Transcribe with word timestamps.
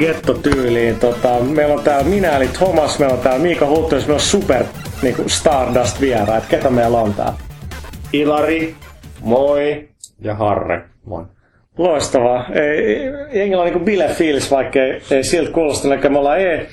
getto-tyyliin. 0.00 0.96
Tota, 0.96 1.40
meillä 1.40 1.74
on 1.74 1.82
täällä 1.82 2.10
minä 2.10 2.36
eli 2.36 2.48
Thomas, 2.48 2.98
meillä 2.98 3.14
on 3.14 3.20
täällä 3.20 3.42
Miika 3.42 3.66
Hulttunen, 3.66 4.02
meillä 4.02 4.14
on 4.14 4.20
super 4.20 4.64
niin 5.02 5.14
kuin 5.14 5.30
Stardust 5.30 6.00
vieraat. 6.00 6.44
Ketä 6.48 6.70
meillä 6.70 6.98
on 6.98 7.14
täällä? 7.14 7.34
Ilari, 8.12 8.74
moi. 9.20 9.88
Ja 10.20 10.34
Harre, 10.34 10.82
moi. 11.04 11.24
Loistavaa. 11.78 12.46
Ei, 12.52 13.00
jengillä 13.32 13.62
on 13.62 13.70
niin 13.70 13.84
bile 13.84 14.08
fiilis, 14.08 14.50
vaikka 14.50 14.78
ei, 14.78 15.00
ei 15.10 15.24
siltä 15.24 15.52
kuulosta. 15.52 15.88
Eli 15.88 16.08
me 16.08 16.18
ollaan 16.18 16.40
e, 16.40 16.66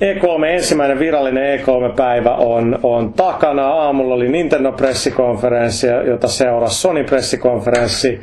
E3, 0.00 0.44
ensimmäinen 0.44 0.98
virallinen 0.98 1.60
E3-päivä 1.60 2.34
on, 2.34 2.78
on 2.82 3.12
takana. 3.12 3.68
Aamulla 3.68 4.14
oli 4.14 4.28
Nintendo-pressikonferenssi, 4.28 5.86
jota 6.06 6.28
seurasi 6.28 6.80
Sony-pressikonferenssi. 6.80 8.20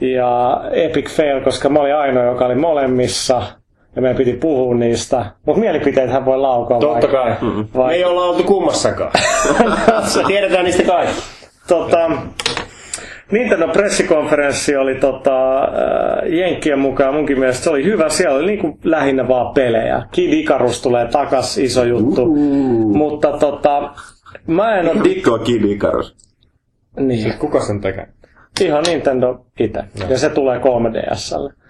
Ja 0.00 0.60
Epic 0.72 1.10
Fail, 1.10 1.40
koska 1.40 1.68
mä 1.68 1.78
olin 1.78 1.94
ainoa, 1.94 2.24
joka 2.24 2.46
oli 2.46 2.54
molemmissa. 2.54 3.61
Ja 3.96 4.02
meidän 4.02 4.16
piti 4.16 4.32
puhua 4.32 4.74
niistä. 4.74 5.26
Mutta 5.46 5.60
mielipiteitähän 5.60 6.24
voi 6.24 6.38
laukoa. 6.38 6.78
Totta 6.78 7.08
kai. 7.08 7.36
Mm-hmm. 7.40 7.68
Vai... 7.74 7.86
Me 7.88 7.94
ei 7.94 8.04
olla 8.04 8.24
oltu 8.24 8.42
kummassakaan. 8.44 9.12
Tiedetään 10.26 10.64
niistä 10.64 10.82
kaikki. 10.82 11.22
Tota, 11.68 12.10
Nintendo 13.32 13.68
pressikonferenssi 13.68 14.76
oli 14.76 14.94
tota, 14.94 15.58
äh, 15.58 15.68
Jenkkien 16.32 16.78
mukaan 16.78 17.14
munkin 17.14 17.38
mielestä 17.38 17.64
se 17.64 17.70
oli 17.70 17.84
hyvä. 17.84 18.08
Siellä 18.08 18.36
oli 18.36 18.46
niinku 18.46 18.78
lähinnä 18.84 19.28
vaan 19.28 19.54
pelejä. 19.54 20.02
Kid 20.10 20.32
Icarus 20.32 20.82
tulee 20.82 21.06
takas, 21.08 21.58
iso 21.58 21.84
juttu. 21.84 22.22
Uh-huh. 22.22 22.94
Mutta 22.94 23.32
tota, 23.38 23.94
mä 24.46 24.76
en 24.76 24.90
ole... 24.90 25.04
Dikko 25.04 25.38
Kid 25.38 25.64
Icarus. 25.64 26.16
Niin. 26.96 27.22
Siis 27.22 27.34
kuka 27.34 27.60
sen 27.60 27.80
tekee? 27.80 28.06
Ihan 28.60 28.84
Nintendo 28.88 29.46
itse. 29.60 29.82
No. 30.00 30.06
Ja 30.08 30.18
se 30.18 30.30
tulee 30.30 30.58
3DSlle. 30.58 31.61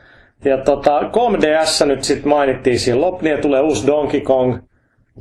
Ja 0.44 0.58
tota, 0.58 1.00
3DS 1.00 1.86
nyt 1.86 2.04
sitten 2.04 2.28
mainittiin 2.28 2.78
siinä 2.80 3.00
loppuun, 3.00 3.30
ja 3.30 3.38
tulee 3.38 3.60
uusi 3.60 3.86
Donkey 3.86 4.20
Kong. 4.20 4.58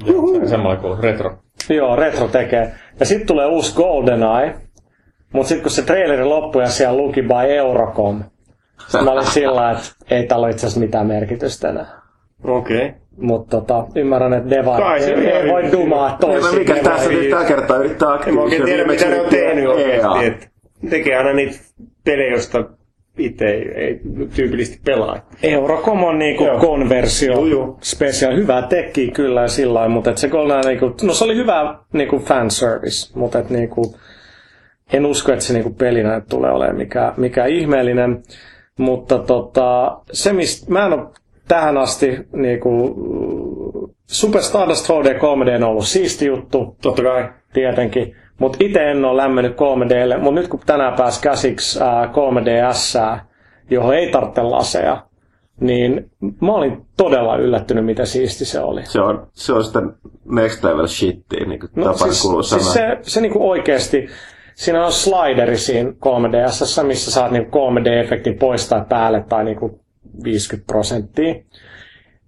Joo, 0.05 0.47
semmoinen 0.47 0.81
kuin 0.81 1.03
retro. 1.03 1.37
Joo, 1.69 1.95
retro 1.95 2.27
tekee. 2.27 2.71
Ja 2.99 3.05
sitten 3.05 3.27
tulee 3.27 3.45
uusi 3.45 3.75
GoldenEye. 3.75 4.55
Mutta 5.33 5.47
sitten 5.47 5.63
kun 5.63 5.71
se 5.71 5.81
traileri 5.81 6.23
loppui 6.23 6.61
ja 6.63 6.69
siellä 6.69 6.97
luki 6.97 7.21
by 7.21 7.53
Eurocom, 7.55 8.23
mä 9.03 9.11
olin 9.11 9.25
sillä 9.25 9.71
että 9.71 9.83
ei 10.11 10.27
tällä 10.27 10.49
itse 10.49 10.65
asiassa 10.65 10.79
mitään 10.79 11.07
merkitystä 11.07 11.69
enää. 11.69 12.01
Okei. 12.43 12.77
Okay. 12.77 12.91
Mutta 13.17 13.57
tota, 13.61 13.87
ymmärrän, 13.95 14.33
että 14.33 14.49
Deva 14.49 14.95
ei, 14.95 15.03
ei 15.13 15.51
voi 15.51 15.71
dumaa 15.71 16.17
toisin. 16.21 16.59
Mikä 16.59 16.75
tässä 16.75 17.09
nyt 17.09 17.29
tällä 17.29 17.45
kertaa 17.45 17.77
yrittää 17.77 18.13
aktiivisesti. 18.13 18.35
Mä 18.35 18.41
oikein 18.41 18.65
tiedä, 18.65 18.87
mitä 18.87 19.05
ne 19.09 19.21
on 19.21 19.29
tehnyt 19.29 19.67
oikeasti. 19.67 20.49
Tekee 20.89 21.17
aina 21.17 21.33
niitä 21.33 21.59
pelejä, 22.05 22.31
joista 22.31 22.63
itse 23.17 23.45
ei, 23.45 23.71
ei 23.75 23.99
tyypillisesti 24.35 24.81
pelaa. 24.85 25.29
Eurocom 25.43 26.03
on 26.03 26.19
niinku 26.19 26.45
Joo. 26.45 26.59
konversio, 26.59 27.33
Juju. 27.45 27.77
special, 27.81 28.35
hyvää 28.35 28.61
tekkiä 28.61 29.11
kyllä 29.11 29.47
sillä 29.47 29.87
mutta 29.87 30.15
se, 30.15 30.29
niinku, 30.65 30.95
no 31.03 31.13
se 31.13 31.23
oli 31.23 31.35
hyvä 31.35 31.75
niinku 31.93 32.19
fanservice, 32.19 33.19
mutta 33.19 33.39
et 33.39 33.49
niinku, 33.49 33.95
en 34.93 35.05
usko, 35.05 35.31
että 35.31 35.45
se 35.45 35.53
niinku 35.53 35.69
pelinä 35.73 36.21
tulee 36.29 36.51
olemaan 36.51 36.77
mikä, 36.77 37.13
mikä 37.17 37.45
ihmeellinen. 37.45 38.23
Mutta 38.79 39.19
tota, 39.19 39.97
se, 40.11 40.33
mistä 40.33 40.71
mä 40.71 40.85
en 40.85 40.93
ole 40.93 41.07
tähän 41.47 41.77
asti 41.77 42.17
niinku, 42.33 42.95
Super 44.11 44.41
Stardust 44.41 44.89
HD 44.89 45.19
3D 45.19 45.55
on 45.55 45.63
ollut 45.63 45.87
siisti 45.87 46.25
juttu. 46.25 46.75
Totta 46.81 47.03
kai. 47.03 47.29
Tietenkin. 47.53 48.15
Mutta 48.39 48.57
itse 48.61 48.91
en 48.91 49.05
ole 49.05 49.21
lämmennyt 49.21 49.53
3Dlle. 49.53 50.17
Mutta 50.17 50.41
nyt 50.41 50.47
kun 50.47 50.59
tänään 50.65 50.93
pääsi 50.93 51.21
käsiksi 51.21 51.79
3DS, 51.79 53.19
johon 53.69 53.95
ei 53.95 54.11
tarvitse 54.11 54.41
laseja, 54.41 55.03
niin 55.59 56.11
mä 56.41 56.51
olin 56.53 56.85
todella 56.97 57.37
yllättynyt, 57.37 57.85
mitä 57.85 58.05
siisti 58.05 58.45
se 58.45 58.59
oli. 58.59 58.85
Se 58.85 59.01
on, 59.01 59.27
se 59.33 59.53
on 59.53 59.63
sitä 59.63 59.81
next 60.25 60.63
level 60.63 60.87
shittiä, 60.87 61.45
niin 61.45 61.59
kuin 61.59 61.69
no, 61.75 61.93
siis, 61.93 62.21
siis 62.49 62.73
se, 62.73 62.97
se 63.01 63.21
niin 63.21 63.33
kuin 63.33 63.43
oikeasti, 63.43 64.07
siinä 64.55 64.85
on 64.85 64.91
slideri 64.91 65.57
siinä 65.57 65.89
3DS, 65.89 66.83
missä 66.83 67.11
saat 67.11 67.31
niin 67.31 67.45
3D-efektin 67.45 68.37
poistaa 68.39 68.85
päälle 68.89 69.25
tai 69.29 69.43
niin 69.43 69.57
kuin 69.57 69.79
50 70.23 70.67
prosenttia. 70.67 71.35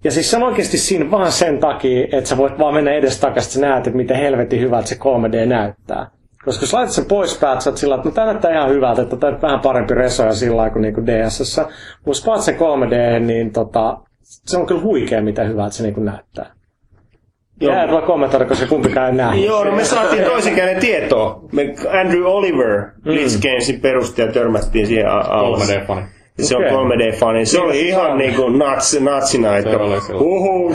Ja 0.03 0.11
siis 0.11 0.31
se 0.31 0.37
on 0.37 0.43
oikeasti 0.43 0.77
siinä 0.77 1.11
vaan 1.11 1.31
sen 1.31 1.59
takia, 1.59 2.07
että 2.11 2.29
sä 2.29 2.37
voit 2.37 2.59
vaan 2.59 2.73
mennä 2.73 2.91
edes 2.91 3.19
takaisin, 3.19 3.49
että 3.49 3.53
sä 3.53 3.61
näet, 3.61 3.87
että 3.87 3.97
miten 3.97 4.17
helvetin 4.17 4.61
hyvältä 4.61 4.87
se 4.87 4.95
3D 4.95 5.45
näyttää. 5.45 6.07
Koska 6.45 6.63
jos 6.63 6.73
laitat 6.73 6.93
sen 6.93 7.05
pois 7.05 7.37
päät, 7.37 7.61
sä 7.61 7.69
oot 7.69 7.77
sillä 7.77 7.95
että 7.95 8.09
no, 8.09 8.15
tämä 8.15 8.27
näyttää 8.27 8.51
ihan 8.51 8.69
hyvältä, 8.69 9.01
että 9.01 9.17
tämä 9.17 9.41
vähän 9.41 9.59
parempi 9.59 9.93
resoja 9.93 10.33
sillä 10.33 10.57
lailla 10.57 10.73
kuin 10.73 10.81
niinku 10.81 11.05
DSS. 11.05 11.61
Mutta 12.05 12.31
jos 12.31 12.45
sen 12.45 12.55
3D, 12.55 13.19
niin 13.19 13.53
tota, 13.53 13.97
se 14.23 14.57
on 14.57 14.65
kyllä 14.65 14.81
huikea, 14.81 15.21
mitä 15.21 15.43
hyvältä 15.43 15.75
se 15.75 15.83
niinku 15.83 16.01
näyttää. 16.01 16.53
Jää 17.61 17.87
tuolla 17.87 18.07
kommentoida, 18.07 18.45
koska 18.45 18.67
kumpikaan 18.67 19.09
ei 19.09 19.15
näe. 19.15 19.37
Joo, 19.37 19.63
no 19.63 19.71
me 19.71 19.83
saatiin 19.83 20.23
toisenkäinen 20.23 20.79
tietoa. 20.79 21.41
Me 21.51 21.75
Andrew 22.01 22.25
Oliver, 22.25 22.81
mm. 22.81 23.11
Liz 23.11 23.41
Gamesin 23.41 23.81
perustaja, 23.81 24.31
törmättiin 24.31 24.87
siihen 24.87 25.09
alas. 25.09 25.69
3D-fani. 25.69 26.01
Se 26.41 26.57
okay. 26.57 26.69
on 26.69 26.91
3D-fani. 26.91 27.45
Se 27.45 27.59
oli 27.59 27.87
ihan 27.87 28.17
niinku 28.17 28.49
nuts, 28.49 28.99
natsina, 28.99 29.57
että 29.57 29.77
oho, 30.13 30.73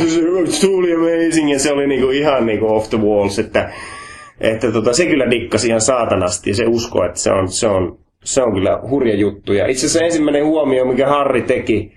se 0.49 0.67
tuli 0.67 0.95
amazing, 0.95 1.53
ja 1.53 1.59
se 1.59 1.73
oli 1.73 1.87
niinku 1.87 2.11
ihan 2.11 2.47
niinku 2.47 2.67
off 2.75 2.91
the 2.91 2.99
walls, 2.99 3.39
että, 3.39 3.73
että 4.41 4.73
tota, 4.73 4.93
se 4.93 5.07
kyllä 5.07 5.31
dikkasi 5.31 5.69
ihan 5.69 5.81
saatanasti, 5.81 6.51
ja 6.51 6.57
se 6.57 6.67
usko, 6.67 7.05
että 7.05 7.19
se 7.19 7.31
on, 7.31 7.49
se 7.49 7.69
on, 7.69 7.99
se 8.25 8.43
on 8.43 8.55
kyllä 8.55 8.81
hurja 8.91 9.17
juttu. 9.17 9.53
Ja 9.53 9.67
itse 9.67 9.87
asiassa 9.87 10.05
ensimmäinen 10.05 10.47
huomio, 10.47 10.85
mikä 10.85 11.09
Harri 11.09 11.43
teki, 11.43 11.93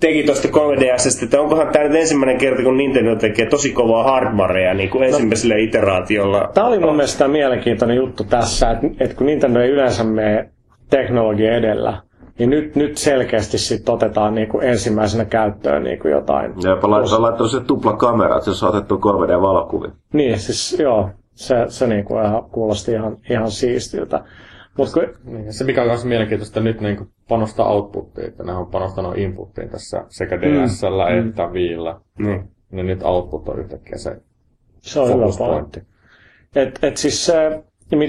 teki 0.00 0.22
tuosta 0.22 0.48
3DSstä, 0.48 1.24
että 1.24 1.40
onkohan 1.40 1.68
tämä 1.72 1.84
nyt 1.84 2.00
ensimmäinen 2.00 2.38
kerta, 2.38 2.62
kun 2.62 2.76
Nintendo 2.76 3.16
tekee 3.16 3.46
tosi 3.46 3.72
kovaa 3.72 4.04
hardwarea 4.04 4.74
niin 4.74 4.90
kuin 4.90 5.00
no, 5.00 5.06
ensimmäisellä 5.06 5.56
iteraatiolla. 5.56 6.50
Tämä 6.54 6.66
oli 6.66 6.78
mun 6.78 6.96
mielestä 6.96 7.28
mielenkiintoinen 7.28 7.96
juttu 7.96 8.24
tässä, 8.24 8.70
että, 8.70 8.86
että 9.00 9.16
kun 9.16 9.26
Nintendo 9.26 9.60
ei 9.60 9.70
yleensä 9.70 10.04
mene 10.04 10.48
teknologia 10.90 11.56
edellä, 11.56 12.02
niin 12.40 12.50
nyt, 12.50 12.76
nyt 12.76 12.98
selkeästi 12.98 13.58
sit 13.58 13.88
otetaan 13.88 14.34
niinku 14.34 14.60
ensimmäisenä 14.60 15.24
käyttöön 15.24 15.84
niinku 15.84 16.08
jotain. 16.08 16.54
Ja 16.62 16.70
jopa 16.70 16.90
laittaa, 16.90 17.22
laittaa 17.22 17.48
se 17.48 17.60
tupla 17.60 17.96
kamera, 17.96 18.36
että 18.38 18.54
se 18.54 18.66
on 18.66 18.74
otettu 18.74 18.96
3D-valokuvia. 18.96 19.90
Niin, 20.12 20.38
siis 20.38 20.80
joo, 20.80 21.10
se, 21.34 21.54
se 21.68 21.86
niinku 21.86 22.14
ihan, 22.14 22.44
kuulosti 22.50 22.92
ihan, 22.92 23.16
ihan 23.30 23.50
siistiltä. 23.50 24.24
Mut 24.78 24.92
kun... 24.92 25.06
niin, 25.24 25.52
se 25.52 25.64
mikä 25.64 25.80
on 25.82 25.88
myös 25.88 26.04
mielenkiintoista 26.04 26.60
nyt 26.60 26.80
niin 26.80 27.08
panostaa 27.28 27.68
outputtiin, 27.68 28.28
että 28.28 28.44
ne 28.44 28.52
on 28.52 28.66
panostanut 28.66 29.18
inputtiin 29.18 29.68
tässä 29.68 30.04
sekä 30.08 30.40
DSL 30.40 31.10
mm. 31.10 31.28
että 31.28 31.46
mm. 31.46 31.52
Viillä. 31.52 32.00
Mm. 32.18 32.48
Niin 32.70 32.86
nyt 32.86 33.02
output 33.02 33.48
on 33.48 33.58
yhtäkkiä 33.60 33.98
se 33.98 34.16
Se 34.80 35.00
on 35.00 35.08
hyvä 35.08 35.26
pointti. 35.38 35.82
Et, 36.56 36.78
et 36.82 36.96
siis 36.96 37.26
se, 37.26 37.62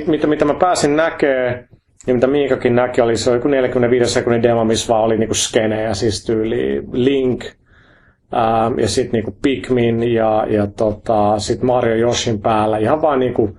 mitä, 0.08 0.28
mitä 0.28 0.46
mä 0.46 0.54
pääsin 0.54 0.96
näkemään, 0.96 1.68
ja 2.08 2.14
mitä 2.14 2.28
Miikakin 2.28 2.76
näki, 2.76 3.02
oli 3.02 3.18
se 3.18 3.32
joku 3.32 3.48
45 3.48 4.14
sekunnin 4.14 4.44
demo, 4.44 4.66
missä 4.66 4.94
vaan 4.94 5.04
oli 5.04 5.18
niinku 5.18 5.36
skenejä, 5.36 5.94
siis 5.94 6.26
tyyli 6.26 6.84
Link, 6.92 7.46
ää, 8.32 8.72
ja 8.78 8.88
sitten 8.88 9.12
niinku 9.12 9.38
Pikmin 9.42 10.14
ja, 10.14 10.46
ja 10.50 10.68
tota, 10.68 11.40
sitten 11.40 11.68
Mario 11.68 11.96
Yoshin 11.96 12.42
päällä. 12.42 12.78
Ihan 12.78 13.02
vaan 13.02 13.20
niinku 13.20 13.58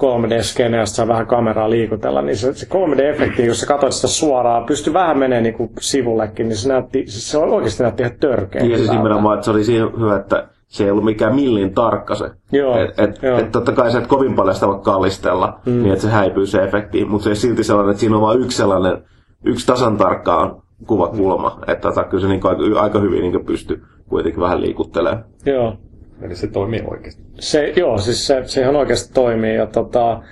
3D-skene, 0.00 0.76
josta 0.76 0.96
saa 0.96 1.08
vähän 1.08 1.26
kameraa 1.26 1.70
liikutella, 1.70 2.22
niin 2.22 2.36
se, 2.36 2.54
se 2.54 2.66
3D-efekti, 2.66 3.42
jos 3.42 3.60
sä 3.60 3.66
katsoit 3.66 3.92
sitä 3.92 4.08
suoraan, 4.08 4.64
pystyy 4.64 4.92
vähän 4.92 5.18
menemään 5.18 5.42
niin 5.42 5.70
sivullekin, 5.80 6.48
niin 6.48 6.56
se, 6.56 6.68
näytti, 6.68 7.04
se 7.06 7.38
oikeasti 7.38 7.82
näytti 7.82 8.02
ihan 8.02 8.16
törkeä. 8.20 8.62
Niin, 8.62 8.78
siis 8.78 8.90
nimenomaan, 8.90 9.34
että 9.34 9.44
se 9.44 9.50
oli 9.50 9.64
siinä 9.64 9.90
hyvä, 10.00 10.16
että 10.16 10.48
se 10.70 10.84
ei 10.84 10.90
ollut 10.90 11.04
mikään 11.04 11.34
millin 11.34 11.74
tarkka 11.74 12.14
se. 12.14 12.30
Joo, 12.52 12.78
et, 12.78 12.98
et, 12.98 13.22
joo. 13.22 13.38
Et 13.38 13.52
totta 13.52 13.72
kai 13.72 13.92
sä 13.92 13.98
et 13.98 14.06
kovin 14.06 14.34
paljon 14.34 14.54
sitä 14.54 14.66
voi 14.66 14.80
kallistella, 14.82 15.60
mm. 15.66 15.72
niin 15.72 15.92
että 15.92 16.02
se 16.02 16.10
häipyy 16.10 16.46
se 16.46 16.62
efekti, 16.62 17.04
mutta 17.04 17.24
se 17.24 17.30
ei 17.30 17.36
silti 17.36 17.64
sellainen, 17.64 17.90
että 17.90 18.00
siinä 18.00 18.16
on 18.16 18.22
vain 18.22 18.40
yksi 18.40 18.56
sellainen, 18.56 19.02
yksi 19.44 19.66
tasan 19.66 19.96
tarkkaan 19.96 20.62
kuvakulma, 20.86 21.48
mm. 21.56 21.72
että 21.72 21.88
tota, 21.88 22.04
kyllä 22.04 22.22
se 22.22 22.28
niin 22.28 22.40
aika, 22.46 22.80
aika 22.80 22.98
hyvin 22.98 23.20
niin 23.20 23.44
pystyy 23.46 23.82
kuitenkin 24.08 24.40
vähän 24.40 24.60
liikuttelemaan. 24.60 25.24
Joo. 25.46 25.76
Eli 26.22 26.34
se 26.34 26.46
toimii 26.46 26.82
oikeasti. 26.86 27.22
Se, 27.38 27.72
joo, 27.76 27.98
siis 27.98 28.26
se, 28.26 28.42
se 28.44 28.60
ihan 28.60 28.76
oikeasti 28.76 29.14
toimii. 29.14 29.54
Ja 29.54 29.66
tota, 29.66 30.22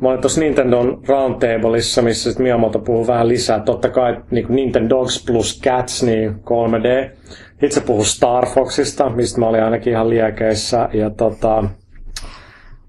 mä 0.00 0.08
olin 0.08 0.20
tuossa 0.20 0.40
Nintendon 0.40 1.02
Roundtableissa, 1.08 2.02
missä 2.02 2.30
sitten 2.30 2.42
Miyamoto 2.42 2.78
puhuu 2.78 3.06
vähän 3.06 3.28
lisää. 3.28 3.60
Totta 3.60 3.88
kai 3.88 4.16
niin 4.30 4.46
Nintendogs 4.48 5.26
plus 5.26 5.60
Cats, 5.64 6.02
niin 6.02 6.34
3D. 6.34 7.16
Itse 7.62 7.80
puhuu 7.80 8.04
Star 8.04 8.46
Foxista, 8.46 9.10
mistä 9.10 9.40
mä 9.40 9.48
olin 9.48 9.62
ainakin 9.62 9.92
ihan 9.92 10.10
liekeissä. 10.10 10.88
Ja 10.92 11.10
tota, 11.10 11.64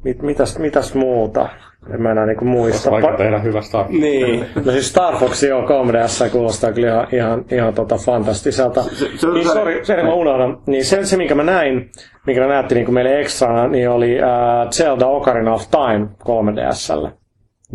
mit, 0.03 0.21
mitäs, 0.21 0.59
mitäs 0.59 0.93
muuta? 0.93 1.49
En 1.93 2.01
mä 2.01 2.11
enää 2.11 2.25
niinku 2.25 2.45
muista. 2.45 2.91
Vaikka 2.91 3.11
pa- 3.11 3.17
tehdä 3.17 3.39
hyvä 3.39 3.61
Star 3.61 3.85
Fox. 3.85 3.95
Niin. 3.99 4.45
No 4.65 4.71
siis 4.71 4.89
Star 4.89 5.15
Fox 5.17 5.43
joo, 5.43 5.61
3DS 5.61 6.29
kuulostaa 6.31 6.71
kyllä 6.71 6.87
ihan, 6.87 7.07
ihan, 7.11 7.45
ihan 7.51 7.73
tota 7.73 7.97
fantastiselta. 7.97 8.83
Se, 8.83 9.09
se, 9.15 9.27
niin 9.27 9.47
sori, 9.47 9.85
se, 9.85 10.03
mä 10.03 10.13
unohdan. 10.13 10.57
Niin 10.65 10.85
se, 10.85 11.05
se, 11.05 11.17
minkä 11.17 11.35
mä 11.35 11.43
näin, 11.43 11.91
minkä 12.25 12.41
mä 12.41 12.47
näytti 12.47 12.75
niin 12.75 12.93
meille 12.93 13.19
ekstrana, 13.19 13.67
niin 13.67 13.89
oli 13.89 14.15
uh, 14.15 14.69
Zelda 14.69 15.07
Ocarina 15.07 15.53
of 15.53 15.63
Time 15.71 16.07
3DSlle. 16.23 17.11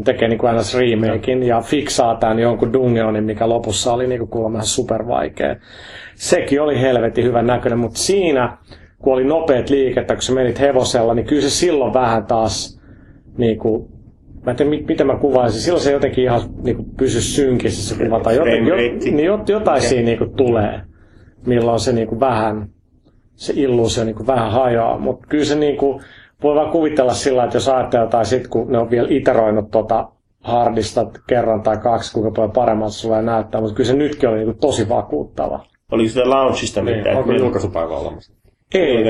Tekee 0.05 0.29
niin 0.29 0.39
kuin 0.39 0.57
ns. 0.57 0.75
remakein 0.75 1.43
ja 1.43 1.61
fiksaa 1.61 2.17
tämän 2.17 2.39
jonkun 2.39 2.73
Dungeonin, 2.73 3.25
mikä 3.25 3.49
lopussa 3.49 3.93
oli 3.93 4.07
niin 4.07 4.19
kuin 4.19 4.29
kuulemma 4.29 4.63
super 4.63 5.07
vaikea. 5.07 5.57
Sekin 6.15 6.63
oli 6.63 6.81
helvetin 6.81 7.25
hyvän 7.25 7.47
näköinen, 7.47 7.79
mutta 7.79 7.99
siinä, 7.99 8.59
kun 8.99 9.13
oli 9.13 9.25
nopeat 9.25 9.71
liikettä, 9.71 10.15
kun 10.15 10.23
sä 10.23 10.33
menit 10.33 10.61
hevosella, 10.61 11.15
niin 11.15 11.27
kyllä 11.27 11.43
se 11.43 11.51
silloin 11.51 11.95
vähän 11.95 12.27
taas 12.27 12.81
niin 13.39 13.59
kuin, 13.59 13.89
mä 14.47 14.51
en 14.51 14.57
tiedä, 14.57 14.71
miten 14.89 15.07
mä 15.07 15.17
kuvaisin. 15.17 15.61
Silloin 15.61 15.85
se 15.85 15.93
jotenkin 15.93 16.25
ihan 16.25 16.41
niin 16.63 16.77
kuin, 16.77 16.89
pysy 16.97 17.21
synkissä 17.21 17.95
se 17.95 18.05
kuva. 18.05 18.21
Tai 18.21 18.37
jotenkin, 18.37 18.67
jo, 18.67 18.77
niin 18.77 19.27
jotain 19.49 19.77
okay. 19.77 19.81
siinä 19.81 20.05
niin 20.05 20.19
kuin, 20.19 20.35
tulee, 20.35 20.81
milloin 21.47 21.81
se 21.81 21.93
niin 21.93 22.09
kuin, 22.09 22.21
vähän, 22.21 22.69
se 23.35 23.53
illuusio 23.57 24.05
niin 24.05 24.17
kuin, 24.17 24.27
vähän 24.27 24.51
hajoaa. 24.51 24.99
Mutta 24.99 25.27
kyllä 25.29 25.45
se 25.45 25.55
niin 25.55 25.77
kuin, 25.77 26.03
voi 26.43 26.55
vaan 26.55 26.71
kuvitella 26.71 27.15
sillä, 27.15 27.45
että 27.45 27.57
jos 27.57 27.69
ajattelee 27.69 28.05
jotain 28.05 28.27
sit, 28.27 28.49
kun 28.49 28.73
ne 28.73 28.79
on 28.79 28.91
vielä 28.91 29.09
iteroinut 29.11 29.71
tota 29.71 30.09
hardista 30.41 31.07
kerran 31.27 31.63
tai 31.63 31.77
kaksi, 31.77 32.13
kuinka 32.13 32.31
paljon 32.31 32.53
paremmalta 32.53 32.93
sulle 32.93 33.23
näyttää, 33.23 33.61
mutta 33.61 33.77
kyllä 33.77 33.89
se 33.89 33.97
nytkin 33.97 34.29
oli 34.29 34.45
niin 34.45 34.59
tosi 34.59 34.89
vakuuttava. 34.89 35.61
Oliko 35.93 36.09
sitä 36.09 36.31
launchista 36.31 36.83
niin, 36.83 36.97
mitään? 36.97 37.17
Onko 37.17 37.33
julkaisupäivä 37.33 37.97
olemassa? 37.97 38.33
Ei, 38.75 39.05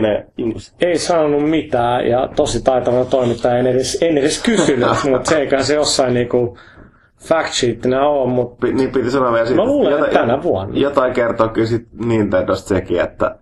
ei 0.81 0.99
saanut 0.99 1.50
mitään 1.50 2.08
ja 2.08 2.29
tosi 2.37 2.64
taitava 2.64 3.05
toimittaja 3.05 3.58
en 3.58 3.67
edes, 3.67 3.99
en 4.02 4.19
edes 4.19 4.43
kysynyt, 4.43 4.88
mutta 5.11 5.31
se 5.31 5.38
eiköhän 5.38 5.64
se 5.64 5.75
jossain 5.75 6.14
niinku 6.14 6.58
fact 7.20 7.52
sheetinä 7.52 8.08
ole, 8.08 8.31
mutta... 8.31 8.67
P- 8.67 8.75
niin 8.75 8.90
piti 8.90 9.11
sanoa 9.11 9.32
vielä 9.32 9.50
Mä 9.50 9.64
luulen, 9.64 10.05
että 10.05 10.19
tänä 10.19 10.43
vuonna. 10.43 10.79
Jotain 10.79 11.12
kertoo 11.12 11.49
kyllä 11.49 11.67
sit 11.67 11.88
Nintendosta 12.05 12.69
sekin, 12.69 13.00
että 13.00 13.38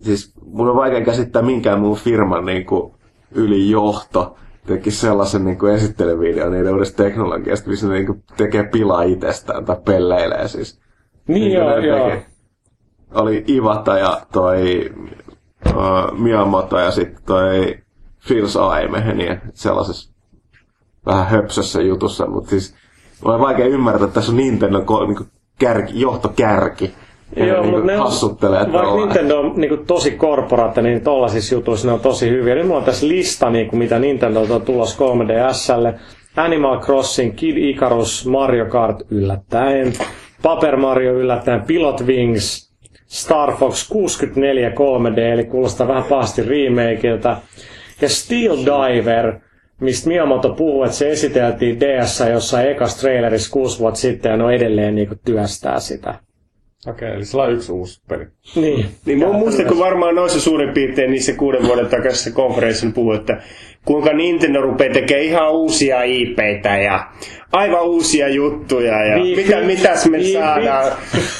siis 0.00 0.34
mun 0.44 0.68
on 0.68 0.76
vaikea 0.76 1.04
käsittää 1.04 1.42
minkään 1.42 1.80
muun 1.80 1.96
firman 1.96 2.46
niin 2.46 2.66
kuin 2.66 2.92
ylijohto 3.34 4.36
teki 4.66 4.90
sellaisen 4.90 5.44
niin 5.44 5.58
kuin 5.58 5.74
esittelyvideon 5.74 6.52
niiden 6.52 6.72
uudesta 6.72 7.02
teknologiasta, 7.02 7.70
missä 7.70 7.88
ne 7.88 7.94
niin 7.94 8.06
kuin 8.06 8.22
tekee 8.36 8.64
pilaa 8.64 9.02
itsestään 9.02 9.64
tai 9.64 9.76
pelleilee 9.84 10.48
siis. 10.48 10.80
Niin, 11.28 11.40
niin 11.40 11.52
joo, 11.52 11.78
joo. 11.78 12.12
Oli 13.14 13.44
Ivata 13.48 13.98
ja 13.98 14.20
toi 14.32 14.90
uh, 15.66 16.18
Miyamoto 16.18 16.78
ja 16.78 16.90
sitten 16.90 17.22
toi 17.26 17.78
Phil 18.28 18.46
Aime, 18.60 19.14
niin 19.14 19.40
sellaisessa 19.54 20.12
vähän 21.06 21.26
höpsössä 21.26 21.82
jutussa, 21.82 22.26
mutta 22.26 22.50
siis 22.50 22.74
on 23.24 23.40
vaikea 23.40 23.66
ymmärtää, 23.66 24.04
että 24.04 24.14
tässä 24.14 24.32
on 24.32 24.36
Nintendo 24.36 24.78
niin 24.78 25.30
kärki, 25.58 26.00
johtokärki. 26.00 26.94
Joo, 27.36 27.62
mutta 27.64 27.86
ne 27.86 28.00
on, 28.00 28.10
vaikka 28.72 28.96
Nintendo 28.96 29.40
on 29.40 29.52
niin 29.56 29.68
kuin, 29.68 29.86
tosi 29.86 30.10
korporaatte, 30.10 30.82
niin 30.82 31.00
tollaisissa 31.00 31.54
jutuissa 31.54 31.86
ne 31.88 31.92
on 31.92 32.00
tosi 32.00 32.30
hyviä. 32.30 32.54
Nyt 32.54 32.66
mulla 32.66 32.78
on 32.78 32.84
tässä 32.84 33.08
lista, 33.08 33.50
niin 33.50 33.68
kuin, 33.68 33.78
mitä 33.78 33.98
Nintendo 33.98 34.40
on 34.40 34.62
tulossa 34.62 35.04
3DSlle. 35.04 35.98
Animal 36.36 36.80
Crossing, 36.80 37.36
Kid 37.36 37.56
Icarus, 37.56 38.26
Mario 38.26 38.66
Kart 38.66 39.02
yllättäen, 39.10 39.92
Paper 40.42 40.76
Mario 40.76 41.14
yllättäen, 41.14 41.62
Pilot 41.62 42.06
Wings, 42.06 42.72
Star 43.06 43.56
Fox 43.56 43.88
64 43.88 44.70
3D, 44.70 45.18
eli 45.18 45.44
kuulostaa 45.44 45.88
vähän 45.88 46.04
pahasti 46.04 46.42
remakeilta. 46.42 47.36
Ja 48.00 48.08
Steel 48.08 48.56
Diver, 48.56 49.40
mistä 49.80 50.08
Miyamoto 50.08 50.54
puhuu, 50.54 50.82
että 50.82 50.96
se 50.96 51.10
esiteltiin 51.10 51.80
DS 51.80 52.22
jossain 52.32 52.68
ekas 52.68 53.00
trailerissa 53.00 53.52
kuusi 53.52 53.78
vuotta 53.78 54.00
sitten 54.00 54.30
ja 54.30 54.36
ne 54.36 54.44
on 54.44 54.52
edelleen 54.52 54.94
niin 54.94 55.08
kuin 55.08 55.20
työstää 55.24 55.80
sitä. 55.80 56.14
Okei, 56.90 57.14
eli 57.14 57.24
sillä 57.24 57.42
on 57.42 57.52
yksi 57.52 57.72
uusi 57.72 58.00
peli. 58.08 58.26
Niin. 58.56 58.86
niin 59.06 59.18
mä 59.18 59.32
muistan, 59.32 59.66
kun 59.66 59.78
varmaan 59.78 60.14
noissa 60.14 60.40
suurin 60.40 60.74
piirtein 60.74 61.10
niissä 61.10 61.32
kuuden 61.32 61.66
vuoden 61.66 61.86
takaisessa 61.86 62.30
konferenssissa 62.30 62.94
puhui, 62.94 63.16
että 63.16 63.42
kuinka 63.84 64.12
Nintendo 64.12 64.60
rupeaa 64.60 64.92
tekemään 64.92 65.24
ihan 65.24 65.52
uusia 65.52 66.02
IPitä 66.02 66.76
ja 66.76 67.06
aivan 67.52 67.82
uusia 67.82 68.28
juttuja 68.28 69.04
ja 69.04 69.18
mitä, 69.36 69.60
mitäs 69.60 70.06
me 70.06 70.18
Wii 70.18 70.32
saadaan. 70.32 70.92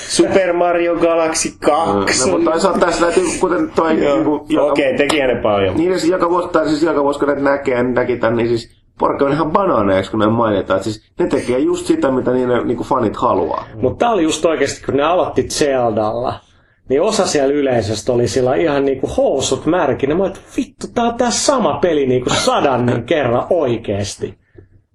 Super 0.09 0.53
Mario 0.53 0.97
Galaxy 0.97 1.53
2. 1.61 2.21
No, 2.21 2.33
mutta 2.33 2.50
toisaalta 2.50 2.87
tässä 2.87 3.00
täytyy, 3.00 3.25
kuten 3.41 3.71
toi... 3.71 3.95
Niin 3.95 4.11
Okei, 4.29 4.59
okay, 4.59 4.97
teki 4.97 5.21
ne 5.21 5.35
paljon. 5.43 5.77
Niin, 5.77 6.00
siis 6.00 6.12
joka 6.12 6.31
vuosi, 6.31 6.49
tai 6.49 6.69
siis 6.69 6.83
joka 6.83 7.03
vuosi, 7.03 7.19
kun 7.19 7.45
näkee, 7.45 7.83
näki 7.83 8.17
tämän, 8.17 8.37
niin 8.37 8.49
siis 8.49 8.77
Porkka 8.99 9.25
on 9.25 9.33
ihan 9.33 9.50
banaaneiksi, 9.50 10.11
kun 10.11 10.21
ne 10.21 10.27
mainitaan. 10.27 10.85
siis 10.85 11.11
ne 11.19 11.27
tekee 11.27 11.59
just 11.59 11.87
sitä, 11.87 12.11
mitä 12.11 12.31
niiden 12.33 12.67
niin 12.67 12.79
fanit 12.79 13.17
haluaa. 13.17 13.65
Mutta 13.83 14.05
tää 14.05 14.11
oli 14.11 14.23
just 14.23 14.45
oikeasti, 14.45 14.85
kun 14.87 14.97
ne 14.97 15.03
aloitti 15.03 15.43
Zeldalla, 15.43 16.41
niin 16.89 17.03
osa 17.03 17.27
siellä 17.27 17.55
yleisöstä 17.55 18.12
oli 18.12 18.29
sillä 18.29 18.55
ihan 18.55 18.85
niinku 18.85 19.06
housut 19.06 19.67
märkinä. 19.67 20.15
Mä 20.15 20.27
että 20.27 20.41
vittu, 20.56 20.87
tää 20.95 21.05
on 21.05 21.15
tää 21.15 21.31
sama 21.31 21.79
peli 21.83 22.06
niinku 22.06 22.31
sadannen 22.31 23.05
kerran 23.05 23.47
oikeesti. 23.50 24.39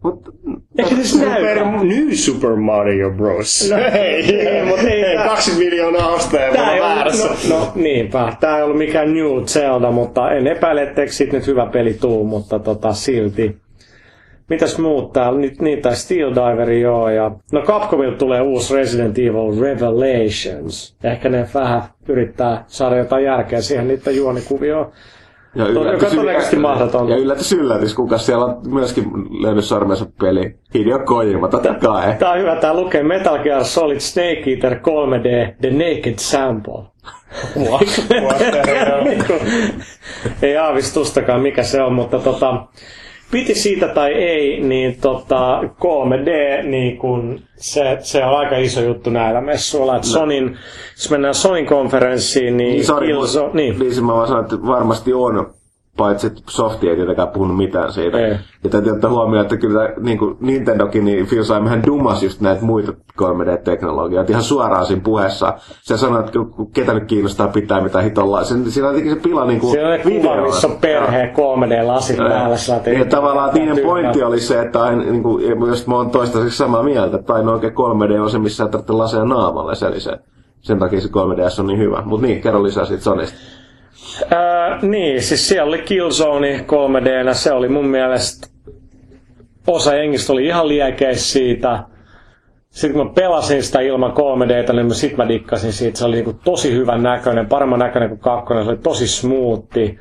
Mut, 0.04 0.30
Eikö 0.78 0.96
se 0.96 1.04
Super, 1.04 1.66
New 1.66 2.12
Super 2.14 2.56
Mario 2.56 3.12
Bros. 3.12 3.70
No, 3.72 3.78
ei, 3.78 4.36
ei, 4.48 4.66
mutta 4.66 4.82
ei, 4.88 5.04
ei 5.04 5.18
kaksi 5.18 5.52
miljoonaa 5.58 6.08
ostajaa 6.08 6.54
tää 6.54 6.74
ei 6.74 6.82
väärässä. 6.82 7.28
No, 7.50 7.60
no, 7.60 7.72
niinpä. 7.76 8.34
Tää 8.40 8.58
ei 8.58 8.64
ollut 8.64 8.78
mikään 8.78 9.14
New 9.14 9.44
Zelda, 9.46 9.92
mutta 9.92 10.32
en 10.32 10.48
epäile, 10.48 10.84
etteikö 10.84 11.12
siitä 11.12 11.38
nyt 11.38 11.48
hyvä 11.48 11.66
peli 11.66 11.94
tuu, 11.94 12.24
mutta 12.24 12.60
tota, 12.60 12.94
silti. 12.94 13.63
Mitäs 14.50 14.78
muut 14.78 15.14
täällä? 15.14 15.40
Nyt 15.40 15.62
niitä 15.62 15.96
Steel 15.96 16.32
Diveri 16.32 16.82
joo. 16.82 17.10
Ja... 17.10 17.32
No 17.52 17.62
Capcomilta 17.62 18.18
tulee 18.18 18.42
uusi 18.42 18.76
Resident 18.76 19.18
Evil 19.20 19.62
Revelations. 19.62 20.96
Ehkä 21.04 21.30
ne 21.30 21.48
vähän 21.54 21.82
yrittää 22.08 22.64
saada 22.68 22.98
jotain 22.98 23.24
järkeä 23.26 23.62
siihen 23.62 23.88
niiden 23.88 24.16
juonikuvioon. 24.16 24.92
Ja 25.56 25.66
yllätys, 25.68 25.94
joka 25.94 26.06
todennäköisesti 26.16 26.56
mahdoton. 26.56 27.10
Ja 27.10 27.18
yllätys 27.18 27.52
yllätys, 27.54 27.94
kuka 27.94 28.18
siellä 28.18 28.46
on 28.46 28.58
myöskin 28.68 29.06
löynyt 29.42 29.66
sormensa 29.66 30.06
peli. 30.22 30.56
Hideo 30.74 31.00
Kojima, 31.00 31.48
totta 31.48 31.74
kai. 31.74 32.16
Tää 32.20 32.32
on 32.32 32.40
hyvä, 32.40 32.56
tää 32.56 32.74
lukee 32.74 33.04
Metal 33.04 33.40
Gear 33.40 33.64
Solid 33.66 34.00
Snake 34.00 34.44
Eater 34.48 34.74
3D 34.74 35.56
The 35.62 35.70
Naked 35.72 36.14
Sample. 36.18 36.84
What? 37.58 38.06
Ei 40.42 40.58
aavistustakaan 40.58 41.42
mikä 41.42 41.64
se 41.64 41.82
on, 41.82 41.94
mutta 41.94 42.20
tota, 42.20 42.66
piti 43.34 43.56
siitä 43.56 43.88
tai 43.88 44.14
ei, 44.14 44.60
niin 44.62 44.98
tota, 45.02 45.62
3D, 45.64 46.64
niin 46.64 46.98
kun, 46.98 47.40
se, 47.56 47.98
se 48.02 48.26
on 48.26 48.38
aika 48.38 48.58
iso 48.58 48.82
juttu 48.82 49.10
näillä 49.10 49.42
messuilla. 49.42 49.96
Että 49.96 50.08
no. 50.08 50.14
Sonin, 50.14 50.58
jos 50.98 51.10
mennään 51.12 51.36
Sonin 51.36 51.66
konferenssiin, 51.66 52.58
niin... 52.58 52.72
Niin, 52.74 52.86
sorry, 52.86 53.08
Killzo, 53.08 53.50
niin. 53.54 53.80
niin 53.80 54.06
mä 54.06 54.14
vaan 54.14 54.28
sanon, 54.28 54.44
että 54.44 54.56
varmasti 54.68 55.14
on 55.14 55.54
paitsi 55.98 56.32
softi 56.50 56.90
ei 56.90 56.96
tietenkään 56.96 57.28
puhunut 57.28 57.58
mitään 57.58 57.92
siitä. 57.92 58.18
Ei. 58.18 58.36
Ja 58.64 58.70
täytyy 58.70 58.92
ottaa 58.92 59.10
huomioon, 59.10 59.46
että 59.46 59.58
kyllä 59.58 59.90
niin 60.00 60.18
kuin 60.18 60.38
Nintendokin, 60.40 61.06
niin 61.06 61.28
Phil 61.28 61.44
Simon 61.44 61.84
dumas 61.86 62.24
just 62.24 62.42
näitä 62.42 62.66
muita 62.66 62.92
3D-teknologioita 63.22 64.32
ihan 64.32 64.44
suoraan 64.44 64.86
siinä 64.86 65.02
puheessa. 65.04 65.54
Se 65.82 65.98
sanoi, 65.98 66.20
että 66.20 66.32
ketä 66.74 66.94
nyt 66.94 67.04
kiinnostaa 67.04 67.48
pitää 67.48 67.82
mitä 67.82 68.02
hitolla. 68.02 68.44
Se, 68.44 68.56
siinä 68.72 68.90
on 68.90 68.96
se 68.96 69.16
pila 69.16 69.46
niin 69.46 69.60
kuin 69.60 69.72
Siinä 69.72 69.90
on 69.90 70.00
kuva, 70.00 70.42
missä 70.42 70.68
on 70.68 70.78
perhe 70.82 71.34
3D-lasit 71.34 72.18
päällä. 72.18 72.56
Ja, 72.86 73.00
ja 73.00 73.06
tavallaan 73.06 73.54
niiden 73.54 73.80
pointti 73.80 74.24
oli 74.24 74.40
se, 74.40 74.62
että 74.62 74.84
aina, 74.84 75.04
niin 75.04 75.24
kuin, 75.24 75.46
jos 75.68 75.88
mä 75.88 75.96
oon 75.96 76.10
toistaiseksi 76.10 76.58
samaa 76.58 76.84
mieltä, 76.84 77.18
että 77.18 77.34
aina 77.34 77.52
oikein 77.52 77.74
3D 77.74 78.22
on 78.22 78.30
se, 78.30 78.40
missä 78.40 78.64
ei 78.64 78.70
tarvitse 78.70 78.94
laseja 78.94 79.26
naamalle. 79.26 79.76
Se, 79.76 79.86
eli 79.86 80.00
se, 80.00 80.20
sen 80.62 80.80
takia 80.80 81.02
se 81.02 81.08
3DS 81.08 81.60
on 81.60 81.68
niin 81.68 81.80
hyvä. 81.80 82.02
Mutta 82.06 82.28
niin, 82.28 82.42
kerro 82.42 82.64
lisää 82.64 82.86
siitä 82.86 83.04
Sonista. 83.04 83.63
Ää, 84.32 84.80
niin, 84.82 85.22
siis 85.22 85.48
siellä 85.50 85.70
oli 85.70 85.82
Killzone 85.82 86.58
3D, 86.58 87.34
se 87.34 87.52
oli 87.52 87.70
mun 87.70 87.88
mielestä, 87.88 88.48
osa 89.68 89.96
jengistä 89.96 90.34
oli 90.34 90.46
ihan 90.46 90.68
liekeis 90.68 91.34
siitä. 91.34 91.84
Sitten 92.70 92.98
kun 92.98 93.08
mä 93.08 93.14
pelasin 93.14 93.64
sitä 93.64 93.80
ilman 93.80 94.12
3Dtä, 94.12 94.74
niin 94.74 94.96
sit 94.96 95.18
mä 95.18 95.28
dikkasin 95.28 95.74
siitä. 95.74 96.00
Se 96.00 96.06
oli 96.06 96.16
niinku 96.16 96.40
tosi 96.44 96.74
hyvän 96.74 97.04
näköinen, 97.04 97.46
paremman 97.48 97.80
näköinen 97.80 98.10
kuin 98.10 98.20
kakkonen. 98.20 98.64
Se 98.64 98.70
oli 98.70 98.78
tosi 98.78 99.08
smoothi 99.08 100.00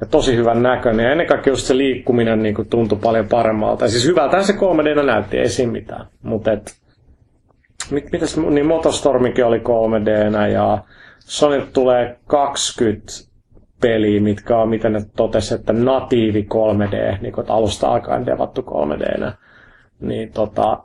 ja 0.00 0.06
tosi 0.06 0.36
hyvän 0.36 0.62
näköinen. 0.62 1.04
Ja 1.04 1.12
ennen 1.12 1.26
kaikkea 1.26 1.52
just 1.52 1.66
se 1.66 1.76
liikkuminen 1.76 2.42
niinku 2.42 2.64
tuntui 2.64 2.98
paljon 3.02 3.28
paremmalta. 3.28 3.84
Ja 3.84 3.90
siis 3.90 4.06
hyvältähän 4.06 4.44
se 4.46 4.52
3D 4.52 5.02
näytti, 5.02 5.38
ei 5.38 5.48
siinä 5.48 5.72
mitään. 5.72 6.06
Mutta 6.22 6.52
et, 6.52 6.74
mit, 7.90 8.12
mitäs, 8.12 8.36
niin 8.36 8.66
Motostormikin 8.66 9.44
oli 9.44 9.58
3D 9.58 10.50
ja 10.52 10.78
Sony 11.18 11.66
tulee 11.72 12.16
20 12.26 13.27
peliä, 13.80 14.20
mitkä 14.20 14.58
on, 14.58 14.68
miten 14.68 14.92
ne 14.92 15.02
totesi, 15.16 15.54
että 15.54 15.72
natiivi 15.72 16.42
3D, 16.54 17.22
niin 17.22 17.32
kuin, 17.32 17.42
että 17.42 17.54
alusta 17.54 17.88
alkaen 17.88 18.26
devattu 18.26 18.60
3D, 18.60 19.32
niin 20.00 20.32
tota, 20.32 20.82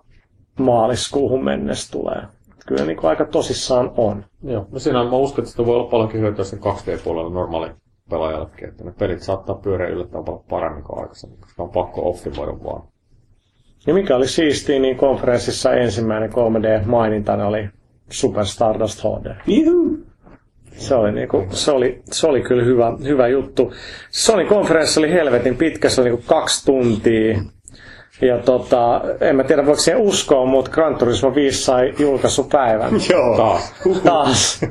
maaliskuuhun 0.60 1.44
mennessä 1.44 1.92
tulee. 1.92 2.22
Kyllä 2.68 2.86
niin 2.86 2.98
kuin 2.98 3.10
aika 3.10 3.26
tosissaan 3.26 3.92
on. 3.98 4.26
Joo, 4.44 4.68
no 4.72 4.80
siinä 4.80 5.04
mä 5.04 5.12
uskon, 5.12 5.44
että 5.44 5.52
sitä 5.52 5.66
voi 5.66 5.76
olla 5.76 5.90
paljonkin 5.90 6.22
hyötyä 6.22 6.46
sen 6.46 6.60
2D-puolella 6.60 7.34
normaali 7.34 7.72
pelaajallekin, 8.10 8.70
että 8.70 8.84
ne 8.84 8.92
pelit 9.00 9.22
saattaa 9.22 9.56
pyöriä 9.56 9.88
yllättävän 9.88 10.24
paljon 10.24 10.44
paremmin 10.50 10.84
kuin 10.84 11.00
aikaisemmin, 11.00 11.40
koska 11.40 11.64
on 11.64 11.70
pakko 11.70 12.10
optimoida 12.10 12.64
vaan. 12.64 12.84
Ja 13.88 13.94
mikä 13.94 14.16
oli 14.16 14.28
siistiä, 14.28 14.80
niin 14.80 14.98
konferenssissa 14.98 15.74
ensimmäinen 15.74 16.30
3D-maininta 16.32 17.48
oli 17.48 17.70
Super 18.12 18.46
Stardust 18.46 19.00
HD. 19.00 19.36
Juhu! 19.48 20.13
Se 20.84 20.96
oli, 20.96 21.12
niinku, 21.12 21.46
se, 21.50 21.72
oli, 21.72 22.02
se 22.12 22.28
oli 22.28 22.42
kyllä 22.42 22.64
hyvä, 22.64 22.94
hyvä 23.04 23.28
juttu. 23.28 23.74
Sony 24.12 24.46
konferenssi 24.46 25.00
oli 25.00 25.12
helvetin 25.12 25.56
pitkä, 25.56 25.90
se 25.90 26.02
oli 26.02 26.10
niinku 26.10 26.24
kaksi 26.28 26.66
tuntia. 26.66 27.38
Ja 28.22 28.38
tota, 28.38 29.02
en 29.22 29.36
mä 29.36 29.44
tiedä 29.44 29.66
voiko 29.66 29.80
siihen 29.82 30.02
uskoa, 30.02 30.46
mutta 30.46 30.72
Gran 30.72 30.96
Turismo 30.96 31.36
5 31.36 31.64
sai 31.64 31.94
julkaisupäivän. 32.00 32.92
Joo. 33.12 33.38
Taas. 33.38 33.74
Taas. 34.04 34.62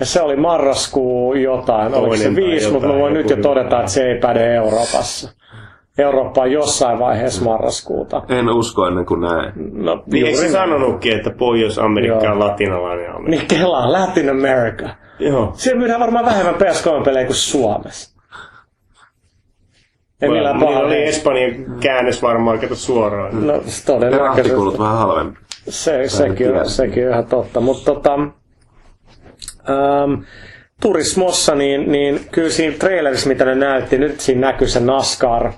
Ja 0.00 0.06
se 0.06 0.20
oli 0.22 0.36
marraskuu 0.36 1.34
jotain, 1.34 1.94
oliko 1.94 2.16
se 2.16 2.24
Toinen 2.24 2.36
viisi, 2.36 2.70
mutta 2.70 2.88
mä 2.88 2.94
voin 2.94 3.14
nyt 3.14 3.30
jo 3.30 3.36
todeta, 3.36 3.66
hyvä. 3.66 3.80
että 3.80 3.92
se 3.92 4.06
ei 4.06 4.18
päde 4.18 4.54
Euroopassa. 4.54 5.30
Eurooppa 5.98 6.42
on 6.42 6.52
jossain 6.52 6.98
vaiheessa 6.98 7.44
marraskuuta. 7.44 8.22
En 8.28 8.50
usko 8.50 8.86
ennen 8.86 9.06
kuin 9.06 9.20
näen. 9.20 9.52
No, 9.72 10.02
Niin 10.12 10.26
eikö 10.26 10.38
se 10.38 10.50
sanonutkin, 10.50 11.16
että 11.16 11.30
Pohjois-Amerikka 11.30 12.32
on 12.32 12.38
latinalainen 12.40 13.10
Amerikka? 13.10 13.30
Niin 13.30 13.60
kelaa, 13.60 13.92
Latin 13.92 14.30
America. 14.30 14.88
Joo. 15.18 15.52
Siellä 15.56 15.78
myydään 15.78 16.00
varmaan 16.00 16.24
vähemmän 16.24 16.54
PS3-pelejä 16.54 17.26
kuin 17.26 17.36
Suomessa. 17.36 18.14
Ei 20.22 20.28
millään 20.28 20.56
Niillä 20.58 20.72
paha. 20.72 20.86
oli 20.86 21.02
Espanjan 21.02 21.80
käännös 21.80 22.22
varmaan, 22.22 22.58
kato 22.58 22.74
suoraan. 22.74 23.46
No 23.46 23.52
Ja 23.54 23.60
todennäköisesti. 23.86 24.28
rahtikulut 24.38 24.78
vähän 24.78 24.98
halvempi. 24.98 25.38
Se, 25.68 26.08
sekin, 26.08 26.56
on, 26.56 26.70
sekin 26.70 27.06
on 27.06 27.12
ihan 27.12 27.26
totta. 27.26 27.60
Mutta 27.60 27.94
tota, 27.94 28.14
ähm, 28.14 30.22
Turismossa, 30.82 31.54
niin, 31.54 31.92
niin 31.92 32.20
kyllä 32.32 32.50
siinä 32.50 32.76
trailerissa, 32.78 33.28
mitä 33.28 33.44
ne 33.44 33.54
näytti, 33.54 33.98
nyt 33.98 34.20
siinä 34.20 34.40
näkyy 34.46 34.68
se 34.68 34.80
NASCAR. 34.80 35.52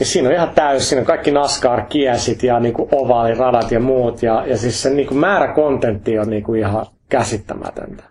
Ja 0.00 0.06
siinä 0.06 0.28
on 0.28 0.34
ihan 0.34 0.50
täys, 0.54 0.88
siinä 0.88 1.00
on 1.00 1.06
kaikki 1.06 1.30
NASCAR-kiesit 1.30 2.42
ja 2.42 2.60
niinku 2.60 2.88
ovaaliradat 2.92 3.70
ja 3.70 3.80
muut. 3.80 4.22
Ja, 4.22 4.44
ja 4.46 4.56
siis 4.58 4.82
se 4.82 4.90
niinku 4.90 5.14
määrä 5.14 5.52
kontentti 5.54 6.18
on 6.18 6.30
niinku 6.30 6.54
ihan 6.54 6.86
käsittämätöntä. 7.08 8.04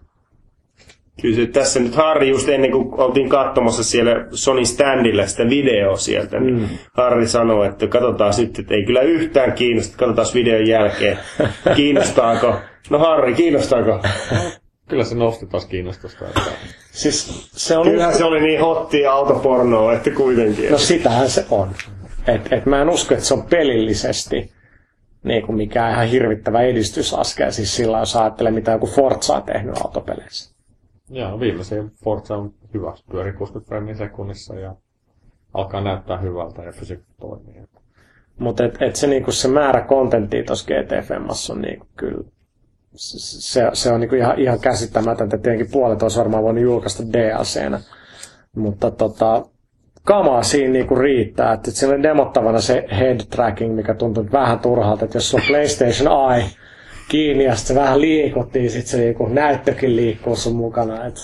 Kyllä 1.22 1.48
tässä 1.48 1.80
nyt 1.80 1.96
Harri 1.96 2.30
just 2.30 2.50
ennen 2.50 2.72
kuin 2.72 2.94
oltiin 2.94 3.30
katsomassa 3.30 3.84
siellä 3.84 4.12
Sony 4.32 4.66
standilla 4.66 5.28
sitä 5.28 5.50
videoa 5.50 5.98
sieltä, 5.98 6.40
niin 6.40 6.60
mm. 6.60 6.68
Harri 6.94 7.28
sanoi, 7.28 7.68
että 7.68 7.88
katsotaan 7.88 8.34
nyt, 8.38 8.60
että 8.60 8.74
ei 8.74 8.86
kyllä 8.86 9.02
yhtään 9.02 9.54
kiinnosta, 9.54 9.98
katsotaan 9.98 10.28
videon 10.34 10.68
jälkeen, 10.68 11.18
kiinnostaako. 11.76 12.56
No 12.90 13.00
Harri, 13.00 13.34
kiinnostaako? 13.34 14.00
Kyllä 14.90 15.04
se 15.04 15.16
nosti 15.16 15.46
taas 15.46 15.66
kiinnostusta. 15.66 16.26
Että 16.28 16.42
Siis 16.92 17.50
se 17.52 17.78
on... 17.78 17.84
Kyllähän 17.84 18.18
se 18.18 18.24
oli 18.24 18.42
niin 18.42 18.62
hottia 18.62 19.12
autopornoa, 19.12 19.94
että 19.94 20.12
kuitenkin. 20.12 20.72
No 20.72 20.78
sitähän 20.78 21.30
se 21.30 21.46
on. 21.52 21.70
Et, 22.28 22.54
et 22.54 22.66
mä 22.66 22.82
en 22.82 22.90
usko, 22.90 23.14
että 23.14 23.26
se 23.26 23.34
on 23.34 23.44
pelillisesti 23.44 24.52
niin 25.24 25.46
kuin 25.46 25.56
mikään 25.56 25.94
ihan 25.94 26.08
hirvittävä 26.08 26.62
edistysaskel. 26.62 27.52
Siis 27.52 27.76
sillä 27.76 28.00
jos 28.00 28.16
ajattelee, 28.16 28.52
mitä 28.52 28.72
joku 28.72 28.88
Forza 28.88 29.36
on 29.36 29.44
tehnyt 29.44 29.78
autopeleissä. 29.78 30.57
Joo, 31.10 31.40
viimeisin 31.40 31.92
Forza 32.04 32.38
on 32.38 32.54
hyvä. 32.74 32.96
Se 32.96 33.04
Pyörii 33.12 33.34
60 33.34 33.68
freimiä 33.70 33.96
sekunnissa 33.96 34.56
ja 34.56 34.76
alkaa 35.54 35.82
näyttää 35.82 36.18
hyvältä 36.18 36.64
ja 36.64 36.72
fysiikka 36.72 37.06
toimii. 37.20 37.64
Mutta 38.40 38.66
et, 38.66 38.82
et 38.82 38.96
se, 38.96 39.08
niinku, 39.08 39.32
se 39.32 39.48
määrä 39.48 39.82
kontenttia 39.82 40.44
tuossa 40.44 40.68
GTFMassa 40.68 41.54
on 41.54 41.62
niinku, 41.62 41.88
kyllä 41.96 42.24
se, 42.96 43.70
se 43.74 43.94
on 43.94 44.00
niinku 44.00 44.16
ihan, 44.16 44.40
ihan 44.40 44.60
käsittämätöntä. 44.60 45.38
Tietenkin 45.38 45.72
puolet 45.72 46.04
olisi 46.04 46.20
varmaan 46.20 46.44
voinut 46.44 46.64
julkaista 46.64 47.04
DLCnä. 47.04 47.80
Mutta 48.56 48.92
tota, 48.92 49.46
kamaa 50.04 50.44
siinä 50.44 50.74
niinku 50.74 50.96
riittää. 50.96 51.54
Että 51.54 51.72
siinä 51.72 51.94
oli 51.94 52.04
demottavana 52.04 52.62
se 52.62 52.86
head 53.00 53.20
tracking, 53.30 53.76
mikä 53.76 53.94
tuntui 53.94 54.32
vähän 54.32 54.60
turhalta. 54.60 55.06
Että 55.06 55.18
jos 55.18 55.30
sulla 55.30 55.44
on 55.44 55.48
PlayStation 55.48 56.32
Eye 56.34 56.46
kiinni 57.10 57.44
ja 57.44 57.56
sitten 57.56 57.76
se 57.76 57.82
vähän 57.82 58.02
liikut, 58.02 58.54
niin 58.54 58.70
sitten 58.70 58.90
se 58.92 58.98
niinku 58.98 59.28
näyttökin 59.28 59.96
liikkuu 59.96 60.36
sun 60.36 60.56
mukana. 60.56 61.06
Et, 61.06 61.16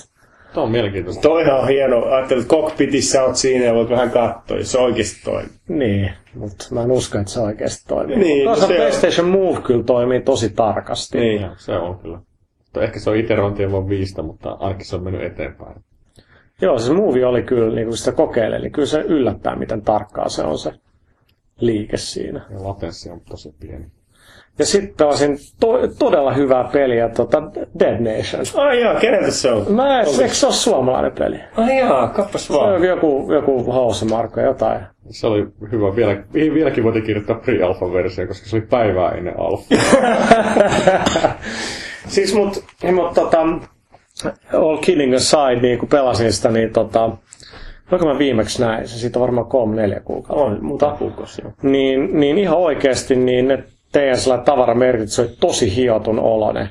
Tuo 0.54 0.62
on 0.62 0.70
mielenkiintoista. 0.70 1.22
Toihan 1.22 1.60
on 1.60 1.68
hieno. 1.68 2.04
Ajattelin, 2.04 2.42
että 2.42 2.54
cockpitissa 2.56 3.22
oot 3.22 3.36
siinä 3.36 3.64
ja 3.64 3.74
voit 3.74 3.90
vähän 3.90 4.10
katsoa, 4.10 4.58
jos 4.58 4.72
se 4.72 4.78
oikeasti 4.78 5.20
toimii. 5.24 5.50
niin, 5.68 6.12
mutta 6.34 6.66
mä 6.70 6.82
en 6.82 6.90
usko, 6.92 7.18
että 7.18 7.32
se 7.32 7.40
oikeasti 7.40 7.84
toimii. 7.88 8.16
Niin, 8.16 8.44
Toisaalta 8.44 8.66
se 8.74 8.80
on- 8.82 8.88
PlayStation 8.88 9.28
Move 9.28 9.60
kyllä 9.60 9.84
toimii 9.84 10.20
tosi 10.20 10.50
tarkasti. 10.50 11.18
Niin. 11.18 11.46
Se 11.56 11.72
on 11.72 11.98
kyllä. 11.98 12.18
Mutta 12.58 12.82
ehkä 12.82 13.00
se 13.00 13.10
on 13.10 13.16
iterointia 13.16 13.72
vaan 13.72 13.88
viistä, 13.88 14.22
mutta 14.22 14.50
ainakin 14.52 14.86
se 14.86 14.96
on 14.96 15.02
mennyt 15.04 15.22
eteenpäin. 15.22 15.76
Joo, 16.60 16.78
se 16.78 16.92
movie 16.92 17.26
oli 17.26 17.42
kyllä, 17.42 17.74
niin 17.74 17.86
kun 17.88 17.96
sitä 17.96 18.12
kokeilee, 18.12 18.58
niin 18.58 18.72
kyllä 18.72 18.86
se 18.88 19.00
yllättää, 19.00 19.56
miten 19.56 19.82
tarkkaa 19.82 20.28
se 20.28 20.42
on 20.42 20.58
se 20.58 20.72
liike 21.60 21.96
siinä. 21.96 22.46
Ja 22.50 22.64
latenssi 22.64 23.10
on 23.10 23.20
tosi 23.20 23.54
pieni. 23.60 23.86
Ja 24.58 24.66
sitten 24.66 24.94
pelasin 24.96 25.36
to- 25.60 25.88
todella 25.98 26.32
hyvää 26.32 26.64
peliä, 26.72 27.08
tota 27.08 27.42
Dead 27.78 28.00
Nation. 28.00 28.64
Ai 28.66 28.80
jaa, 28.80 28.94
keneltä 28.94 29.30
se 29.30 29.50
on? 29.50 29.72
Mä 29.72 30.00
en, 30.00 30.06
eikö 30.22 30.34
se 30.34 30.46
ole 30.46 30.54
suomalainen 30.54 31.12
peli? 31.12 31.36
Ai 31.56 31.78
jaa, 31.78 32.08
kappas 32.08 32.46
Se 32.46 32.54
vaan. 32.54 32.74
on 32.74 32.84
joku, 32.84 33.32
joku 33.32 33.72
housemarkka, 33.72 34.40
jotain. 34.40 34.80
Se 35.10 35.26
oli 35.26 35.46
hyvä. 35.72 35.96
Vielä, 35.96 36.16
vieläkin 36.32 36.84
voitiin 36.84 37.04
kirjoittaa 37.04 37.36
pre-alpha-versio, 37.36 38.26
koska 38.26 38.46
se 38.46 38.56
oli 38.56 38.66
päivää 38.70 39.10
ennen 39.10 39.34
alfa. 39.40 39.64
siis 42.08 42.34
mut, 42.34 42.64
mut 42.92 43.14
tota, 43.14 43.38
all 44.52 44.76
kidding 44.76 45.14
aside, 45.14 45.60
niin 45.62 45.78
kun 45.78 45.88
pelasin 45.88 46.32
sitä, 46.32 46.50
niin 46.50 46.72
tota, 46.72 47.10
Voinko 47.90 48.06
mä 48.06 48.18
viimeksi 48.18 48.62
näin? 48.62 48.88
Se 48.88 48.98
siitä 48.98 49.18
on 49.18 49.20
varmaan 49.20 49.46
kolme, 49.46 49.76
neljä 49.76 50.00
kuukautta. 50.00 50.44
On, 50.44 50.58
mutta 50.64 50.96
kuukausi 50.98 51.42
joo. 51.42 51.52
niin, 51.62 52.20
niin 52.20 52.38
ihan 52.38 52.58
oikeasti 52.58 53.16
niin 53.16 53.48
ne 53.48 53.64
teidän 53.94 54.18
sellainen 54.18 54.44
tavaramerkit, 54.46 55.08
se 55.08 55.22
oli 55.22 55.30
tosi 55.40 55.76
hiotun 55.76 56.18
oloinen. 56.18 56.68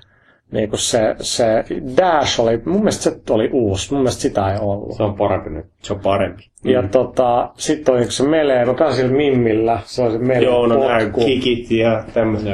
Niin 0.51 0.69
kuin 0.69 0.79
se, 0.79 1.15
se 1.21 1.63
Dash 1.97 2.39
oli, 2.39 2.61
mun 2.65 2.77
mielestä 2.79 3.03
se 3.03 3.19
oli 3.29 3.49
uusi, 3.53 3.93
mun 3.93 4.01
mielestä 4.01 4.21
sitä 4.21 4.51
ei 4.53 4.57
ollut. 4.61 4.97
Se 4.97 5.03
on 5.03 5.15
parempi 5.15 5.49
nyt. 5.49 5.65
Se 5.81 5.93
on 5.93 5.99
parempi. 5.99 6.43
Ja 6.63 6.83
tota, 6.83 7.49
sitten 7.57 7.95
oli 7.95 8.11
se 8.11 8.23
melee, 8.23 8.65
pääsin 8.79 9.01
sillä 9.03 9.17
Mimmillä, 9.17 9.79
se 9.85 10.01
oli 10.03 10.11
se 10.11 10.17
melee 10.17 10.43
Joo, 10.43 10.67
no 10.67 10.87
nämä 10.87 10.99
potku. 10.99 11.25
kikit 11.25 11.71
ja 11.71 12.03
tämmöiset. 12.13 12.53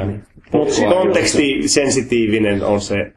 Mut 0.52 0.70
sit- 0.70 0.88
Kontekstisensitiivinen 0.88 2.64
on 2.64 2.80
se 2.80 3.12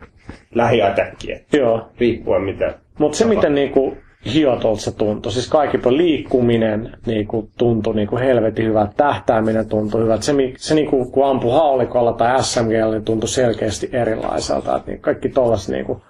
lähiatäkki, 0.55 1.27
Joo, 1.53 1.88
riippuen 2.00 2.41
mitä. 2.41 2.74
mutta 3.00 3.17
se 3.17 3.25
miten 3.25 3.55
niinku 3.55 3.98
hiotolta 4.25 4.81
se 4.81 4.91
tuntui, 4.91 5.31
siis 5.31 5.49
kaikki 5.49 5.77
liikkuminen 5.85 6.97
niinku 7.05 7.49
tuntui 7.57 7.95
niinku 7.95 8.17
helvetin 8.17 8.65
hyvältä, 8.65 8.93
tähtääminen 8.97 9.69
tuntui 9.69 10.01
hyvältä, 10.01 10.25
se, 10.25 10.33
se 10.57 10.75
niinku, 10.75 11.05
kun 11.05 11.25
ampui 11.27 11.51
haulikolla 11.51 12.13
tai 12.13 12.43
SMGllä, 12.43 12.91
niin 12.91 13.05
tuntui 13.05 13.29
selkeästi 13.29 13.89
erilaiselta, 13.91 14.75
että 14.77 14.91
niin 14.91 15.01
kaikki 15.01 15.29
tollaset 15.29 15.69
niinku 15.69 16.01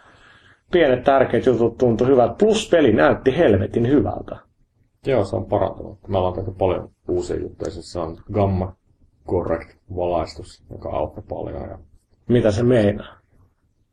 pienet 0.72 1.03
tärkeät 1.03 1.46
jutut 1.46 1.77
tuntui 1.77 2.08
hyvältä, 2.08 2.36
plus 2.39 2.70
peli 2.70 2.93
näytti 2.93 3.38
helvetin 3.38 3.88
hyvältä. 3.88 4.38
Joo, 5.05 5.25
se 5.25 5.36
on 5.36 5.46
parantunut. 5.46 6.00
Me 6.08 6.17
ollaan 6.17 6.34
tehty 6.34 6.51
paljon 6.51 6.89
uusia 7.08 7.41
juttuja. 7.41 7.72
Siis 7.72 7.91
se 7.91 8.00
on 8.00 8.17
gamma 8.34 8.75
correct 9.27 9.77
valaistus, 9.96 10.63
joka 10.72 10.89
auttaa 10.89 11.24
paljon. 11.29 11.70
Ja 11.70 11.77
Mitä 12.29 12.51
se 12.51 12.63
meinaa? 12.63 13.17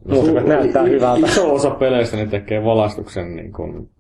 Mutta 0.09 0.41
näyttää 0.41 0.83
hyvältä. 0.95 1.27
Iso 1.27 1.55
osa 1.55 1.71
peleistä 1.71 2.17
ne 2.17 2.27
tekee 2.27 2.65
valaistuksen 2.65 3.37
niin 3.37 3.53
kuin, 3.53 3.91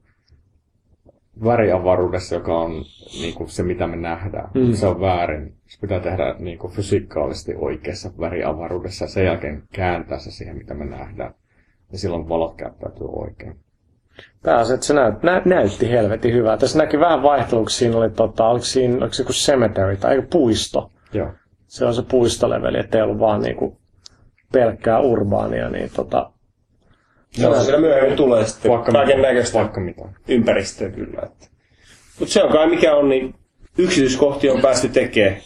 väriavaruudessa, 1.45 2.35
joka 2.35 2.59
on 2.59 2.85
niin 3.21 3.35
kuin, 3.35 3.49
se, 3.49 3.63
mitä 3.63 3.87
me 3.87 3.97
nähdään. 3.97 4.51
Mm. 4.55 4.73
Se 4.73 4.87
on 4.87 5.01
väärin. 5.01 5.55
Se 5.67 5.81
pitää 5.81 6.01
tehdä 6.01 6.35
niin 6.39 6.59
kuin, 6.59 6.73
fysikaalisesti 6.73 7.55
oikeassa 7.57 8.11
väriavaruudessa 8.21 9.05
ja 9.05 9.09
sen 9.09 9.25
jälkeen 9.25 9.63
kääntää 9.73 10.19
se 10.19 10.31
siihen, 10.31 10.57
mitä 10.57 10.75
me 10.75 10.85
nähdään. 10.85 11.35
Ja 11.93 11.99
silloin 11.99 12.29
valot 12.29 12.55
käyttäytyy 12.55 13.07
oikein. 13.13 13.57
Pääsi, 14.43 14.75
että 14.75 14.87
se 14.87 14.95
näyt, 14.95 15.23
nä, 15.23 15.43
näytti 15.45 15.91
helvetin 15.91 16.35
hyvältä. 16.35 16.61
Tässä 16.61 16.79
näki 16.79 17.01
vähän 17.01 17.23
vaihteluksia. 17.23 17.79
Siinä 17.79 17.97
oli, 17.99 18.11
tota, 18.11 18.49
oliko 18.49 18.65
siinä 18.65 18.97
oliko 18.97 19.13
se 19.13 19.23
joku 19.23 19.33
cemetery 19.33 19.97
tai 19.97 20.17
joku 20.17 20.29
puisto. 20.31 20.91
Joo. 21.13 21.29
Se 21.67 21.85
on 21.85 21.95
se 21.95 22.03
puistoleveli, 22.03 22.79
ettei 22.79 23.03
ollut 23.03 23.19
vaan 23.19 23.41
niinku 23.41 23.77
pelkkää 24.53 25.01
urbaania. 25.01 25.69
Niin 25.71 25.91
tota, 25.97 26.31
Joo, 27.39 27.63
siellä 27.63 27.81
myöhemmin 27.81 28.17
tulee 28.17 28.47
sitten 28.47 28.71
Vaikka 28.71 28.93
kaiken 28.93 29.23
näköistä 29.23 29.59
Vaikka 29.59 29.81
mitä. 29.81 30.03
ympäristöä 30.29 30.89
kyllä. 30.91 31.23
Mutta 32.19 32.33
se 32.33 32.43
on 32.43 32.53
kai 32.53 32.67
mikä 32.71 32.95
on, 32.95 33.09
niin 33.09 33.35
yksityiskohtia 33.79 34.53
on 34.53 34.61
päästy 34.61 34.89
tekemään 34.89 35.37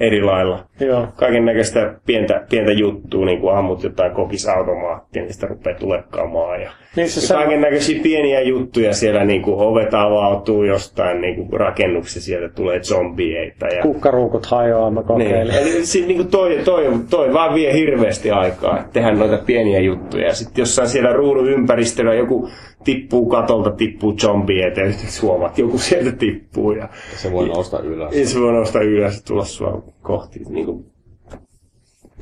eri 0.00 0.22
lailla. 0.22 0.64
joo. 0.80 1.08
Kaiken 1.16 1.44
näköistä 1.44 1.94
pientä, 2.06 2.46
pientä 2.50 2.72
juttua, 2.72 3.26
niin 3.26 3.40
kuin 3.40 3.56
ammut 3.56 3.82
jotain 3.82 4.12
kokisautomaattia, 4.12 5.22
niin 5.22 5.34
sitä 5.34 5.46
rupeaa 5.46 5.78
tulekkaamaan. 5.78 6.62
Ja, 6.62 6.70
Niin 6.96 7.08
se 7.08 7.34
ja 7.34 7.38
kaiken 7.38 7.60
näköisiä 7.60 8.02
pieniä 8.02 8.40
juttuja 8.40 8.94
siellä, 8.94 9.24
niin 9.24 9.42
kuin 9.42 9.56
ovet 9.58 9.94
avautuu 9.94 10.64
jostain 10.64 11.20
niin 11.20 11.36
kuin 11.36 11.60
rakennuksessa, 11.60 12.20
sieltä 12.20 12.54
tulee 12.54 12.80
zombieita. 12.80 13.66
Ja, 13.66 13.82
Kukkaruukut 13.82 14.46
hajoaa, 14.46 14.90
mä 14.90 15.00
niin. 15.00 15.06
kokeilin. 15.06 15.54
Eli 15.54 15.86
siinä 15.86 16.08
niin 16.08 16.16
kuin 16.16 16.28
toi, 16.28 16.58
toi, 16.64 16.90
toi 17.10 17.32
vaan 17.32 17.54
vie 17.54 17.72
hirveästi 17.72 18.30
aikaa, 18.30 18.78
että 18.78 18.92
tehdään 18.92 19.18
noita 19.18 19.38
pieniä 19.46 19.80
juttuja. 19.80 20.26
Ja 20.26 20.34
sitten 20.34 20.62
jossain 20.62 20.88
siellä 20.88 21.12
ruudun 21.12 21.50
ympäristöllä 21.50 22.14
joku 22.14 22.48
tippuu 22.86 23.28
katolta, 23.28 23.70
tippuu 23.70 24.16
zombieita 24.16 24.80
ja 24.80 24.92
sitten 24.92 25.22
huomaat, 25.22 25.58
joku 25.58 25.78
sieltä 25.78 26.12
tippuu. 26.12 26.72
Ja, 26.72 26.88
Ja 27.12 27.18
se 27.18 27.32
voi 27.32 27.48
nousta 27.48 27.78
ylös. 27.80 28.16
ja 28.16 28.26
se 28.26 28.40
voi 28.40 28.52
nousta 28.52 28.80
ylös 28.80 29.16
ja 29.16 29.22
tulla 29.26 29.44
sua 29.44 29.82
kohti. 30.02 30.40
Niin 30.48 30.66
kuin, 30.66 30.84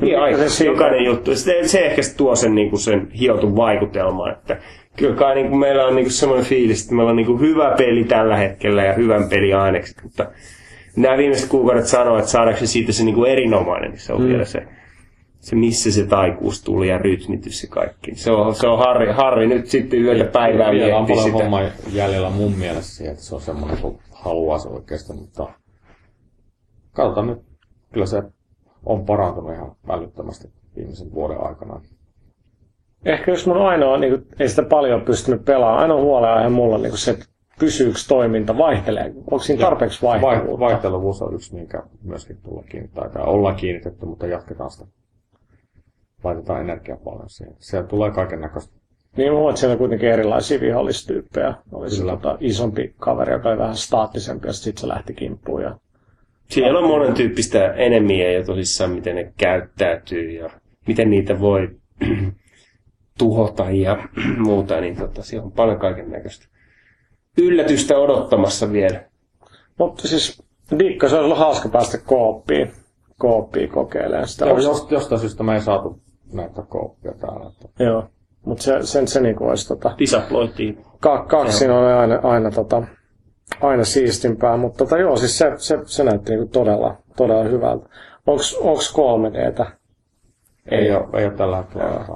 niin 0.00 0.18
aika, 0.18 0.48
se 0.48 0.64
jokainen 0.64 1.04
juttu. 1.04 1.36
Se, 1.36 1.68
se 1.68 1.78
ehkä 1.78 2.02
tuo 2.16 2.36
sen, 2.36 2.54
niin 2.54 2.70
kuin 2.70 2.80
sen 2.80 3.10
hiotun 3.10 3.56
vaikutelman, 3.56 4.32
että 4.32 4.56
kyllä 4.96 5.14
kai 5.16 5.34
niin 5.34 5.48
kuin 5.48 5.58
meillä 5.58 5.86
on 5.86 5.94
niin 5.96 6.04
kuin 6.04 6.12
semmoinen 6.12 6.46
fiilis, 6.46 6.82
että 6.82 6.94
meillä 6.94 7.10
on 7.10 7.16
niin 7.16 7.26
kuin 7.26 7.40
hyvä 7.40 7.74
peli 7.78 8.04
tällä 8.04 8.36
hetkellä 8.36 8.84
ja 8.84 8.92
hyvän 8.92 9.28
peli 9.28 9.54
ainekset, 9.54 9.96
mutta 10.02 10.26
nämä 10.96 11.16
viimeiset 11.16 11.48
kuukaudet 11.48 11.86
sanoo, 11.86 12.18
että 12.18 12.30
saadaanko 12.30 12.66
siitä 12.66 12.92
se 12.92 13.04
niin 13.04 13.14
kuin 13.14 13.30
erinomainen, 13.30 13.90
niin 13.90 14.00
se 14.00 14.12
on 14.12 14.20
mm. 14.20 14.28
vielä 14.28 14.44
se, 14.44 14.62
se, 15.44 15.56
missä 15.56 15.92
se 15.92 16.06
taikuus 16.06 16.62
tuli 16.62 16.88
ja 16.88 16.98
rytmitys 16.98 17.62
ja 17.62 17.68
kaikki. 17.68 18.14
Se 18.14 18.30
on, 18.30 18.54
se 18.54 18.66
on 18.66 18.78
Harri, 18.78 19.12
Harri 19.12 19.46
nyt 19.46 19.66
sitten 19.66 20.02
yötä 20.02 20.24
päivää 20.24 20.70
Vielä 20.70 20.98
on 20.98 21.06
paljon 21.06 21.32
homma 21.32 21.60
jäljellä 21.92 22.30
mun 22.30 22.52
mielestä 22.52 22.92
siihen, 22.92 23.12
että 23.12 23.24
se 23.24 23.34
on 23.34 23.40
semmoinen, 23.40 23.78
kun 23.78 23.98
haluaa 24.12 24.58
se 24.58 24.68
oikeasti, 24.68 25.12
mutta 25.12 25.48
katsotaan 26.92 27.26
nyt. 27.26 27.38
Kyllä 27.92 28.06
se 28.06 28.22
on 28.86 29.06
parantunut 29.06 29.52
ihan 29.52 29.72
älyttömästi 29.88 30.48
viimeisen 30.76 31.12
vuoden 31.14 31.40
aikana. 31.40 31.80
Ehkä 33.04 33.30
jos 33.30 33.46
mun 33.46 33.56
ainoa, 33.56 33.96
niin 33.98 34.12
kuin, 34.12 34.26
ei 34.40 34.48
sitä 34.48 34.62
paljon 34.62 35.00
pystynyt 35.00 35.44
pelaamaan, 35.44 35.82
ainoa 35.82 36.02
huolenaihe 36.02 36.48
mulla 36.48 36.78
niin 36.78 36.98
se, 36.98 37.10
että 37.10 37.24
pysyykö 37.60 37.98
toiminta, 38.08 38.58
vaihtelee. 38.58 39.12
Onko 39.16 39.38
siinä 39.38 39.62
tarpeeksi 39.62 40.02
vaihteluvuutta? 40.02 40.64
Vaihteluvuus 40.64 41.22
on 41.22 41.34
yksi, 41.34 41.54
minkä 41.54 41.82
myöskin 42.02 42.38
tulla 42.44 42.62
kiinnittää. 42.62 43.08
Tai 43.08 43.22
ollaan 43.26 43.56
kiinnitetty, 43.56 44.06
mutta 44.06 44.26
jatketaan 44.26 44.70
sitä. 44.70 45.03
Laitetaan 46.24 46.60
energiaa 46.60 46.96
paljon 47.04 47.30
siihen. 47.30 47.56
Siellä 47.58 47.88
tulee 47.88 48.10
kaiken 48.10 48.40
näköistä. 48.40 48.74
Niin, 49.16 49.32
mä 49.32 49.48
että 49.48 49.60
siellä 49.60 49.72
on 49.72 49.78
kuitenkin 49.78 50.08
erilaisia 50.08 50.60
vihollistyyppejä. 50.60 51.54
Oli 51.72 51.90
se 51.90 52.04
tota, 52.04 52.38
isompi 52.40 52.94
kaveri, 52.98 53.32
joka 53.32 53.48
oli 53.48 53.58
vähän 53.58 53.76
staattisempi, 53.76 54.46
ja 54.46 54.52
sitten 54.52 54.80
se 54.80 54.88
lähti 54.88 55.14
kimppuun. 55.14 55.62
Ja... 55.62 55.78
Siellä 56.50 56.78
on 56.78 56.88
monen 56.88 57.14
tyyppistä 57.14 57.72
enemiä 57.72 58.32
ja 58.32 58.44
tosissaan, 58.44 58.90
miten 58.90 59.16
ne 59.16 59.32
käyttäytyy 59.36 60.30
ja 60.30 60.50
miten 60.86 61.10
niitä 61.10 61.40
voi 61.40 61.68
tuhota 63.18 63.70
ja 63.70 64.08
muuta, 64.46 64.80
niin 64.80 64.96
tota, 64.96 65.22
siellä 65.22 65.46
on 65.46 65.52
paljon 65.52 65.78
kaiken 65.78 66.10
näköistä 66.10 66.46
yllätystä 67.38 67.98
odottamassa 67.98 68.72
vielä. 68.72 69.04
Mutta 69.78 70.08
siis 70.08 70.42
Dikka, 70.78 71.08
se 71.08 71.14
olisi 71.14 71.24
ollut 71.24 71.38
hauska 71.38 71.68
päästä 71.68 71.98
kooppiin, 71.98 72.72
kooppiin 73.18 73.68
kokeilemaan 73.68 74.28
sitä. 74.28 74.46
Joo, 74.46 74.58
jostain 74.90 75.20
syystä 75.20 75.42
me 75.42 75.54
ei 75.54 75.60
saatu 75.60 76.03
näitä 76.34 76.62
kooppia 76.68 77.12
täällä. 77.12 77.50
Että... 77.50 77.84
Joo, 77.84 78.08
mutta 78.44 78.62
se, 78.62 78.78
sen, 78.80 79.08
se 79.08 79.20
niinku 79.20 79.44
olisi 79.44 79.68
tota... 79.68 79.94
Disaplointiin. 79.98 80.84
Ka, 81.00 81.24
kaksi 81.24 81.68
on 81.68 81.84
aina, 81.84 82.20
aina, 82.22 82.50
tota, 82.50 82.82
aina 83.60 83.84
siistimpää, 83.84 84.56
mutta 84.56 84.78
tota, 84.78 84.98
joo, 84.98 85.16
siis 85.16 85.38
se, 85.38 85.52
se, 85.56 85.78
se 85.84 86.04
näytti 86.04 86.30
niinku 86.32 86.48
todella, 86.52 86.96
todella 87.16 87.44
hyvältä. 87.44 87.88
Onks 88.26 88.94
3Dtä? 88.94 89.66
Ei, 90.70 90.78
ei, 90.78 90.94
ole, 90.94 91.20
ei 91.20 91.24
ole 91.24 91.34
tällä 91.34 91.56
hetkellä. 91.56 92.06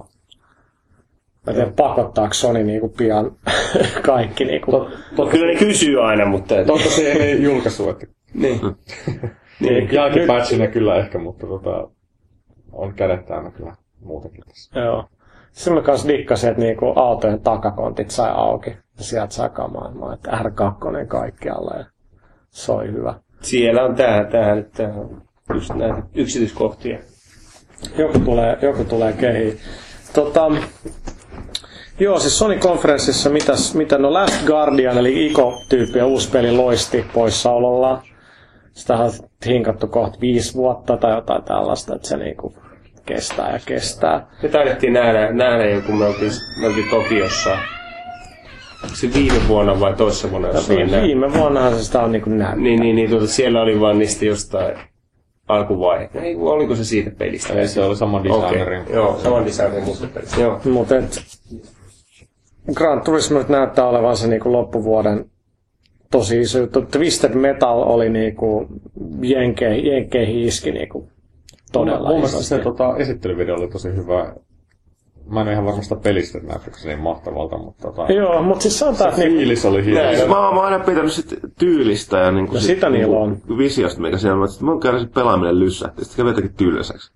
Mä 1.47 1.53
tiedän, 1.53 1.75
pakottaako 1.75 2.35
Sony 2.35 2.64
niinku 2.64 2.88
pian 2.88 3.33
kaikki. 4.07 4.45
Niinku. 4.45 4.71
Tot, 4.71 4.88
tot, 5.16 5.31
Kyllä 5.31 5.47
ne 5.53 5.59
kysyy 5.59 6.03
aina, 6.05 6.27
mutta... 6.27 6.55
Toivottavasti 6.55 7.07
ei 7.07 7.42
julkaisu, 7.42 7.90
että... 7.90 8.07
niin. 8.35 8.61
niin. 9.61 9.92
Jälkipatchina 9.92 10.66
kyllä 10.66 10.97
ehkä, 10.97 11.19
mutta 11.19 11.47
tota, 11.47 11.88
on 12.73 12.95
kädet 12.95 13.27
täynnä 13.27 13.51
kyllä 13.51 13.73
muutakin 14.01 14.45
tässä. 14.49 14.81
Joo. 14.81 15.05
Sitten 15.53 15.73
mä 15.75 15.83
kanssa 15.83 16.09
dikkasin, 16.09 16.51
että 16.51 16.63
niinku 16.63 16.93
autojen 16.97 17.41
takakontit 17.41 18.11
sai 18.11 18.31
auki. 18.35 18.71
Ja 18.71 19.05
sieltä 19.05 19.35
sai 19.35 19.51
kamaa, 19.51 20.15
että 20.15 20.31
R2 20.31 21.07
kaikkialla 21.07 21.75
ja 21.79 21.85
soi 22.51 22.93
hyvä. 22.93 23.15
Siellä 23.41 23.85
on 23.85 23.95
tää, 23.95 24.25
tää 24.25 24.55
nyt 24.55 24.73
tää 24.73 24.93
on 24.95 25.23
just 25.55 25.75
näitä 25.75 26.03
yksityiskohtia. 26.15 26.99
Joku 27.99 28.19
tulee, 28.19 28.59
joku 28.63 28.85
tulee 28.85 29.13
kehiin. 29.13 29.59
Tota, 30.15 30.51
Joo, 32.01 32.19
siis 32.19 32.39
Sony-konferenssissa 32.39 33.31
mitäs, 33.31 33.75
mitä 33.75 33.99
no 33.99 34.13
Last 34.13 34.47
Guardian, 34.47 34.99
eli 34.99 35.27
ICO-tyyppi 35.27 36.03
uusi 36.03 36.31
peli 36.31 36.53
loisti 36.53 37.05
poissaolollaan. 37.15 38.03
Sitä 38.73 38.97
on 38.97 39.11
hinkattu 39.47 39.87
kohta 39.87 40.19
viisi 40.21 40.55
vuotta 40.55 40.97
tai 40.97 41.15
jotain 41.15 41.43
tällaista, 41.43 41.95
että 41.95 42.09
se 42.09 42.17
niinku 42.17 42.55
kestää 43.09 43.53
ja 43.53 43.59
kestää. 43.66 44.27
Me 44.42 44.49
taidettiin 44.49 44.92
nähdä, 44.92 45.33
nähdä 45.33 45.64
jo, 45.64 45.81
kun 45.81 45.99
me 45.99 46.07
oltiin, 46.07 46.33
me 46.61 46.66
oltiin 46.66 46.90
Tokiossa. 46.90 47.59
Se 48.94 49.09
viime 49.14 49.49
vuonna 49.49 49.81
vai 49.81 49.94
toissa 49.94 50.31
vuonna? 50.31 50.49
No, 50.49 50.61
viime, 50.68 51.03
viime 51.03 51.33
vuonnahan 51.35 51.75
se 51.77 51.85
sitä 51.85 52.01
on 52.01 52.12
niinku 52.12 52.31
näyttää. 52.31 52.57
Niin, 52.57 52.81
niin, 52.81 52.97
niin 52.97 53.11
tuota, 53.11 53.27
siellä 53.27 53.62
oli 53.62 53.81
vaan 53.81 53.99
niistä 53.99 54.25
jostain 54.25 54.79
alkuvaihe. 55.49 56.11
Ei, 56.14 56.37
oliko 56.37 56.75
se 56.75 56.85
siitä 56.85 57.11
pelistä? 57.18 57.53
Ei, 57.53 57.68
se 57.68 57.85
oli 57.85 57.97
sama 57.97 58.25
designerin. 58.25 58.83
Okay. 58.83 58.94
Joo, 58.94 59.18
saman 59.23 59.47
designerin 59.47 59.85
muusta 59.85 60.07
pelistä. 60.14 60.40
Joo. 60.40 60.61
Mutta 60.64 60.94
Grand 62.75 63.03
Turismo 63.05 63.38
nyt 63.38 63.49
näyttää 63.49 63.88
olevan 63.88 64.16
se 64.16 64.29
niin 64.29 64.40
kuin 64.40 64.53
loppuvuoden 64.53 65.25
tosi 66.11 66.40
iso 66.40 66.59
juttu. 66.59 66.83
Twisted 66.83 67.35
Metal 67.35 67.83
oli 67.83 68.09
niin 68.09 68.37
kuin 68.37 68.66
jenke, 69.23 69.77
jenkeihin 69.77 70.38
iski 70.38 70.73
niin 70.73 70.88
kuin 70.88 71.09
todella 71.72 72.09
Mun 72.09 72.16
mielestä 72.16 72.42
se 72.42 72.59
tota, 72.59 72.96
esittelyvideo 72.96 73.57
oli 73.57 73.68
tosi 73.68 73.88
hyvä. 73.88 74.35
Mä 75.31 75.40
en 75.40 75.46
ole 75.46 75.52
ihan 75.52 75.64
varmasta 75.64 75.96
pelistä, 75.96 76.38
että 76.38 76.50
näyttäkö 76.50 76.78
se 76.78 76.88
niin 76.88 77.00
mahtavalta, 77.00 77.59
mutta 77.59 77.83
tota, 77.83 78.12
Joo, 78.12 78.42
mutta 78.42 78.62
siis 78.62 78.78
sanotaan, 78.78 79.11
että... 79.11 79.20
Niinku- 79.20 79.38
fiilis 79.38 79.64
oli 79.64 79.85
hieno. 79.85 80.26
Mä, 80.26 80.35
mä 80.35 80.48
oon 80.48 80.64
aina 80.64 80.85
pitänyt 80.85 81.12
sit 81.12 81.35
tyylistä 81.59 82.18
ja 82.18 82.33
niinku 82.33 82.54
no, 82.54 82.61
sit, 82.61 82.66
sitä 82.74 82.90
niillä 82.90 83.26
niinku 83.26 83.52
on. 83.52 83.59
visiosta, 83.59 84.00
mikä 84.00 84.18
siellä 84.18 84.42
on. 84.42 84.48
Mä 84.61 84.70
oon 84.70 84.81
käydä 84.81 84.98
se 84.98 85.07
pelaaminen 85.14 85.61
lyssähti, 85.61 86.04
sitten 86.04 86.16
kävi 86.16 86.31
jotenkin 86.31 86.54
tylsäksi. 86.57 87.12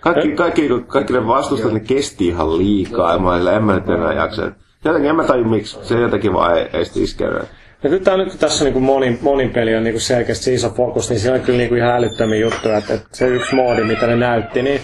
Kaikki, 0.00 0.32
kaikki, 0.32 0.68
kaikki, 0.68 0.86
kaikki 0.88 1.12
ne 1.12 1.26
vastustat, 1.26 1.72
ne 1.72 1.80
kesti 1.80 2.26
ihan 2.26 2.58
liikaa, 2.58 3.12
ja 3.12 3.18
mä 3.18 3.52
en 3.56 3.64
mä 3.64 3.74
nyt 3.74 3.88
enää 3.88 4.12
jaksa. 4.12 4.52
Jotenkin 4.84 5.10
en 5.10 5.16
mä 5.16 5.24
taju 5.24 5.44
miksi. 5.44 5.78
Se 5.82 6.00
jotenkin 6.00 6.32
vaan 6.32 6.58
ei, 6.58 6.68
ei 6.72 6.84
iskeydy. 6.96 7.40
Ja 7.84 7.90
kyllä 7.90 8.04
tämä 8.04 8.16
nyt 8.16 8.28
kun 8.28 8.38
tässä 8.38 8.64
niin 8.64 8.82
monin, 8.82 9.18
monin 9.22 9.50
peli 9.50 9.76
on 9.76 9.84
niin 9.84 10.00
selkeästi 10.00 10.54
iso 10.54 10.70
fokus, 10.70 11.10
niin 11.10 11.20
siellä 11.20 11.38
on 11.38 11.44
kyllä 11.44 11.58
niin 11.58 11.76
ihan 11.76 11.96
älyttömiä 11.96 12.38
juttuja, 12.38 12.76
että, 12.76 12.94
että 12.94 13.08
se 13.12 13.26
yksi 13.26 13.54
moodi, 13.54 13.84
mitä 13.84 14.06
ne 14.06 14.16
näytti, 14.16 14.62
niin 14.62 14.80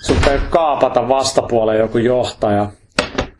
sun 0.00 0.16
kaapata 0.50 1.08
vastapuoleen 1.08 1.78
joku 1.78 1.98
johtaja, 1.98 2.70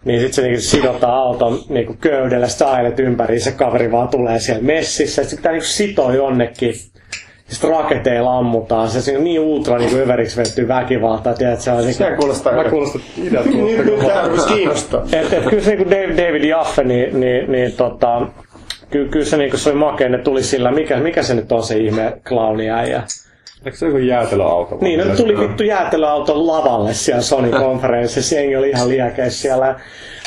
niin 0.05 0.21
sitten 0.21 0.35
se 0.35 0.43
niinku 0.43 0.61
sidotaan 0.61 1.15
auton 1.15 1.59
niinku 1.69 1.97
köydellä, 2.01 2.49
sitä 2.49 2.67
ympäri, 2.99 3.41
se 3.41 3.53
kaveri 3.53 3.93
vaan 3.93 4.09
tulee 4.09 4.39
siellä 4.39 4.63
messissä, 4.63 5.23
sitten 5.23 5.39
pitää 5.39 5.53
niinku 5.53 5.67
sitoa 5.67 6.15
jonnekin 6.15 6.75
sitten 7.51 7.71
raketeilla 7.71 8.39
ammutaan. 8.39 8.91
Se 8.91 9.17
on 9.17 9.25
niin 9.25 9.41
ultra 9.41 9.79
niin 9.79 10.01
överiksi 10.01 10.37
vettyy 10.37 10.69
väkivaltaa. 10.69 11.35
Tiedät, 11.35 11.61
se 11.61 11.71
on 11.71 11.79
niin, 11.79 11.93
Sitä 11.93 12.17
kuulostaa. 12.17 12.53
Mä 12.53 12.65
kuulostaa. 12.71 13.01
kiinnostaa. 14.55 15.05
Et, 15.13 15.33
et, 15.33 15.45
kyllä 15.45 15.63
se 15.63 15.77
niin 15.77 15.91
David, 15.91 16.27
David 16.27 16.45
Jaffe, 16.45 16.85
niin, 16.85 17.21
niin, 17.21 17.53
niin 17.53 17.73
tota, 17.73 18.27
kyllä, 18.91 19.11
kyllä 19.11 19.25
se, 19.27 19.37
niin 19.37 19.59
se 19.59 19.71
oli 19.71 19.79
makea, 19.79 20.09
ne 20.09 20.19
tuli 20.19 20.43
sillä, 20.43 20.71
mikä, 20.71 20.97
mikä 20.97 21.23
se 21.23 21.35
nyt 21.35 21.53
on 21.53 21.63
se 21.63 21.79
ihme 21.79 22.21
clowni 22.25 22.71
äijä. 22.71 23.03
Eikö 23.65 23.79
se 23.79 23.87
joku 23.87 23.99
jäätelöauto? 23.99 24.79
Niin, 24.81 25.09
no 25.09 25.17
tuli 25.17 25.39
vittu 25.39 25.63
jäätelöauton 25.63 26.47
lavalle 26.47 26.95
siellä 26.95 27.23
Sony-konferenssissa. 27.23 28.35
Jengi 28.35 28.57
oli 28.57 28.71
ihan 28.71 28.89
liekeissä 28.89 29.43
siellä. 29.43 29.81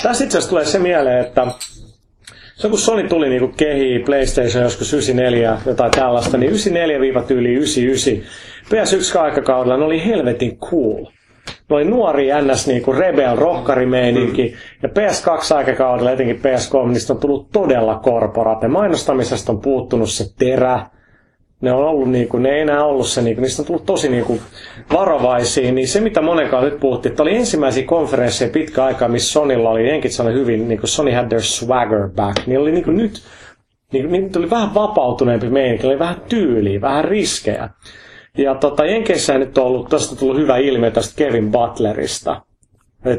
Tässä 0.04 0.23
itse 0.23 0.38
asiassa 0.38 0.49
tulee 0.49 0.65
se 0.65 0.80
mieleen, 0.80 1.19
että 1.19 1.47
se 2.56 2.69
kun 2.69 2.80
Sony 2.80 3.08
tuli 3.08 3.30
niinku 3.30 3.47
kehi 3.58 3.99
PlayStation 3.99 4.63
joskus 4.63 4.93
94 4.93 5.58
jotain 5.65 5.91
tällaista, 5.91 6.38
niin 6.38 6.49
94 6.49 6.97
99 6.97 8.34
PS1 8.65 9.19
aikakaudella 9.19 9.78
ne 9.78 9.86
oli 9.86 10.06
helvetin 10.06 10.58
cool. 10.58 11.06
Ne 11.73 11.77
oli 11.77 11.86
nuori 11.86 12.27
ns. 12.41 12.67
Niinku 12.67 12.91
rebel 12.91 13.36
rockarimeininki. 13.36 14.43
Mm. 14.43 14.53
Ja 14.83 14.89
PS2 14.89 15.55
aikakaudella, 15.55 16.12
etenkin 16.12 16.36
PS3, 16.39 16.89
niistä 16.89 17.13
on 17.13 17.19
tullut 17.19 17.51
todella 17.51 17.95
korporaate. 17.95 18.67
Mainostamisesta 18.67 19.51
on 19.51 19.62
puuttunut 19.62 20.09
se 20.09 20.25
terä 20.39 20.79
ne 21.63 21.71
on 21.71 21.83
ollut 21.88 22.09
niin 22.09 22.27
kuin, 22.27 22.43
ne 22.43 22.49
ei 22.49 22.62
enää 22.62 22.86
ollut 22.86 23.07
se, 23.07 23.21
niin 23.21 23.36
kuin, 23.36 23.41
niistä 23.41 23.62
on 23.62 23.65
tullut 23.65 23.86
tosi 23.86 24.09
niin 24.09 24.25
kuin, 24.25 24.41
varovaisia, 24.93 25.71
niin 25.71 25.88
se 25.88 25.99
mitä 25.99 26.21
monenkaan 26.21 26.63
nyt 26.63 26.79
puhuttiin, 26.79 27.12
että 27.12 27.23
oli 27.23 27.36
ensimmäisiä 27.36 27.86
konferensseja 27.86 28.51
pitkä 28.51 28.83
aikaa, 28.83 29.07
missä 29.07 29.31
Sonilla 29.31 29.69
oli, 29.69 29.89
jenkit 29.89 30.12
sanoi 30.12 30.33
hyvin, 30.33 30.67
niin 30.67 30.79
kuin 30.79 30.89
Sony 30.89 31.12
had 31.12 31.27
their 31.27 31.41
swagger 31.41 32.09
back, 32.15 32.47
niin 32.47 32.59
oli 32.59 32.71
niin 32.71 32.83
kuin 32.83 32.97
nyt, 32.97 33.21
niin, 33.91 34.12
niin 34.12 34.31
tuli 34.31 34.49
vähän 34.49 34.73
vapautuneempi 34.73 35.49
meininki, 35.49 35.88
oli 35.88 35.99
vähän 35.99 36.21
tyyliä, 36.29 36.81
vähän 36.81 37.05
riskejä. 37.05 37.69
Ja 38.37 38.55
tota, 38.55 38.85
Jenkeissä 38.85 39.37
nyt 39.37 39.57
on 39.57 39.65
ollut, 39.65 39.89
tästä 39.89 40.15
tullut 40.15 40.37
hyvä 40.37 40.57
ilmiö 40.57 40.91
tästä 40.91 41.13
Kevin 41.15 41.51
Butlerista, 41.51 42.41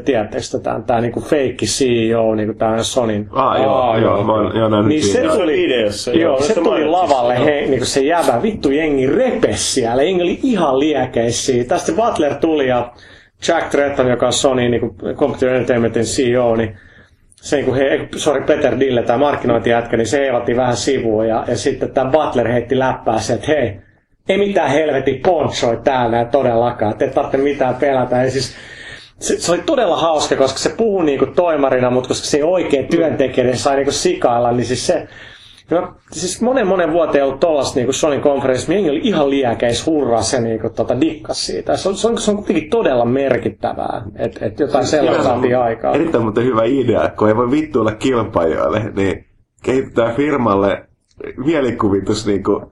Tiedättekö 0.05 0.59
tämä, 0.63 0.81
tämä 0.87 1.01
niinku 1.01 1.21
feikki 1.21 1.65
CEO, 1.65 2.35
niinku 2.35 2.53
tämä 2.53 2.83
Sonin. 2.83 3.27
Ah, 3.31 3.61
joo, 3.61 3.75
ah, 3.75 4.01
joo, 4.01 4.23
mä 4.23 4.33
oon, 4.33 4.57
joo, 4.57 4.81
niin 4.81 5.03
se 5.03 5.21
tuli, 5.21 5.63
ideassa, 5.63 6.11
joo, 6.11 6.41
se 6.41 6.53
tuli 6.53 6.85
lavalle, 6.85 7.45
he, 7.45 7.65
niinku 7.67 7.85
se 7.85 8.01
jäbä, 8.01 8.41
vittu 8.41 8.71
jengi 8.71 9.07
repes 9.07 9.73
siellä, 9.73 10.03
jengi 10.03 10.23
oli 10.23 10.39
ihan 10.43 10.79
liekeissä 10.79 11.53
Tästä 11.67 11.91
Butler 11.91 12.35
tuli 12.35 12.67
ja 12.67 12.91
Jack 13.47 13.69
Tretton, 13.69 14.09
joka 14.09 14.25
on 14.25 14.33
Sony 14.33 14.69
niinku 14.69 14.95
Computer 15.15 15.49
Entertainmentin 15.49 16.03
CEO, 16.03 16.55
niin 16.55 16.77
se, 17.35 17.63
kun 17.63 17.75
he, 17.75 18.07
sorry, 18.15 18.43
Peter 18.43 18.79
Dille, 18.79 19.03
tämä 19.03 19.19
markkinointijätkä, 19.19 19.97
niin 19.97 20.07
se 20.07 20.19
heivatti 20.19 20.55
vähän 20.55 20.77
sivuun 20.77 21.27
ja, 21.27 21.43
ja 21.47 21.57
sitten 21.57 21.91
tämä 21.91 22.11
Butler 22.11 22.47
heitti 22.47 22.79
läppää 22.79 23.19
se, 23.19 23.33
että 23.33 23.47
hei, 23.47 23.79
ei 24.29 24.37
mitään 24.37 24.69
helvetin 24.69 25.21
ponchoi 25.21 25.77
täällä 25.83 26.25
todellakaan, 26.25 26.91
että 26.91 27.05
ei 27.05 27.11
tarvitse 27.11 27.37
mitään 27.37 27.75
pelätä. 27.75 28.23
Ja 28.23 28.31
siis 28.31 28.55
se, 29.19 29.39
se, 29.39 29.51
oli 29.51 29.61
todella 29.65 29.97
hauska, 29.97 30.35
koska 30.35 30.59
se 30.59 30.69
puhui 30.69 31.05
niinku 31.05 31.25
toimarina, 31.25 31.89
mutta 31.89 32.07
koska 32.07 32.25
se 32.25 32.43
oikea 32.43 32.83
työntekijä 32.83 33.45
niin 33.45 33.57
sai 33.57 33.75
niinku 33.75 33.91
sikailla, 33.91 34.51
niin 34.51 34.65
siis 34.65 34.87
se, 34.87 35.07
No, 35.71 35.93
siis 36.11 36.41
monen 36.41 36.67
monen 36.67 36.91
vuoteen 36.91 37.25
ollut 37.25 37.39
tollasta 37.39 37.79
niin 37.79 37.93
Sony 37.93 38.19
konferenssi, 38.19 38.73
jengi 38.73 38.89
oli 38.89 39.01
ihan 39.03 39.29
liekeis 39.29 39.85
hurras 39.85 40.33
ja 40.33 40.41
niin 40.41 40.59
kuin, 40.59 40.73
tota, 40.73 41.01
dikkas 41.01 41.45
siitä. 41.45 41.77
Se 41.77 41.89
on, 41.89 41.97
se 41.97 42.07
on, 42.07 42.17
se 42.17 42.31
on 42.31 42.37
kuitenkin 42.37 42.69
todella 42.69 43.05
merkittävää, 43.05 44.01
että 44.15 44.45
et 44.45 44.59
jotain 44.59 44.87
sellaista 44.87 45.23
saatiin 45.23 45.57
aikaa. 45.57 45.95
Erittäin 45.95 46.23
muuten 46.23 46.43
hyvä 46.43 46.63
idea, 46.63 47.09
kun 47.17 47.27
ei 47.27 47.35
voi 47.35 47.51
vittuilla 47.51 47.91
kilpailijoille, 47.91 48.91
niin 48.95 49.25
kehittää 49.63 50.13
firmalle 50.13 50.87
mielikuvitus 51.45 52.27
niin 52.27 52.43
kuin, 52.43 52.65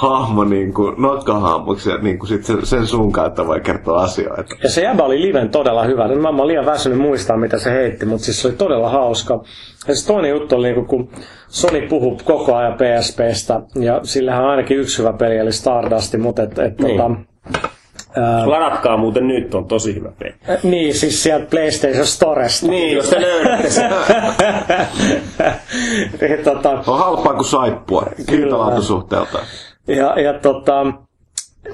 hahmo 0.00 0.44
niin 0.44 0.74
kuin, 0.74 1.02
nokkahahmoksi 1.02 1.90
ja 1.90 1.98
niin 1.98 2.18
kuin 2.18 2.28
sit 2.28 2.44
sen, 2.44 2.66
sen 2.66 2.86
sun 2.86 3.12
kautta 3.12 3.46
voi 3.46 3.60
kertoa 3.60 4.02
asioita. 4.02 4.54
Ja 4.62 4.70
se 4.70 4.82
jäbä 4.82 5.02
oli 5.02 5.22
liven 5.22 5.50
todella 5.50 5.84
hyvä. 5.84 6.08
Nyt 6.08 6.20
mä 6.20 6.28
oon 6.28 6.46
liian 6.46 6.66
väsynyt 6.66 6.98
muistaa, 6.98 7.36
mitä 7.36 7.58
se 7.58 7.70
heitti, 7.70 8.06
mutta 8.06 8.24
siis 8.24 8.42
se 8.42 8.48
oli 8.48 8.56
todella 8.56 8.88
hauska. 8.88 9.42
Ja 9.88 9.96
se 9.96 10.06
toinen 10.06 10.30
juttu 10.30 10.56
oli, 10.56 10.72
niin 10.72 10.86
kun 10.86 11.10
Sony 11.48 11.88
puhuu 11.88 12.20
koko 12.24 12.56
ajan 12.56 12.74
PSPstä, 12.74 13.60
ja 13.74 14.00
sillähän 14.02 14.44
on 14.44 14.50
ainakin 14.50 14.78
yksi 14.78 14.98
hyvä 14.98 15.12
peli, 15.12 15.36
eli 15.36 15.52
Stardust, 15.52 16.14
mutta 16.18 16.42
et, 16.42 16.58
et, 16.58 16.80
niin. 16.80 16.96
tota, 16.96 17.10
Ladatkaa 18.46 18.96
muuten 18.96 19.28
nyt, 19.28 19.54
on 19.54 19.64
tosi 19.64 19.94
hyvä 19.94 20.12
peli. 20.18 20.34
Niin, 20.62 20.94
siis 20.94 21.22
sieltä 21.22 21.46
PlayStation 21.50 22.06
Storesta. 22.06 22.66
Niin, 22.66 22.96
jos 22.96 23.10
te 23.10 23.20
löydätte 23.20 23.70
sen. 23.70 23.90
niin, 26.20 26.44
tota, 26.44 26.70
on 26.86 26.98
halpaa 26.98 27.34
kuin 27.34 27.44
saippua, 27.44 28.06
suhteelta. 28.80 29.38
Ja, 29.88 30.20
ja 30.20 30.32
tota, 30.32 30.86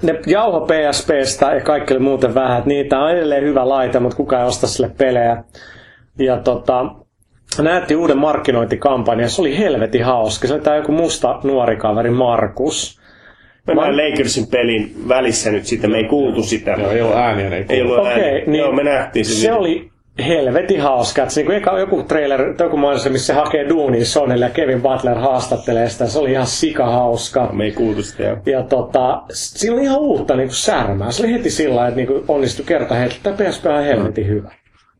ne 0.03 0.21
jauho 0.27 0.67
PSPstä 0.67 1.55
ja 1.55 1.61
kaikki 1.61 1.95
oli 1.95 2.03
muuten 2.03 2.35
vähän, 2.35 2.59
että 2.59 2.69
niitä 2.69 2.99
on 2.99 3.11
edelleen 3.11 3.45
hyvä 3.45 3.69
laite, 3.69 4.01
mutta 4.01 4.17
kukaan 4.17 4.43
ei 4.43 4.49
osta 4.49 4.67
sille 4.67 4.91
pelejä. 4.99 5.45
Ja 6.19 6.37
tota, 6.37 6.87
näytti 7.63 7.97
uuden 7.97 8.19
markkinointikampanjan, 8.19 9.31
se 9.31 9.41
oli 9.41 9.59
helvetin 9.59 10.05
hauska. 10.05 10.49
Se 10.49 10.55
oli 10.55 10.63
tämä 10.63 10.77
joku 10.77 10.93
musta 10.93 11.41
nuori 11.45 11.77
kaveri 11.77 12.11
Markus. 12.11 13.01
Mä 13.67 13.75
näin 13.75 13.97
Lakersin 13.97 14.47
pelin 14.47 14.95
välissä 15.09 15.51
nyt 15.51 15.67
sitä, 15.67 15.89
me 15.89 15.97
ei 15.97 16.05
kuultu 16.05 16.43
sitä. 16.43 16.71
Joo, 16.71 16.91
ei 16.91 17.03
ollut 17.03 17.17
ääniä, 17.17 17.57
ei, 17.57 17.65
ei 17.69 17.83
ollut 17.83 17.99
okay, 17.99 18.13
ääniä. 18.13 18.45
Niin 18.47 18.55
Joo, 18.55 18.73
me 18.73 18.83
nähtiin 18.83 19.25
se. 19.25 19.35
Se 19.35 19.53
oli 19.53 19.91
helvetin 20.19 20.81
hauska. 20.81 21.23
Että 21.23 21.41
niin 21.41 21.53
eka, 21.53 21.79
joku 21.79 22.03
trailer, 22.03 22.55
joku 22.59 22.77
mainos, 22.77 23.11
missä 23.11 23.27
se 23.27 23.33
hakee 23.33 23.69
duunia 23.69 24.05
Sonille 24.05 24.45
ja 24.45 24.51
Kevin 24.51 24.83
Butler 24.83 25.19
haastattelee 25.19 25.89
sitä. 25.89 26.07
Se 26.07 26.19
oli 26.19 26.33
ihan 26.33 26.47
sika 26.47 26.87
hauska. 26.87 27.47
No, 27.47 27.53
me 27.53 27.65
ei 27.65 27.73
kuultu 27.73 28.03
sitä. 28.03 28.23
Jo. 28.23 28.37
Ja 28.47 28.63
tota, 28.63 29.23
siinä 29.33 29.77
oli 29.77 29.85
ihan 29.85 29.99
uutta 29.99 30.37
niin 30.37 30.49
kuin 30.49 30.57
särmää. 30.57 31.11
Se 31.11 31.23
oli 31.23 31.33
heti 31.33 31.51
sillä 31.51 31.89
että 31.89 31.97
niin 31.97 32.07
kuin 32.07 32.25
onnistui 32.29 32.67
kerta 32.67 32.95
heti, 32.95 33.15
että 33.17 33.33
tämä 33.33 33.51
PSP 33.51 33.67
on 33.67 33.85
helvetin 33.85 34.29
hyvä. 34.29 34.51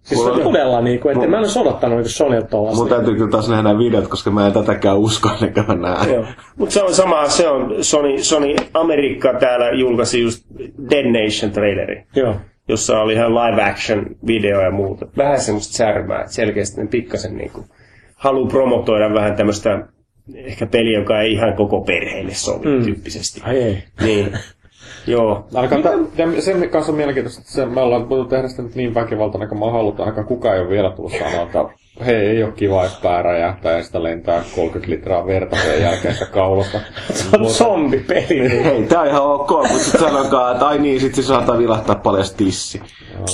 Siis 0.03 0.21
se 0.21 0.31
on 0.31 0.41
todella 0.41 0.81
niin 0.81 1.01
kuin, 1.01 1.17
että 1.17 1.29
mä 1.29 1.37
en 1.37 1.43
olisi 1.43 1.59
odottanut 1.59 1.99
niin 1.99 2.09
Sonilta 2.09 2.47
tuollaista. 2.49 2.81
Mun 2.81 2.89
täytyy 2.89 3.15
kyllä 3.15 3.31
taas 3.31 3.49
nähdä 3.49 3.79
videot, 3.79 4.09
koska 4.09 4.31
mä 4.31 4.47
en 4.47 4.53
tätäkään 4.53 4.99
usko, 4.99 5.31
enkä 5.43 5.65
mä 5.69 5.75
näe. 5.75 6.25
Mutta 6.57 6.73
se 6.73 6.83
on 6.83 6.95
sama, 6.95 7.29
se 7.29 7.49
on 7.49 7.75
Sony, 7.85 8.23
Sony 8.23 8.55
Amerikka 8.75 9.35
täällä 9.41 9.71
julkaisi 9.71 10.21
just 10.21 10.45
Dead 10.91 11.07
Nation 11.07 11.53
traileri. 11.53 12.05
Joo 12.17 12.35
jossa 12.69 13.01
oli 13.01 13.13
ihan 13.13 13.35
live 13.35 13.63
action 13.63 14.07
video 14.27 14.61
ja 14.61 14.71
muuta. 14.71 15.07
Vähän 15.17 15.41
semmoista 15.41 15.75
särmää, 15.75 16.21
että 16.21 16.33
selkeästi 16.33 16.81
ne 16.81 16.87
pikkasen 16.87 17.37
niin 17.37 17.51
kuin 17.51 17.67
haluaa 18.15 18.51
promotoida 18.51 19.15
vähän 19.15 19.37
tämmöistä 19.37 19.87
ehkä 20.35 20.67
peli, 20.67 20.93
joka 20.93 21.21
ei 21.21 21.33
ihan 21.33 21.57
koko 21.57 21.81
perheelle 21.81 22.35
sovi 22.35 22.67
mm. 22.67 22.85
tyyppisesti. 22.85 23.41
Ai 23.45 23.57
ei. 23.57 23.85
Niin. 24.03 24.33
Joo. 25.07 25.49
Ainakaan 25.55 25.83
ta- 25.83 26.41
sen 26.41 26.71
kanssa 26.71 26.93
on 26.93 26.97
mielenkiintoista, 26.97 27.41
että 27.41 27.53
se, 27.53 27.67
me 27.67 27.81
ollaan 27.81 28.09
voitu 28.09 28.25
tehdä 28.25 28.49
sitä 28.49 28.63
nyt 28.63 28.75
niin 28.75 28.95
väkivaltainen 28.95 29.49
kuin 29.49 29.59
mä 29.59 29.71
halutaan. 29.71 30.05
Ainakaan 30.05 30.27
kukaan 30.27 30.55
ei 30.55 30.61
ole 30.61 30.69
vielä 30.69 30.91
tullut 30.91 31.13
sanoa, 31.13 31.43
että 31.43 31.65
hei, 32.05 32.27
ei 32.27 32.43
ole 32.45 32.53
kiva, 32.53 32.85
että 32.85 32.99
pää 33.03 33.23
räjähtää 33.23 33.77
ja 33.77 33.83
sitä 33.83 34.03
lentää 34.03 34.43
30 34.55 34.91
litraa 34.91 35.27
verta 35.27 35.57
sen 35.57 35.83
jälkeen 35.83 36.15
sitä 36.15 36.27
kaulasta. 36.27 36.81
se 37.13 37.37
on 37.37 37.51
zombipeli. 37.51 38.65
Hei, 38.65 38.83
tää 38.83 39.01
on 39.01 39.07
ihan 39.09 39.23
ok, 39.23 39.51
mutta 39.51 39.79
sit 39.79 40.01
sanokaa, 40.01 40.53
että 40.53 40.67
ai 40.67 40.79
niin, 40.79 41.01
sit 41.01 41.15
se 41.15 41.23
saattaa 41.23 41.59
vilahtaa 41.59 41.95
paljon 41.95 42.25
tissi. 42.37 42.83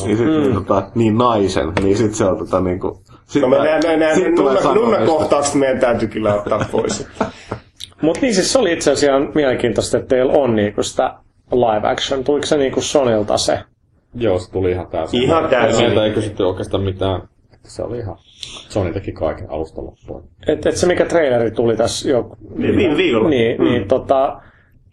Niin, 0.05 0.17
sit, 0.17 0.27
mm. 0.27 0.55
tota, 0.55 0.83
niin 0.95 1.19
naisen, 1.19 1.73
niin 1.83 1.97
sit 1.97 2.15
se 2.15 2.25
on 2.25 2.39
tota 2.39 2.61
niinku... 2.61 3.03
Sit 3.27 3.43
no 3.43 3.49
mä 3.49 3.65
näen, 3.65 3.83
näen, 3.83 4.01
näen 4.01 4.35
nunna, 4.35 4.75
nunnakohtaukset 4.75 5.55
meidän 5.55 5.81
täytyy 5.81 6.09
kyllä 6.09 6.35
ottaa 6.35 6.65
pois. 6.73 7.09
Mutta 8.03 8.21
niin 8.21 8.35
siis 8.35 8.53
se 8.53 8.59
oli 8.59 8.73
itse 8.73 8.93
asiassa 8.93 9.31
mielenkiintoista, 9.35 9.97
että 9.97 10.09
teillä 10.09 10.33
on 10.33 10.57
niinku 10.57 10.83
sitä 10.83 11.15
live 11.53 11.89
action. 11.89 12.25
Tuliko 12.25 12.47
se 12.47 12.57
niinku 12.57 12.81
Sonilta 12.81 13.39
se? 13.39 13.59
Joo, 14.15 14.39
se 14.39 14.53
tuli 14.53 14.71
ihan 14.71 14.87
täysin. 14.87 15.23
Ihan 15.23 15.49
täysin. 15.49 15.85
Meiltä 15.87 16.05
ei 16.05 16.11
kysytty 16.11 16.43
oikeastaan 16.43 16.83
mitään. 16.83 17.23
Se 17.65 17.83
oli 17.83 17.99
ihan... 17.99 18.17
Sony 18.69 18.93
teki 18.93 19.13
kaiken 19.13 19.51
alusta 19.51 19.83
loppuun. 19.83 20.25
Et, 20.47 20.67
et 20.67 20.77
se 20.77 20.87
mikä 20.87 21.05
traileri 21.05 21.51
tuli 21.51 21.77
tässä 21.77 22.11
jo... 22.11 22.37
Viime 22.59 22.97
viikolla. 22.97 23.29
Niin, 23.29 23.61
mm. 23.61 23.65
niin 23.65 23.89
tota, 23.89 24.41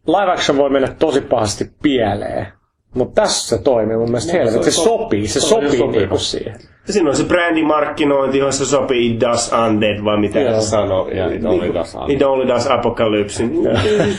live 0.08 0.32
action 0.32 0.58
voi 0.58 0.70
mennä 0.70 0.96
tosi 1.00 1.22
pahasti 1.22 1.72
pieleen. 1.82 2.48
Mutta 2.94 3.22
tässä 3.22 3.58
se 3.58 3.64
toimii 3.64 3.98
mun 3.98 4.10
mielestä 4.10 4.34
no, 4.34 4.40
helvetti. 4.40 4.64
Se, 4.64 4.72
se, 4.72 4.84
sopii, 4.84 5.28
se, 5.28 5.40
se 5.40 5.48
sopii, 5.48 5.78
sopii 5.78 6.00
niinku 6.00 6.18
siihen. 6.18 6.56
Ja 6.88 6.94
siinä 6.94 7.10
on 7.10 7.16
se 7.16 7.24
brändimarkkinointi, 7.24 8.38
johon 8.38 8.54
se 8.54 8.66
sopii 8.66 9.12
It 9.12 9.22
Does 9.22 9.52
Undead, 9.68 10.04
vai 10.04 10.20
mitä 10.20 10.40
Joo. 10.40 10.62
se 10.62 10.68
sanoo. 10.68 11.10
Ja 11.10 11.34
It 11.34 11.46
Only 11.46 11.74
Does 11.74 11.96
Undead. 11.96 12.12
It 12.12 12.22
Only 12.22 12.48
Does 12.48 12.68
Apocalypse. 12.68 13.44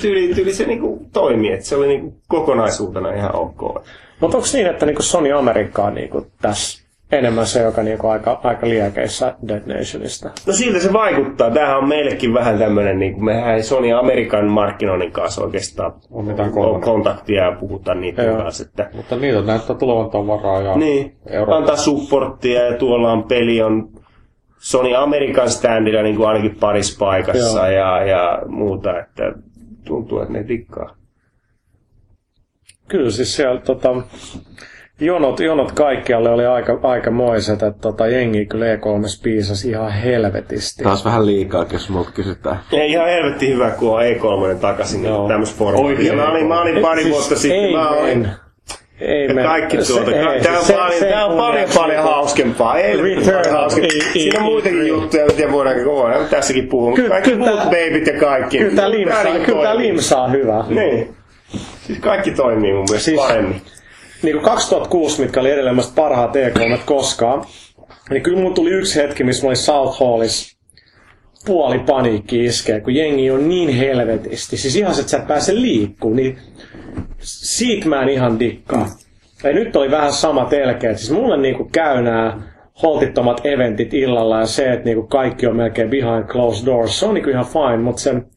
Tyyli, 0.01 0.35
tyyli 0.35 0.53
se 0.53 0.67
niinku 0.67 1.07
toimii, 1.13 1.53
että 1.53 1.67
se 1.67 1.77
oli 1.77 1.89
niinku 1.89 2.15
kokonaisuutena 2.29 3.13
ihan 3.13 3.37
ok. 3.37 3.85
Mutta 4.21 4.37
onko 4.37 4.49
niin, 4.53 4.67
että 4.67 4.87
niinku 4.87 5.03
Sony 5.03 5.33
Amerikka 5.33 5.83
on 5.85 5.95
niinku 5.95 6.27
tässä 6.43 6.80
enemmän 7.13 7.47
se, 7.47 7.63
joka 7.63 7.83
niinku 7.83 8.07
aika, 8.09 8.41
aika 8.45 8.67
liekeissä 8.69 9.35
Dead 9.49 9.63
Nationista. 9.67 10.31
No 10.47 10.53
siltä 10.53 10.79
se 10.79 10.93
vaikuttaa. 10.93 11.51
Tämähän 11.51 11.79
on 11.79 11.89
meillekin 11.89 12.35
vähän 12.35 12.59
tämmöinen, 12.59 12.99
niin 12.99 13.13
kuin 13.13 13.25
mehän 13.25 13.55
ei 13.55 13.63
Sony 13.63 13.93
Amerikan 13.93 14.47
markkinoinnin 14.47 15.13
kanssa 15.13 15.43
oikeastaan 15.45 15.93
on 16.11 16.25
mitään 16.25 16.53
kontaktia 16.85 17.45
ja 17.45 17.57
puhuta 17.61 17.95
niitä 17.95 18.23
Joo. 18.23 18.37
kanssa. 18.37 18.65
Että... 18.65 18.91
Mutta 18.95 19.17
niitä 19.17 19.43
näyttää 19.43 19.77
tulevan 19.77 20.11
tavaraa 20.11 20.63
ja 20.63 20.77
niin, 20.77 21.17
antaa 21.57 21.77
supporttia 21.77 22.63
ja 22.63 22.79
tuolla 22.79 23.13
on 23.13 23.25
peli 23.25 23.63
on 23.63 23.89
Sony 24.59 24.97
Amerikan 24.97 25.51
standilla 25.51 26.03
niin 26.03 26.17
kuin 26.17 26.29
ainakin 26.29 26.57
parissa 26.61 26.99
paikassa 26.99 27.69
ja, 27.69 28.05
ja 28.05 28.43
muuta, 28.47 29.01
että 29.01 29.33
tuntuu, 29.85 30.21
että 30.21 30.33
ne 30.33 30.45
tikkaa. 30.45 30.97
Kyllä 32.89 33.11
siis 33.11 33.37
siellä 33.37 33.61
tota, 33.61 33.97
jonot, 35.01 35.41
jonot 35.41 35.73
kaikkialle 35.73 36.31
oli 36.31 36.47
aika, 36.47 36.79
aikamoiset, 36.83 37.63
että 37.63 37.81
tota, 37.81 38.07
jengi 38.07 38.47
kyllä 38.47 38.67
E3 38.75 39.21
piisasi 39.23 39.71
ihan 39.71 39.93
helvetisti. 39.93 40.85
Taas 40.85 41.05
vähän 41.05 41.27
liikaa, 41.27 41.67
jos 41.73 41.91
mut 41.91 42.11
kysytään. 42.11 42.61
Ei 42.73 42.91
ihan 42.91 43.07
helvetti 43.07 43.49
hyvä, 43.49 43.71
kun 43.71 43.95
on 43.95 44.03
E3 44.03 44.57
takaisin 44.61 45.05
Joo. 45.05 45.29
tämmöistä 45.29 45.59
formaattia. 45.59 46.13
Mä 46.13 46.31
olin, 46.31 46.47
mä 46.47 46.61
olin 46.61 46.83
pari 46.83 47.03
siis 47.03 47.15
vuotta 47.15 47.37
sitten, 47.37 47.61
ei 47.61 47.73
mä 47.73 47.89
olin, 47.89 48.29
ei 49.01 49.27
ja 49.27 49.43
kaikki 49.43 49.77
tuolta. 49.77 50.11
Tämä 50.43 50.59
on, 50.59 50.65
se, 50.65 50.73
paljon, 50.73 50.99
se, 50.99 51.07
tää 51.07 51.27
on 51.27 51.37
paljon, 51.37 51.69
paljon 51.75 52.03
hauskempaa. 52.03 52.79
Ei 52.79 52.97
paljon 52.97 53.53
hauskempaa. 53.53 53.91
Siinä 54.13 54.39
on 54.39 54.45
muitakin 54.45 54.87
juttuja, 54.89 55.27
mitä 55.27 55.53
voidaan 55.53 55.85
voidaan 55.85 56.27
tässäkin 56.27 56.69
puhua. 56.69 56.97
Ky- 56.97 57.09
kaikki 57.09 57.35
muut 57.35 57.61
babyt 57.61 58.07
ja 58.07 58.21
kaikki. 58.21 58.59
Kyllä 58.59 58.77
tämä 58.77 58.91
limsaa, 58.91 59.25
kyllä 59.45 59.63
tämä 59.63 59.77
limsaa 59.77 60.29
hyvä. 60.29 60.65
Niin. 60.69 61.15
Siis 61.87 61.99
kaikki 61.99 62.31
toimii 62.31 62.73
mun 62.73 62.85
mielestä 62.89 63.05
siis, 63.05 63.21
paremmin 63.21 63.63
niin 64.23 64.37
kuin 64.37 64.45
2006, 64.45 65.23
mitkä 65.23 65.41
oli 65.41 65.51
edelleen 65.51 65.77
parhaat 65.95 66.37
E3 66.37 66.79
koskaan, 66.85 67.45
niin 68.11 68.23
kyllä 68.23 68.39
mulla 68.39 68.55
tuli 68.55 68.71
yksi 68.71 69.03
hetki, 69.03 69.25
missä 69.25 69.43
mä 69.43 69.49
olin 69.49 69.57
South 69.57 70.01
Hallissa 70.01 70.61
puoli 71.47 71.79
paniikki 71.79 72.45
iskee, 72.45 72.81
kun 72.81 72.95
jengi 72.95 73.31
on 73.31 73.49
niin 73.49 73.69
helvetisti. 73.69 74.57
Siis 74.57 74.77
ihan 74.77 74.91
että 75.01 75.11
sä 75.11 75.17
et 75.17 75.27
pääse 75.27 75.55
liikkuu, 75.55 76.15
niin 76.15 76.39
siitä 77.19 77.89
mä 77.89 78.03
en 78.03 78.09
ihan 78.09 78.41
dikkaa. 78.41 78.89
Ja 79.45 79.53
nyt 79.53 79.77
oli 79.77 79.91
vähän 79.91 80.13
sama 80.13 80.45
telkeet. 80.45 80.99
Siis 80.99 81.11
mulle 81.11 81.37
niinku 81.37 81.69
käy 81.73 82.03
nämä 82.03 82.43
holtittomat 82.83 83.47
eventit 83.47 83.95
illalla 83.95 84.41
ja 84.41 84.47
se, 84.47 84.73
että 84.73 84.85
niinku 84.85 85.07
kaikki 85.07 85.47
on 85.47 85.57
melkein 85.57 85.91
behind 85.91 86.25
closed 86.25 86.67
doors, 86.67 87.01
se 87.01 87.07
on 87.07 87.15
niinku 87.15 87.31
ihan 87.31 87.47
fine, 87.47 87.77
mutta 87.77 88.03
sen 88.03 88.27
se 88.27 88.30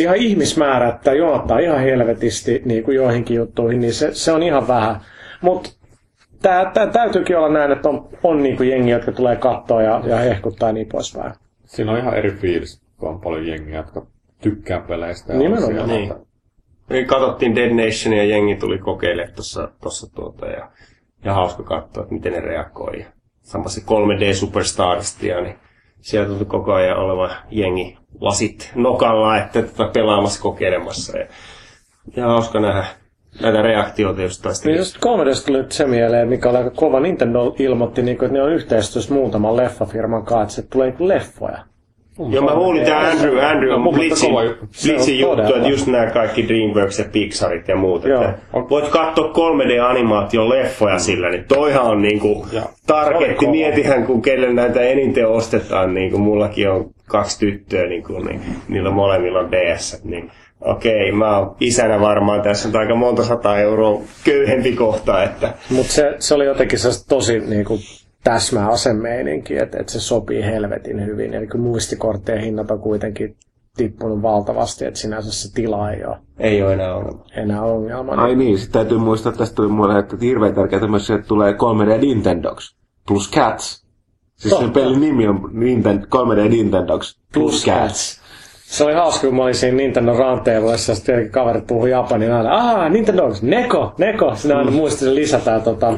ihan 0.00 0.16
ihmismäärä, 0.16 0.88
että 0.88 1.12
jonottaa 1.12 1.58
ihan 1.58 1.80
helvetisti 1.80 2.62
niin 2.64 2.84
kuin 2.84 2.94
joihinkin 2.94 3.36
juttuihin, 3.36 3.80
niin 3.80 3.94
se, 3.94 4.14
se 4.14 4.32
on 4.32 4.42
ihan 4.42 4.68
vähän. 4.68 5.00
Mutta 5.40 5.70
tää, 6.42 6.70
tää 6.70 6.86
täytyykin 6.86 7.38
olla 7.38 7.48
näin, 7.48 7.72
että 7.72 7.88
on, 7.88 8.08
on 8.22 8.42
niin 8.42 8.56
kuin 8.56 8.68
jengi, 8.68 8.90
jotka 8.90 9.12
tulee 9.12 9.36
katsoa 9.36 9.82
ja, 9.82 10.00
ja 10.04 10.16
hehkuttaa 10.16 10.68
ja 10.68 10.72
niin 10.72 10.88
poispäin. 10.88 11.32
Siinä 11.64 11.92
on 11.92 11.98
ihan 11.98 12.14
eri 12.16 12.30
fiilis, 12.30 12.82
kun 12.96 13.08
on 13.08 13.20
paljon 13.20 13.46
jengiä, 13.46 13.76
jotka 13.76 14.06
tykkää 14.40 14.80
peleistä. 14.80 15.32
Ja 15.32 15.38
Nimenomaan. 15.38 15.88
Niin. 15.88 16.14
Me 16.90 17.04
katsottiin 17.04 17.54
Dead 17.54 17.70
Nation 17.70 18.16
ja 18.16 18.24
jengi 18.24 18.56
tuli 18.56 18.78
kokeilemaan 18.78 19.34
tuossa, 19.34 19.68
tossa 19.80 20.14
tuota 20.14 20.46
ja, 20.46 20.70
ja 21.24 21.34
hauska 21.34 21.62
katsoa, 21.62 22.02
että 22.02 22.14
miten 22.14 22.32
ne 22.32 22.40
reagoi. 22.40 23.06
Samassa 23.42 23.80
3D 23.80 24.34
Superstarstia, 24.34 25.40
niin 25.40 25.56
siellä 26.00 26.28
tuli 26.28 26.44
koko 26.44 26.72
ajan 26.72 26.98
oleva 26.98 27.30
jengi 27.50 27.98
lasit 28.20 28.72
nokalla, 28.74 29.36
että 29.38 29.62
tota 29.62 29.90
pelaamassa 29.92 30.42
kokeilemassa. 30.42 31.18
Ja, 31.18 31.26
ja 32.16 32.26
hauska 32.26 32.60
nähdä 32.60 32.86
näitä 33.42 33.62
reaktioita 33.62 34.22
jostain. 34.22 34.54
Niin 34.64 34.76
just 34.76 34.96
3D 34.96 35.46
tuli 35.46 35.58
nyt 35.58 35.72
se 35.72 35.86
mieleen, 35.86 36.28
mikä 36.28 36.48
oli 36.50 36.58
aika 36.58 36.70
kova. 36.70 37.00
Nintendo 37.00 37.54
ilmoitti, 37.58 38.02
niin 38.02 38.18
kuin, 38.18 38.26
että 38.26 38.38
ne 38.38 38.42
on 38.42 38.52
yhteistyössä 38.52 39.14
muutaman 39.14 39.56
leffafirman 39.56 40.24
kanssa, 40.24 40.60
että 40.60 40.70
tulee 40.70 40.90
niin 40.90 41.08
leffoja. 41.08 41.58
Joo, 42.30 42.44
mä 42.44 42.54
huulin 42.54 42.84
tää 42.84 43.10
Andrew, 43.10 43.38
Andrew 43.44 43.70
No, 43.70 43.78
mun 43.78 43.94
Blitzin. 43.94 44.30
Blitzin 44.84 45.14
on 45.14 45.20
juttu, 45.20 45.36
todella. 45.36 45.56
että 45.56 45.68
just 45.68 45.86
nämä 45.86 46.06
kaikki 46.06 46.48
DreamWorks 46.48 46.98
ja 46.98 47.04
Pixarit 47.12 47.68
ja 47.68 47.76
muut. 47.76 48.04
Joo. 48.04 48.22
Että 48.24 48.38
voit 48.70 48.88
katsoa 48.88 49.32
3D-animaation 49.32 50.48
leffoja 50.48 50.98
sillä, 50.98 51.30
niin 51.30 51.44
toihan 51.48 51.82
on 51.86 52.02
niinku 52.02 52.46
kova. 52.86 53.50
Mietihän, 53.50 54.06
kun 54.06 54.22
kelle 54.22 54.52
näitä 54.52 54.80
eniten 54.80 55.28
ostetaan, 55.28 55.94
niin 55.94 56.10
kuin 56.10 56.22
mullakin 56.22 56.70
on 56.70 56.90
kaksi 57.06 57.38
tyttöä, 57.38 57.86
niin, 57.86 58.02
kuin, 58.02 58.24
niin 58.26 58.40
niillä 58.68 58.90
molemmilla 58.90 59.38
on 59.38 59.52
DS. 59.52 60.00
Niin 60.04 60.30
okei, 60.60 61.12
mä 61.12 61.38
oon 61.38 61.56
isänä 61.60 62.00
varmaan 62.00 62.42
tässä 62.42 62.68
on 62.68 62.76
aika 62.76 62.94
monta 62.94 63.24
sataa 63.24 63.58
euroa 63.58 64.00
köyhempi 64.24 64.72
kohta, 64.72 65.22
että 65.22 65.54
Mutta 65.70 65.92
se, 65.92 66.14
se 66.18 66.34
oli 66.34 66.44
jotenkin 66.44 66.78
se 66.78 66.88
tosi 67.08 67.40
niinku, 68.18 68.24
täsmäasemeininki, 68.24 69.58
että 69.58 69.78
et 69.80 69.88
se 69.88 70.00
sopii 70.00 70.44
helvetin 70.44 71.06
hyvin. 71.06 71.34
Eli 71.34 71.46
kun 71.46 71.60
muistikorttien 71.60 72.40
hinnat 72.40 72.70
on 72.70 72.80
kuitenkin 72.80 73.36
tippunut 73.76 74.22
valtavasti, 74.22 74.84
että 74.84 75.00
sinänsä 75.00 75.32
se 75.32 75.54
tila 75.54 75.90
ei 75.90 76.04
ole 76.04 76.16
ei 76.38 76.62
ole 76.62 76.72
enää 76.72 76.94
ongelma. 76.94 77.24
enää 77.36 77.62
ongelma. 77.62 78.12
Ai 78.12 78.34
niin, 78.34 78.58
sitten 78.58 78.72
täytyy 78.72 78.98
muistaa, 78.98 79.30
että 79.30 79.38
tästä 79.38 79.54
tuli 79.54 79.68
mulle, 79.68 79.98
että 79.98 80.16
hirveän 80.20 80.54
tärkeää 80.54 80.88
myös 80.88 81.06
se, 81.06 81.14
että 81.14 81.26
tulee 81.26 81.52
3D 81.52 82.00
Nintendogs 82.00 82.76
plus 83.08 83.30
Cats. 83.30 83.88
Siis 84.36 84.54
sen 84.54 84.64
Totta. 84.64 84.80
pelin 84.80 85.00
nimi 85.00 85.28
on 85.28 85.50
Ninten, 85.52 86.06
3D 86.14 86.48
Nintendogs 86.48 87.20
plus 87.34 87.64
Cats. 87.64 88.20
Se 88.64 88.84
oli 88.84 88.94
hauska, 88.94 89.26
kun 89.26 89.36
mä 89.36 89.42
olin 89.42 89.54
siinä 89.54 89.76
Nintendo 89.76 90.12
Roundtableissa, 90.12 90.92
ja 90.92 90.96
sitten 90.96 91.14
tietenkin 91.14 91.32
kaverit 91.32 91.66
puhuu 91.66 91.86
japanin 91.86 92.32
aina, 92.32 92.50
aah, 92.50 92.90
Nintendo, 92.90 93.30
Neko, 93.42 93.94
Neko, 93.98 94.34
sinä 94.34 94.58
aina 94.58 94.70
muisti 94.70 95.04
sen 95.04 95.14
lisätä. 95.14 95.50
Ja 95.50 95.60
tota, 95.60 95.92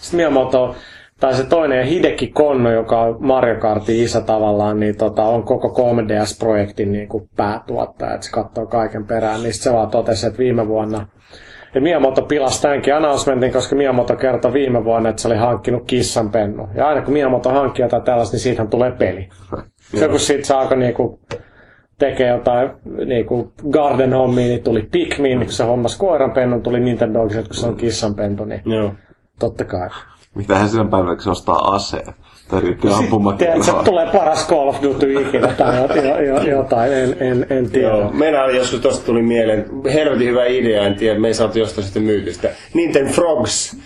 sitten 0.00 0.16
Miyamoto, 0.16 0.76
tai 1.20 1.34
se 1.34 1.44
toinen 1.44 1.86
Hideki 1.86 2.26
Konno, 2.26 2.70
joka 2.70 3.00
on 3.00 3.16
Mario 3.20 3.60
Kartin 3.60 4.04
isä 4.04 4.20
tavallaan, 4.20 4.80
niin 4.80 4.96
tota, 4.96 5.22
on 5.22 5.42
koko 5.42 5.68
3DS-projektin 5.68 6.92
niin 6.92 7.08
kuin 7.08 7.28
päätuottaja, 7.36 8.14
että 8.14 8.26
se 8.26 8.32
katsoo 8.32 8.66
kaiken 8.66 9.06
perään. 9.06 9.42
Niin 9.42 9.54
se 9.54 9.72
vaan 9.72 9.90
totesi, 9.90 10.26
että 10.26 10.38
viime 10.38 10.68
vuonna 10.68 11.06
ja 11.74 11.80
Miyamoto 11.80 12.22
pilasi 12.22 12.62
tämänkin 12.62 12.94
announcementin, 12.94 13.52
koska 13.52 13.76
Miyamoto 13.76 14.16
kertoi 14.16 14.52
viime 14.52 14.84
vuonna, 14.84 15.08
että 15.08 15.22
se 15.22 15.28
oli 15.28 15.36
hankkinut 15.36 15.82
kissanpennu. 15.86 16.68
Ja 16.74 16.88
aina 16.88 17.02
kun 17.02 17.12
Miyamoto 17.12 17.50
hankkii 17.50 17.84
jotain 17.84 18.02
tällaista, 18.02 18.34
niin 18.34 18.40
siitähän 18.42 18.68
tulee 18.68 18.92
peli. 18.92 19.28
Se 19.98 20.08
kun 20.08 20.20
siitä 20.20 20.46
se 20.46 20.54
alkoi 20.54 20.76
niinku 20.76 21.20
tekee 21.98 22.28
jotain 22.28 22.70
niinku 23.06 23.52
garden 23.70 24.12
hommia, 24.12 24.46
niin 24.46 24.62
tuli 24.62 24.88
Pikmin, 24.92 25.38
kun 25.38 25.52
se 25.52 25.64
hommas 25.64 25.98
koiranpennun, 25.98 26.62
tuli 26.62 26.80
Nintendo, 26.80 27.20
kun 27.20 27.46
se 27.50 27.66
on 27.66 27.76
kissanpentu, 27.76 28.44
niin 28.44 28.62
Joo. 28.64 28.92
totta 29.38 29.64
kai. 29.64 29.88
Mitähän 30.34 30.68
sinä 30.68 30.84
päivänä, 30.84 31.14
kun 31.14 31.22
se 31.24 31.30
ostaa 31.30 31.74
aseen? 31.74 32.14
Tai 32.48 32.60
ryhtyy 32.60 32.76
Tiedätkö, 32.80 33.04
ampumakielaa. 33.04 33.82
tulee 33.84 34.06
paras 34.12 34.48
Call 34.48 34.68
of 34.68 34.82
Duty 34.82 35.12
ikinä 35.20 35.48
tai 35.48 35.76
jo- 35.76 36.02
jo- 36.02 36.20
jo- 36.42 36.56
jotain, 36.56 36.92
en, 36.92 37.16
en, 37.20 37.46
en 37.50 37.70
tiedä. 37.70 37.88
Joo, 37.88 38.10
meillä 38.12 38.44
oli 38.44 38.56
joskus 38.56 38.80
tosta 38.80 39.06
tuli 39.06 39.22
mieleen, 39.22 39.64
helvetin 39.92 40.28
hyvä 40.28 40.44
idea, 40.44 40.82
en 40.82 40.94
tiedä, 40.94 41.20
me 41.20 41.28
ei 41.28 41.34
saatu 41.34 41.58
jostain 41.58 41.84
sitten 41.84 42.02
myyty 42.02 42.32
sitä. 42.32 42.48
Nintendo 42.74 43.10
Frogs, 43.12 43.76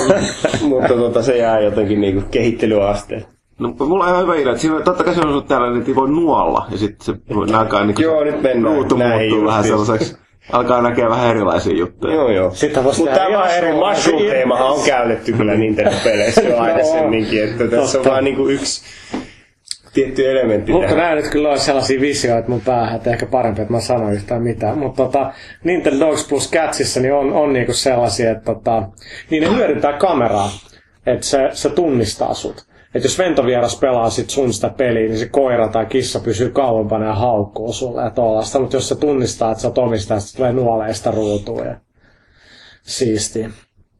mutta 0.68 0.94
tota, 0.94 1.22
se 1.22 1.36
jää 1.36 1.60
jotenkin 1.60 2.00
niinku 2.00 2.22
kehittelyasteen. 2.30 3.24
No, 3.58 3.74
mulla 3.78 4.04
on 4.04 4.10
ihan 4.10 4.22
hyvä 4.22 4.34
idea, 4.34 4.50
että 4.50 4.60
siinä, 4.62 4.80
totta 4.80 5.04
kai 5.04 5.14
se 5.14 5.20
on 5.20 5.28
ollut 5.28 5.46
tällainen, 5.48 5.80
että 5.80 5.94
voi 5.94 6.08
nuolla, 6.10 6.66
ja 6.70 6.78
sitten 6.78 7.04
se 7.06 7.14
alkaa 7.56 7.84
niin 7.84 7.96
Joo, 7.98 8.24
nyt 8.24 8.42
mennään 8.42 8.74
ruutu 8.76 8.96
muuttuu 8.96 9.44
vähän 9.46 9.64
justiin. 9.64 9.86
sellaiseksi, 9.86 10.16
alkaa 10.52 10.82
näkeä 10.82 11.08
vähän 11.08 11.30
erilaisia 11.30 11.76
juttuja. 11.76 12.14
Joo, 12.14 12.30
joo. 12.30 12.50
Sitten 12.50 12.84
voisi 12.84 13.00
Mutta 13.00 13.16
tämä 13.16 13.28
ihan 13.28 13.50
eri 13.50 13.72
mushroom-teemahan 13.72 14.66
on 14.66 14.84
käytetty 14.86 15.32
kyllä 15.32 15.54
Nintendo-peleissä 15.54 16.40
jo 16.42 16.58
aikaisemminkin, 16.58 17.44
että 17.44 17.68
tässä 17.68 17.98
on 17.98 18.04
vaan 18.04 18.24
niinku 18.24 18.48
yksi 18.48 18.82
tietty 19.94 20.30
elementti 20.30 20.72
Mutta 20.72 20.94
nämä 20.94 21.14
nyt 21.14 21.28
kyllä 21.28 21.50
on 21.50 21.58
sellaisia 21.58 22.00
visioita 22.00 22.48
mun 22.48 22.60
päähän, 22.60 22.96
että 22.96 23.10
ehkä 23.10 23.26
parempi, 23.26 23.62
että 23.62 23.74
mä 23.74 23.80
sanoin 23.80 24.14
yhtään 24.14 24.42
mitään. 24.42 24.78
Mutta 24.78 25.04
tota, 25.04 25.32
Nintendo 25.64 26.06
Dogs 26.06 26.28
plus 26.28 26.50
Catsissa 26.50 27.00
niin 27.00 27.14
on, 27.14 27.32
on 27.32 27.52
niinku 27.52 27.72
sellaisia, 27.72 28.30
että 28.30 28.44
tota, 28.44 28.82
niin 29.30 29.42
ne 29.42 29.56
hyödyntää 29.56 29.92
kameraa, 29.92 30.50
että 31.06 31.26
se, 31.26 31.38
se 31.52 31.68
tunnistaa 31.68 32.34
sut. 32.34 32.71
Että 32.94 33.06
jos 33.06 33.18
ventovieras 33.18 33.78
pelaa 33.78 34.10
sit 34.10 34.30
sun 34.30 34.52
sitä 34.52 34.68
peliä, 34.68 35.08
niin 35.08 35.18
se 35.18 35.28
koira 35.28 35.68
tai 35.68 35.86
kissa 35.86 36.20
pysyy 36.20 36.50
kauempana 36.50 37.06
ja 37.06 37.14
haukkuu 37.14 37.72
sulle 37.72 38.02
ja 38.02 38.10
tollaista. 38.10 38.58
Mutta 38.60 38.76
jos 38.76 38.88
se 38.88 38.96
tunnistaa, 38.96 39.50
että 39.50 39.62
sä 39.62 39.68
oot 39.68 39.78
omistaja, 39.78 40.20
se 40.20 40.36
tulee 40.36 40.52
nuoleista 40.52 41.10
ruutuun 41.10 41.66
ja 41.66 41.76
siistiä. 42.82 43.50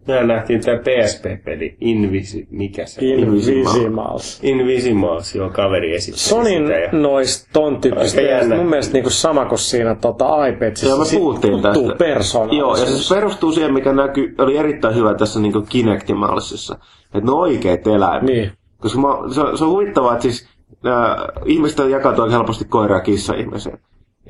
Mehän 0.06 0.28
nähtiin 0.28 0.60
tämä 0.60 0.78
PSP-peli, 0.78 1.76
Invisi, 1.80 2.46
mikä 2.50 2.86
se 2.86 3.00
on? 3.00 3.06
Invisimals. 3.06 4.40
Invisimals, 4.42 5.34
joo, 5.34 5.50
kaveri 5.50 5.94
esitti 5.94 6.20
Sonin 6.20 6.66
sitä. 6.66 6.78
Ja... 6.78 6.88
noista 6.92 7.48
ton 7.52 7.80
tyyppistä 7.80 8.20
mun 8.56 8.66
mielestä 8.66 8.92
niinku 8.92 9.10
sama 9.10 9.44
kuin 9.44 9.58
siinä 9.58 9.94
tota, 9.94 10.46
iPadsissa. 10.46 10.86
Joo, 10.86 10.98
me 10.98 11.04
puhuttiin 11.18 11.62
tästä. 11.62 11.94
persoonallisuus. 11.98 12.80
Joo, 12.80 12.94
ja 12.96 12.98
se 13.02 13.14
perustuu 13.14 13.52
siihen, 13.52 13.74
mikä 13.74 13.92
näkyy, 13.92 14.34
oli 14.38 14.56
erittäin 14.56 14.94
hyvä 14.94 15.14
tässä 15.14 15.40
niin 15.40 15.66
Kinectimallissa. 15.68 16.74
Että 17.04 17.20
ne 17.20 17.30
on 17.30 17.38
oikeat 17.38 17.86
eläimet. 17.86 18.22
Niin. 18.22 18.52
Koska 18.82 19.00
mä, 19.00 19.08
se, 19.34 19.40
on- 19.40 19.58
se 19.58 19.64
on 19.64 19.70
huvittavaa, 19.70 20.12
että 20.12 20.22
siis 20.22 20.48
äh, 20.86 21.16
ihmiset 21.46 21.90
jakautuu 21.90 22.24
aika 22.24 22.36
helposti 22.36 22.64
koira 22.64 22.94
ja 22.96 23.00
kissa 23.00 23.34
ihmiseen. 23.34 23.78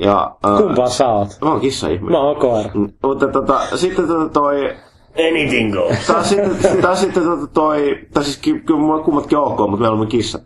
Ja, 0.00 0.36
äh, 0.46 0.58
Kumpaa 0.58 0.88
sä 0.88 1.08
oot? 1.08 1.28
Mä 1.42 1.50
oon 1.50 1.60
kissa 1.60 1.88
ihminen. 1.88 2.12
Mä 2.12 2.18
oon 2.20 2.36
koira. 2.36 2.70
Mm, 2.74 2.92
Mutta 3.02 3.28
tota, 3.28 3.60
sitten 3.76 4.06
tota 4.06 4.28
toi, 4.28 4.74
Anything 5.28 5.72
goes. 5.74 6.06
taas 6.06 6.28
sitten, 6.28 6.82
taas 6.82 7.00
sitten 7.00 7.22
tota 7.24 7.46
toi, 7.46 7.98
tai 8.14 8.24
siis 8.24 8.36
ky- 8.38 8.60
kyllä 8.60 8.80
mulla 8.80 9.02
kummatkin 9.02 9.38
ok, 9.38 9.58
mutta 9.58 9.76
meillä 9.76 10.00
on 10.00 10.06
kissa. 10.06 10.38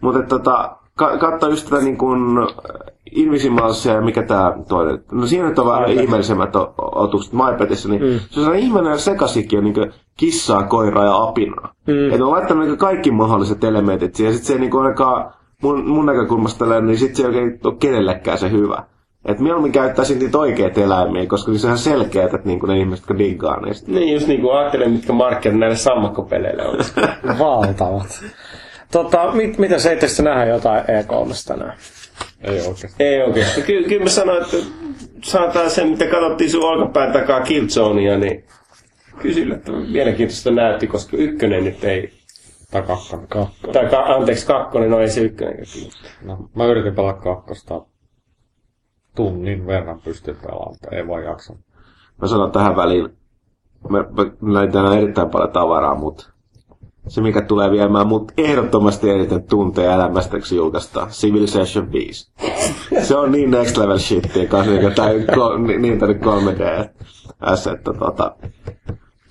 Mutta 0.00 0.22
tota, 0.22 0.76
ka- 0.94 1.18
katso 1.18 1.48
just 1.48 1.68
tätä 1.70 1.82
niin 1.82 1.98
kuin 1.98 2.20
Invisimalsia 3.12 3.92
ja 3.92 4.00
mikä 4.00 4.22
tää 4.22 4.52
toinen. 4.68 5.04
No 5.12 5.26
siinä 5.26 5.48
nyt 5.48 5.58
on 5.58 5.66
vähän 5.66 5.90
ihmeellisemmät 5.90 6.56
otukset 6.78 7.32
MyPadissa, 7.32 7.88
niin 7.88 8.02
mm. 8.02 8.08
se 8.08 8.14
on 8.16 8.44
sellainen 8.44 8.62
ihmeellinen 8.62 8.98
sekasikin 8.98 9.58
on 9.58 9.64
niin 9.64 9.92
kissaa, 10.16 10.62
koiraa 10.62 11.04
ja 11.04 11.22
apinaa. 11.22 11.74
Mm. 11.86 12.12
Että 12.12 12.24
on 12.24 12.30
laittanut 12.30 12.66
niin 12.66 12.78
kaikki 12.78 13.10
mahdolliset 13.10 13.64
elementit 13.64 14.14
siihen, 14.14 14.32
ja 14.32 14.36
sit 14.38 14.46
se 14.46 14.52
ei 14.52 14.58
niin 14.58 14.76
ainakaan 14.76 15.32
mun, 15.62 15.88
mun 15.88 16.06
näkökulmasta 16.06 16.58
tällä, 16.58 16.80
niin 16.80 16.98
sit 16.98 17.16
se 17.16 17.22
ei 17.22 17.26
oikein 17.26 17.60
ole 17.64 17.74
kenellekään 17.78 18.38
se 18.38 18.50
hyvä. 18.50 18.84
Et 19.24 19.40
mieluummin 19.40 19.72
käyttäisin 19.72 20.18
niitä 20.18 20.38
oikeita 20.38 20.80
eläimiä, 20.80 21.26
koska 21.26 21.52
se 21.54 21.68
on 21.68 21.78
selkeät, 21.78 22.34
että 22.34 22.48
niinku 22.48 22.66
ne 22.66 22.78
ihmiset, 22.78 23.02
jotka 23.02 23.18
diggaa 23.18 23.60
niistä. 23.60 23.92
Niin 23.92 24.14
just 24.14 24.26
niinku 24.26 24.50
ajattelen, 24.50 24.90
mitkä 24.90 25.12
markkinat 25.12 25.58
näille 25.58 25.76
sammakkopeleille 25.76 26.66
on. 26.66 26.78
Valtavat. 27.38 28.24
Tota, 28.92 29.32
mit, 29.32 29.58
mitä 29.58 29.78
se 29.78 29.92
itse 29.92 30.22
nähdä 30.22 30.46
jotain 30.46 30.82
E3 30.84 31.48
tänään? 31.48 31.76
Ei 32.40 32.58
oikeasti. 32.60 33.04
Ei 33.04 33.22
oikeesti. 33.22 33.62
Ky- 33.62 33.84
kyllä 33.88 34.02
mä 34.04 34.08
sanoin, 34.10 34.42
että 34.42 34.56
saataan 35.24 35.70
sen, 35.70 35.88
mitä 35.88 36.06
katsottiin 36.06 36.50
sun 36.50 36.64
olkapään 36.64 37.12
takaa 37.12 37.40
Killzonea, 37.40 38.18
niin 38.18 38.44
kyllä 39.18 39.34
sillä 39.34 39.54
että 39.54 39.72
mielenkiintoista 39.72 40.50
näytti, 40.50 40.86
koska 40.86 41.16
ykkönen 41.16 41.64
nyt 41.64 41.84
ei... 41.84 42.12
Tai 42.70 42.82
kakkonen. 42.82 43.28
Kakko. 43.28 43.72
Tai 43.72 43.86
ka- 43.90 44.04
anteeksi, 44.14 44.46
kakkonen, 44.46 44.90
no 44.90 45.00
ei 45.00 45.10
se 45.10 45.20
ykkönen. 45.20 45.64
No, 46.22 46.50
mä 46.56 46.66
yritin 46.66 46.94
pelaa 46.94 47.12
kakkosta. 47.12 47.82
Tunnin 49.16 49.66
verran 49.66 50.00
pystyn 50.00 50.36
pelaamaan, 50.36 50.70
mutta 50.72 50.96
ei 50.96 51.08
vaan 51.08 51.24
jaksa. 51.24 51.54
Mä 52.22 52.28
sanon 52.28 52.52
tähän 52.52 52.76
väliin, 52.76 53.08
mä, 53.88 53.98
mä 53.98 54.52
näin 54.52 54.72
tänään 54.72 54.98
erittäin 54.98 55.30
paljon 55.30 55.50
tavaraa, 55.52 55.94
mutta 55.94 56.30
se 57.08 57.20
mikä 57.20 57.40
tulee 57.42 57.70
viemään 57.70 58.06
mut 58.06 58.32
ehdottomasti 58.36 59.10
eniten 59.10 59.42
tunteja 59.42 59.94
elämästä, 59.94 60.38
kun 60.38 60.46
se 60.46 60.54
julkaistaan, 60.54 61.08
Civilization 61.08 61.92
5. 61.92 62.30
Se 63.02 63.16
on 63.16 63.32
niin 63.32 63.50
next 63.50 63.76
level 63.76 63.98
shittiä 63.98 64.46
kanssa, 64.46 64.72
niin, 64.72 64.94
tai 64.94 65.14
niin, 65.66 65.82
niin 65.82 65.98
tänne 65.98 66.14
3D 66.14 66.88
asset, 67.40 67.84
tota, 67.84 68.36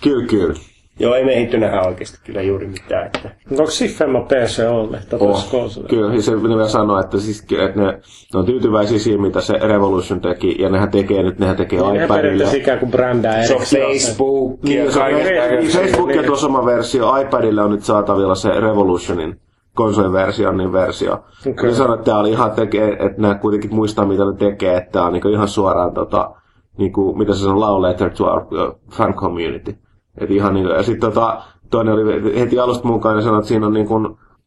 kyllä, 0.01 0.27
kyllä. 0.27 0.59
Joo, 0.99 1.15
ei 1.15 1.25
me 1.25 1.33
ehditty 1.33 1.57
nähdä 1.57 1.81
oikeasti 1.81 2.19
kyllä 2.25 2.41
juuri 2.41 2.67
mitään. 2.67 3.05
Että... 3.05 3.29
Onko 3.51 3.71
Siffemma 3.71 4.21
PC 4.21 4.59
Only? 4.69 4.97
Tätä 5.09 5.25
Oh, 5.25 5.49
kyllä, 5.89 6.15
ja 6.15 6.21
se 6.21 6.35
ne 6.35 6.41
vielä 6.41 6.67
sanoo, 6.67 6.99
että, 6.99 7.19
siis, 7.19 7.41
että 7.41 7.81
ne, 7.81 7.85
ne, 7.85 8.39
on 8.39 8.45
tyytyväisiä 8.45 8.99
siihen, 8.99 9.21
mitä 9.21 9.41
se 9.41 9.53
Revolution 9.53 10.21
teki, 10.21 10.55
ja 10.61 10.69
nehän 10.69 10.91
tekee 10.91 11.23
nyt, 11.23 11.39
nehän 11.39 11.55
tekee 11.55 11.81
Niin 11.81 11.93
ne 11.93 12.05
iPadille. 12.05 12.21
periaatteessa 12.21 12.57
ikään 12.57 12.79
kuin 12.79 12.91
brändää 12.91 13.43
Se 13.43 13.55
on. 13.55 13.61
Facebook 13.61 14.63
Niin, 14.63 14.85
ja 14.85 14.91
se 14.91 14.99
on 14.99 15.11
kaiken 15.11 15.35
näköistä. 15.35 15.79
Facebookia 15.79 16.23
tuo 16.23 16.35
sama 16.35 16.65
versio, 16.65 17.17
iPadille 17.17 17.61
on 17.61 17.71
nyt 17.71 17.83
saatavilla 17.83 18.35
se 18.35 18.49
Revolutionin 18.49 19.39
konsoliversion, 19.73 20.57
niin 20.57 20.73
versio. 20.73 21.13
Okay. 21.49 21.69
Ne 21.69 21.75
sanoi, 21.75 21.95
että 21.95 22.05
tämä 22.05 22.19
oli 22.19 22.29
ihan 22.29 22.51
tekee, 22.51 22.91
että 22.91 23.21
nämä 23.21 23.35
kuitenkin 23.35 23.75
muistaa, 23.75 24.05
mitä 24.05 24.25
ne 24.25 24.37
tekee, 24.37 24.77
että 24.77 24.91
tämä 24.91 25.05
on 25.05 25.13
niinku 25.13 25.29
ihan 25.29 25.47
suoraan, 25.47 25.93
tota, 25.93 26.31
niinku, 26.77 27.15
mitä 27.15 27.33
se 27.33 27.47
on, 27.47 27.59
love 27.59 27.87
letter 27.87 28.09
to 28.09 28.25
our 28.25 28.41
uh, 28.41 28.79
fan 28.91 29.13
community. 29.13 29.75
Et 30.19 30.31
ihan 30.31 30.53
niinku, 30.53 30.71
ja 30.71 30.83
sitten 30.83 31.11
tota, 31.13 31.41
toinen 31.69 31.93
oli 31.93 32.39
heti 32.39 32.59
alusta 32.59 32.87
mukaan, 32.87 33.15
ja 33.15 33.21
sanoi, 33.21 33.39
että 33.39 33.47
siinä 33.47 33.67
on 33.67 33.73
niinku, 33.73 33.99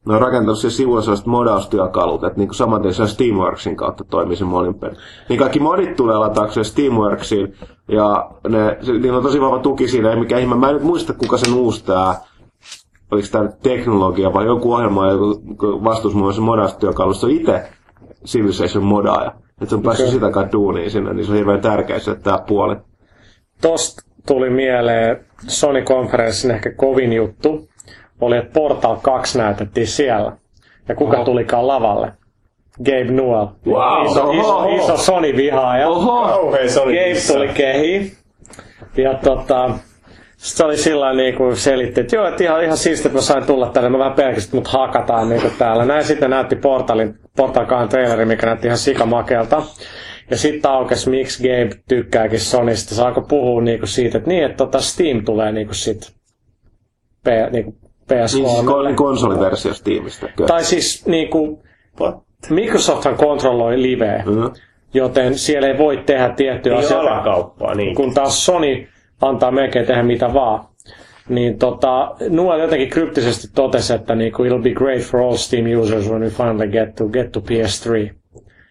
ne 0.06 0.14
on 0.14 0.20
rakentanut 0.20 0.58
siihen 0.58 0.76
sivuille 0.76 1.02
sellaiset 1.02 1.26
modaustyökalut, 1.26 2.24
että 2.24 2.38
niinku 2.38 2.54
saman 2.54 2.82
tien 2.82 2.94
se 2.94 3.06
Steamworksin 3.06 3.76
kautta 3.76 4.04
toimii 4.04 4.36
se 4.36 4.44
modin 4.44 4.74
peli. 4.74 4.94
Niin 5.28 5.38
kaikki 5.38 5.60
modit 5.60 5.96
tulee 5.96 6.18
lataukseen 6.18 6.64
Steamworksiin, 6.64 7.54
ja 7.88 8.30
ne, 8.48 8.78
se, 8.80 8.92
niillä 8.92 9.16
on 9.16 9.22
tosi 9.22 9.40
vahva 9.40 9.58
tuki 9.58 9.88
siinä, 9.88 10.10
ei 10.10 10.20
mikään 10.20 10.42
ihme. 10.42 10.54
Mä 10.54 10.68
en 10.68 10.74
nyt 10.74 10.84
muista, 10.84 11.12
kuka 11.12 11.36
sen 11.36 11.54
uusi 11.54 11.84
tää, 11.84 12.14
oliko 13.10 13.28
tämä 13.32 13.48
teknologia 13.62 14.32
vai 14.32 14.46
joku 14.46 14.74
ohjelma, 14.74 15.06
joku 15.06 15.40
vastuus 15.84 16.14
muun 16.14 16.24
muassa 16.24 16.42
modaustyökalusta, 16.42 17.26
on 17.26 17.32
itse 17.32 17.68
Civilization 18.26 18.84
modaa. 18.84 19.26
Että 19.26 19.66
se 19.66 19.74
on 19.74 19.82
päässyt 19.82 20.06
okay. 20.06 20.14
sitä 20.14 20.30
kai 20.30 20.48
duuniin 20.52 20.90
sinne, 20.90 21.14
niin 21.14 21.26
se 21.26 21.32
on 21.32 21.38
hirveän 21.38 21.60
tärkeä 21.60 21.98
se 21.98 22.14
tämä 22.14 22.38
puoli. 22.38 22.76
Tosta 23.60 24.02
tuli 24.26 24.50
mieleen 24.50 25.24
Sony-konferenssin 25.48 26.50
ehkä 26.50 26.70
kovin 26.76 27.12
juttu, 27.12 27.68
oli, 28.20 28.36
että 28.36 28.50
Portal 28.52 28.96
2 29.02 29.38
näytettiin 29.38 29.86
siellä. 29.86 30.32
Ja 30.88 30.94
kuka 30.94 31.16
Oho. 31.16 31.24
tulikaan 31.24 31.66
lavalle? 31.66 32.12
Gabe 32.78 33.04
Newell. 33.04 33.46
Wow. 33.66 34.06
Iso, 34.06 34.30
iso, 34.30 34.68
iso 34.68 34.96
Sony-vihaaja. 34.96 35.88
Oho. 35.88 36.50
Gabe 36.50 37.32
tuli 37.32 37.48
kehi. 37.48 38.12
Ja 38.96 39.14
tota, 39.14 39.70
se 40.36 40.64
oli 40.64 40.76
sillä 40.76 41.12
niin 41.12 41.34
kuin 41.34 41.56
selitti, 41.56 42.00
että 42.00 42.16
joo, 42.16 42.28
että 42.28 42.44
ihan, 42.44 42.64
ihan 42.64 42.76
siistiä, 42.76 43.08
että 43.08 43.18
mä 43.18 43.22
sain 43.22 43.46
tulla 43.46 43.66
tänne, 43.66 43.88
mä 43.90 43.98
vähän 43.98 44.12
pelkästään, 44.12 44.44
että 44.44 44.56
mut 44.56 44.68
hakataan 44.68 45.28
niin 45.28 45.40
kuin 45.40 45.52
täällä. 45.58 45.84
Näin 45.84 46.04
sitten 46.04 46.30
näytti 46.30 46.56
Portalin, 46.56 47.14
Portal 47.36 47.66
2 47.66 47.88
traileri, 47.88 48.24
mikä 48.24 48.46
näytti 48.46 48.66
ihan 48.66 48.78
sikamakelta. 48.78 49.62
Ja 50.32 50.38
sitten 50.38 50.70
aukesi, 50.70 51.10
miksi 51.10 51.42
Gabe 51.42 51.82
tykkääkin 51.88 52.40
Sonista. 52.40 52.94
Saako 52.94 53.20
puhua 53.20 53.62
niinku 53.62 53.86
siitä, 53.86 54.18
että 54.18 54.30
niin, 54.30 54.44
että 54.44 54.56
tota 54.56 54.80
Steam 54.80 55.24
tulee 55.24 55.52
niinku 55.52 55.74
sit 55.74 56.12
P, 57.24 57.26
niinku 57.50 57.74
PS3. 58.12 58.14
Niin 58.14 58.28
siis 58.28 58.96
konsoliversio 58.96 59.74
Steamista. 59.74 60.28
Kyllä. 60.36 60.48
Tai 60.48 60.64
siis 60.64 61.06
niinku, 61.06 61.62
Microsofthan 62.50 63.16
kontrolloi 63.16 63.82
liveä, 63.82 64.22
mm-hmm. 64.26 64.50
joten 64.94 65.38
siellä 65.38 65.68
ei 65.68 65.78
voi 65.78 65.96
tehdä 65.96 66.28
tiettyjä 66.28 66.74
niin 66.74 66.84
asioita. 66.84 67.74
niin. 67.74 67.94
Kun 67.94 68.14
taas 68.14 68.46
Sony 68.46 68.86
antaa 69.20 69.50
melkein 69.50 69.86
tehdä 69.86 70.02
mitä 70.02 70.34
vaan. 70.34 70.64
Niin 71.28 71.58
tota, 71.58 72.14
Nuo 72.28 72.56
jotenkin 72.56 72.90
kryptisesti 72.90 73.48
totesi, 73.54 73.94
että 73.94 74.14
niinku, 74.14 74.44
it'll 74.44 74.62
be 74.62 74.70
great 74.70 75.00
for 75.00 75.20
all 75.20 75.36
Steam 75.36 75.80
users 75.80 76.08
when 76.08 76.22
we 76.22 76.28
finally 76.28 76.68
get 76.68 76.94
to, 76.94 77.08
get 77.08 77.32
to 77.32 77.40
PS3. 77.40 78.21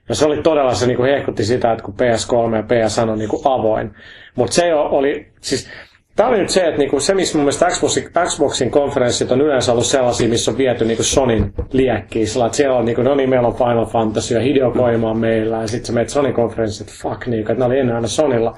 Ja 0.10 0.16
se 0.16 0.26
oli 0.26 0.42
todella, 0.42 0.74
se 0.74 0.88
niinku 0.88 1.04
hehkutti 1.04 1.46
sitä, 1.46 1.72
että 1.72 1.84
kun 1.84 1.94
PS3 1.94 2.56
ja 2.56 2.64
PS 2.64 3.00
on 3.00 3.20
niinku 3.20 3.42
avoin. 3.46 3.92
Mutta 4.36 4.54
se 4.54 4.74
oli, 4.74 5.28
siis 5.42 5.70
Tämä 6.16 6.30
oli 6.30 6.38
nyt 6.38 6.50
se, 6.50 6.66
että 6.66 6.78
niinku 6.78 7.00
se, 7.00 7.14
missä 7.14 7.38
mun 7.38 7.44
mielestä 7.44 7.68
Xboxin, 7.70 8.10
Xboxin 8.26 8.72
konferenssit 8.72 9.32
on 9.32 9.42
yleensä 9.42 9.72
ollut 9.72 9.86
sellaisia, 9.86 10.30
missä 10.30 10.52
on 10.52 10.58
viety 10.58 10.86
niinku 10.86 11.04
Sonin 11.04 11.54
liekkiin. 11.72 12.28
Sillä 12.28 12.46
että 12.46 12.56
siellä 12.56 12.78
on, 12.78 12.86
niinku, 12.86 13.02
no 13.02 13.16
niin, 13.16 13.30
meillä 13.30 13.48
on 13.48 13.56
Final 13.56 13.86
Fantasy 13.86 14.34
ja 14.34 14.42
Hideo 14.42 14.72
Koima 14.72 15.10
on 15.10 15.18
meillä. 15.18 15.62
Ja 15.62 15.68
sitten 15.68 15.86
sä 15.86 15.94
menet 15.94 16.10
Sonin 16.10 16.34
konferenssit, 16.34 16.88
fuck, 16.88 17.28
niinku, 17.28 17.52
että 17.52 17.64
ne 17.64 17.66
oli 17.66 17.80
ennen 17.80 17.96
aina 17.96 18.08
Sonilla. 18.08 18.58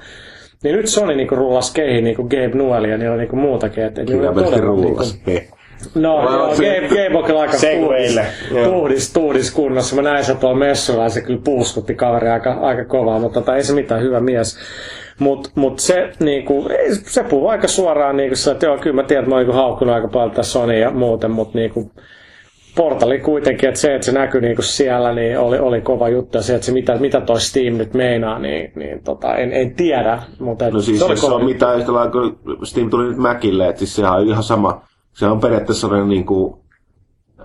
Niin 0.62 0.76
nyt 0.76 0.86
Sony 0.86 1.14
niinku 1.14 1.34
rullasi 1.34 1.74
keihin 1.74 2.04
niinku 2.04 2.22
Gabe 2.22 2.50
Newell 2.54 2.84
ja 2.84 2.98
niillä 2.98 3.12
on 3.12 3.18
niinku 3.18 3.36
muutakin. 3.36 3.84
Että, 3.84 4.04
Kyllä, 4.04 4.32
todella, 4.32 4.56
rullas. 4.56 5.20
Niinku, 5.26 5.56
No, 5.94 6.32
joo, 6.32 6.48
Gabe, 6.48 6.88
Gabe 6.88 7.18
on 7.18 7.24
kyllä 7.24 7.40
aika 7.40 7.56
tuhdis, 7.56 8.20
tuhdis, 8.64 9.12
tuhdis 9.12 9.50
kunnossa. 9.50 9.96
Mä 9.96 10.02
näin 10.02 10.24
sen 10.24 10.36
tuolla 10.36 10.58
messulla 10.58 11.02
ja 11.02 11.08
se 11.08 11.20
kyllä 11.20 11.40
puuskutti 11.44 11.94
kaveri 11.94 12.28
aika, 12.28 12.52
aika 12.52 12.84
kovaa, 12.84 13.18
mutta 13.18 13.40
tota, 13.40 13.56
ei 13.56 13.62
se 13.62 13.74
mitään 13.74 14.02
hyvä 14.02 14.20
mies. 14.20 14.58
Mutta 15.18 15.50
mut 15.54 15.78
se, 15.78 16.10
niinku, 16.20 16.68
se 17.06 17.24
puhuu 17.24 17.48
aika 17.48 17.68
suoraan, 17.68 18.16
niinku, 18.16 18.34
että 18.52 18.66
joo, 18.66 18.78
kyllä 18.78 18.96
mä 18.96 19.02
tiedän, 19.02 19.22
että 19.22 19.30
mä 19.30 19.34
oon 19.34 19.46
niinku 19.46 19.56
haukkunut 19.56 19.94
aika 19.94 20.08
paljon 20.08 20.30
tässä 20.30 20.52
Sony 20.52 20.78
ja 20.78 20.90
muuten, 20.90 21.30
mutta 21.30 21.58
niinku, 21.58 21.90
portali 22.76 23.18
kuitenkin, 23.20 23.68
että 23.68 23.80
se, 23.80 23.94
että 23.94 24.04
se 24.04 24.12
näkyy 24.12 24.40
niinku 24.40 24.62
siellä, 24.62 25.14
niin 25.14 25.38
oli, 25.38 25.58
oli 25.58 25.80
kova 25.80 26.08
juttu. 26.08 26.38
Ja 26.38 26.42
se, 26.42 26.54
että 26.54 26.66
se 26.66 26.72
mitä, 26.72 26.96
mitä 26.96 27.20
toi 27.20 27.40
Steam 27.40 27.74
nyt 27.74 27.94
meinaa, 27.94 28.38
niin, 28.38 28.72
niin 28.76 29.02
tota, 29.04 29.34
en, 29.36 29.52
en 29.52 29.74
tiedä. 29.74 30.22
Mutta 30.40 30.70
no 30.70 30.80
siis 30.80 30.98
se, 30.98 31.04
oli 31.04 31.16
se 31.16 31.26
on 31.26 31.44
mitään 31.44 31.78
yhtä 31.78 31.92
lailla, 31.92 32.10
kun 32.10 32.38
Steam 32.62 32.90
tuli 32.90 33.08
nyt 33.08 33.16
Macille, 33.16 33.68
että 33.68 33.78
siis 33.78 33.96
sehän 33.96 34.12
on 34.12 34.28
ihan 34.28 34.42
sama 34.42 34.82
se 35.14 35.26
on 35.26 35.40
periaatteessa 35.40 35.80
sellainen 35.80 36.08
niin 36.08 36.26
kuin, 36.26 36.54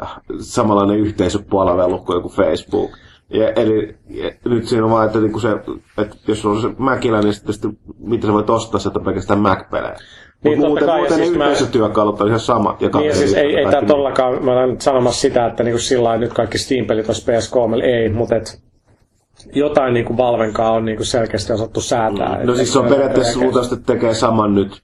äh, 0.02 0.20
samanlainen 0.40 1.00
yhteisöpalvelu 1.00 1.98
kuin 1.98 2.16
joku 2.16 2.30
Facebook. 2.30 2.92
Ja, 3.30 3.50
eli 3.50 3.96
ja, 4.10 4.32
nyt 4.46 4.68
siinä 4.68 4.86
on 4.86 4.92
vaan, 4.92 5.06
että, 5.06 5.20
niin 5.20 5.42
se, 5.42 5.52
että 5.98 6.16
jos 6.28 6.46
on 6.46 6.62
se 6.62 6.70
Macillä, 6.78 7.22
niin 7.22 7.34
sitten, 7.34 7.54
sitten 7.54 7.78
mitä 8.00 8.28
sä 8.28 8.34
voit 8.34 8.50
ostaa 8.50 8.80
sieltä 8.80 9.00
pelkästään 9.00 9.40
Mac-pelejä. 9.40 9.96
Niin, 10.44 10.60
muuten, 10.60 10.88
kai, 10.88 10.98
muuten 10.98 11.18
siis 11.18 11.32
ne 11.32 11.38
yhteisötyökalut 11.38 12.22
on 12.22 12.28
ihan 12.28 12.40
samat. 12.40 12.82
Ja 12.82 12.90
niin, 12.94 13.16
siis 13.16 13.34
ei, 13.34 13.56
ei 13.56 13.66
tämä 13.72 13.88
todellakaan, 13.88 14.46
mä 14.46 14.52
olen 14.52 14.82
sanomassa 14.82 15.22
sitä, 15.22 15.46
että 15.46 15.64
niinku 15.64 15.80
sillä 15.80 16.18
nyt 16.18 16.34
kaikki 16.34 16.58
Steam-pelit 16.58 17.08
olisi 17.08 17.32
PS3, 17.32 17.84
ei, 17.84 18.10
mutta 18.10 18.36
et, 18.36 18.62
jotain 19.54 19.94
niinku 19.94 20.18
Valvenkaan 20.18 20.74
on 20.74 20.86
niinku 20.86 21.04
selkeästi 21.04 21.54
osattu 21.54 21.82
säätää. 21.82 22.44
No 22.44 22.56
siis 22.56 22.74
se 22.74 22.80
on 22.80 22.88
periaatteessa 22.88 23.40
luultavasti 23.40 23.76
tekee 23.86 24.14
saman 24.14 24.56
nyt 24.56 24.82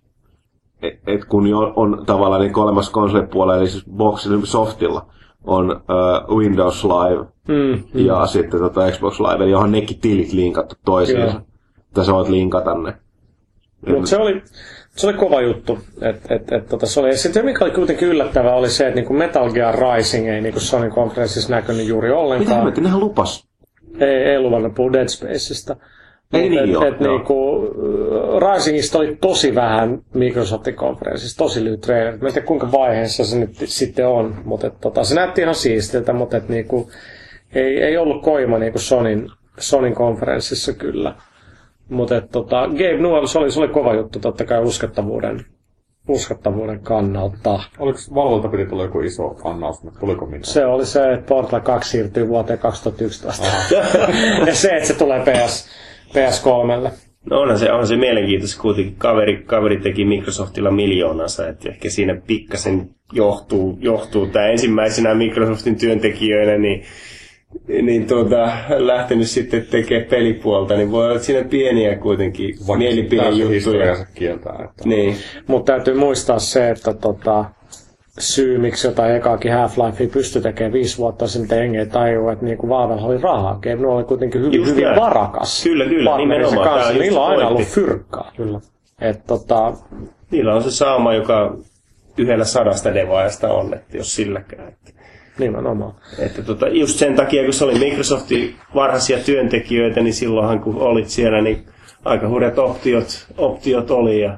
et, 0.81 0.99
et 1.07 1.25
kun 1.25 1.47
jo 1.47 1.73
on 1.75 2.03
tavallaan 2.05 2.41
niin 2.41 2.59
olemassa 2.59 2.91
konsolipuolella, 2.91 3.61
eli 3.61 3.69
siis 3.69 3.85
Boxin 3.97 4.47
softilla 4.47 5.05
on 5.43 5.71
uh, 5.71 6.38
Windows 6.38 6.83
Live 6.83 7.25
mm, 7.47 7.83
mm. 7.93 8.05
ja 8.05 8.25
sitten 8.25 8.59
tota 8.59 8.91
Xbox 8.91 9.19
Live, 9.19 9.43
eli 9.43 9.51
johon 9.51 9.71
nekin 9.71 9.99
tilit 9.99 10.33
linkattu 10.33 10.75
toisiinsa. 10.85 11.41
Että 11.88 12.03
sä 12.03 12.13
voit 12.13 12.29
linkata 12.29 12.77
ne. 12.77 12.93
Mutta 13.88 14.09
se 14.09 14.17
oli, 14.17 14.41
se 14.95 15.07
oli 15.07 15.17
kova 15.17 15.41
juttu. 15.41 15.79
Et, 16.01 16.31
et, 16.31 16.51
et, 16.51 16.67
tota, 16.67 16.85
se, 16.85 16.99
oli. 16.99 17.17
Sitten 17.17 17.45
mikä 17.45 17.65
oli 17.65 17.73
kuitenkin 17.73 18.07
yllättävää 18.07 18.55
oli 18.55 18.69
se, 18.69 18.88
että 18.88 18.95
niinku 18.95 19.13
Metal 19.13 19.51
Gear 19.51 19.75
Rising 19.75 20.27
ei 20.27 20.41
niinku 20.41 20.59
Sony 20.59 20.89
konferenssissa 20.89 21.55
näkynyt 21.55 21.88
juuri 21.88 22.11
ollenkaan. 22.11 22.65
Mitä 22.65 22.81
nehän 22.81 22.99
lupas? 22.99 23.47
Ei, 23.99 24.23
ei 24.23 24.39
luvannut 24.39 24.75
puhua 24.75 24.93
Dead 24.93 25.07
Spaceista. 25.07 25.75
Ei 26.33 26.49
niin 26.49 26.83
et, 26.83 26.93
et 26.93 26.99
niinku, 26.99 27.69
Risingista 28.39 28.97
oli 28.97 29.17
tosi 29.21 29.55
vähän 29.55 30.01
Microsoftin 30.13 30.75
konferenssissa, 30.75 31.38
tosi 31.38 31.63
lyhyt 31.63 31.81
trailer. 31.81 32.17
Mä 32.17 32.27
en 32.27 32.33
tiedä 32.33 32.47
kuinka 32.47 32.71
vaiheessa 32.71 33.25
se 33.25 33.39
nyt 33.39 33.55
sitten 33.65 34.07
on, 34.07 34.35
mutta 34.45 34.67
et, 34.67 34.81
tota, 34.81 35.03
se 35.03 35.15
näytti 35.15 35.41
ihan 35.41 35.55
siistiltä, 35.55 36.13
mutta 36.13 36.38
et, 36.38 36.49
niinku, 36.49 36.91
ei, 37.53 37.83
ei 37.83 37.97
ollut 37.97 38.23
koima 38.23 38.59
niinku 38.59 38.79
Sonin, 38.79 39.29
Sonin 39.59 39.95
konferenssissa 39.95 40.73
kyllä. 40.73 41.15
Mutta 41.89 42.21
tota, 42.21 42.67
Gabe 42.67 42.97
Newell, 42.97 43.25
se 43.25 43.39
oli, 43.39 43.51
se 43.51 43.59
oli 43.59 43.67
kova 43.67 43.93
juttu 43.93 44.19
totta 44.19 44.45
kai 44.45 44.61
uskottavuuden, 44.61 45.45
uskottavuuden 46.07 46.79
kannalta. 46.79 47.59
Oliko 47.79 47.99
valvolta 48.15 48.47
piti 48.47 48.65
tulla 48.65 48.83
joku 48.83 49.01
iso 49.01 49.23
mutta 49.83 49.99
tuliko 49.99 50.25
mitään? 50.25 50.43
Se 50.43 50.65
oli 50.65 50.85
se, 50.85 51.13
että 51.13 51.27
Portal 51.27 51.59
2 51.59 51.89
siirtyy 51.89 52.27
vuoteen 52.27 52.59
2011. 52.59 53.43
ja 54.47 54.55
se, 54.55 54.69
että 54.69 54.88
se 54.88 54.93
tulee 54.93 55.19
PS, 55.19 55.67
PS3. 56.09 56.91
No 57.29 57.41
onhan 57.41 57.59
se, 57.59 57.71
onhan 57.71 57.87
se 57.87 57.95
mielenkiintoista, 57.95 58.61
kuitenkin 58.61 58.95
kaveri, 58.97 59.43
kaveri 59.45 59.77
teki 59.79 60.05
Microsoftilla 60.05 60.71
miljoonansa, 60.71 61.47
että 61.47 61.69
ehkä 61.69 61.89
siinä 61.89 62.21
pikkasen 62.27 62.89
johtuu, 63.13 63.77
johtuu 63.81 64.27
tämä 64.27 64.47
ensimmäisenä 64.47 65.15
Microsoftin 65.15 65.75
työntekijöinä, 65.75 66.57
niin 66.57 66.83
niin 67.81 68.07
tuota, 68.07 68.51
lähtenyt 68.77 69.27
sitten 69.27 69.65
tekemään 69.71 70.09
pelipuolta, 70.09 70.75
niin 70.77 70.91
voi 70.91 71.09
olla 71.09 71.19
siinä 71.19 71.43
pieniä 71.43 71.95
kuitenkin 71.95 72.56
mielipidejuttuja. 72.77 74.06
kieltää. 74.15 74.56
Että... 74.63 74.83
Niin. 74.89 75.15
Mutta 75.47 75.73
täytyy 75.73 75.93
muistaa 75.93 76.39
se, 76.39 76.69
että 76.69 76.93
tota, 76.93 77.45
syy, 78.19 78.57
miksi 78.57 78.87
jotain 78.87 79.15
ekaakin 79.15 79.51
Half-Life 79.51 80.07
pystyi 80.13 80.41
tekemään 80.41 80.73
viisi 80.73 80.97
vuotta 80.97 81.27
sitten, 81.27 81.57
jengi 81.57 81.77
ei 81.77 81.85
tajua, 81.85 82.31
että 82.31 82.45
niinku 82.45 82.69
Vaavella 82.69 83.01
oli 83.01 83.17
rahaa. 83.17 83.59
Game 83.61 83.87
oli 83.87 84.03
kuitenkin 84.03 84.41
hyvin, 84.41 84.59
Just 84.59 84.71
hyvin 84.71 84.95
varakas. 84.95 85.63
Kyllä, 85.63 85.85
kyllä, 85.85 86.17
nimenomaan. 86.17 86.69
Kanssa. 86.69 86.93
Niillä 86.93 87.19
on 87.21 87.27
aina 87.27 87.47
ollut 87.47 87.67
fyrkkaa. 87.67 88.31
Kyllä. 88.37 88.59
Et, 89.01 89.27
tota... 89.27 89.73
Niillä 90.31 90.55
on 90.55 90.63
se 90.63 90.71
saama, 90.71 91.13
joka 91.13 91.57
yhdellä 92.17 92.45
sadasta 92.45 92.93
devaajasta 92.93 93.53
on, 93.53 93.73
että 93.73 93.97
jos 93.97 94.15
silläkään. 94.15 94.67
Että... 94.67 94.91
Nimenomaan. 95.39 95.93
Että 96.19 96.41
tota, 96.41 96.67
just 96.67 96.99
sen 96.99 97.15
takia, 97.15 97.43
kun 97.43 97.53
se 97.53 97.65
oli 97.65 97.79
Microsoftin 97.79 98.55
varhaisia 98.75 99.17
työntekijöitä, 99.17 100.01
niin 100.01 100.13
silloinhan 100.13 100.59
kun 100.59 100.75
olit 100.77 101.09
siellä, 101.09 101.41
niin 101.41 101.65
aika 102.05 102.29
hurjat 102.29 102.59
optiot, 102.59 103.27
optiot 103.37 103.91
oli 103.91 104.21
ja 104.21 104.37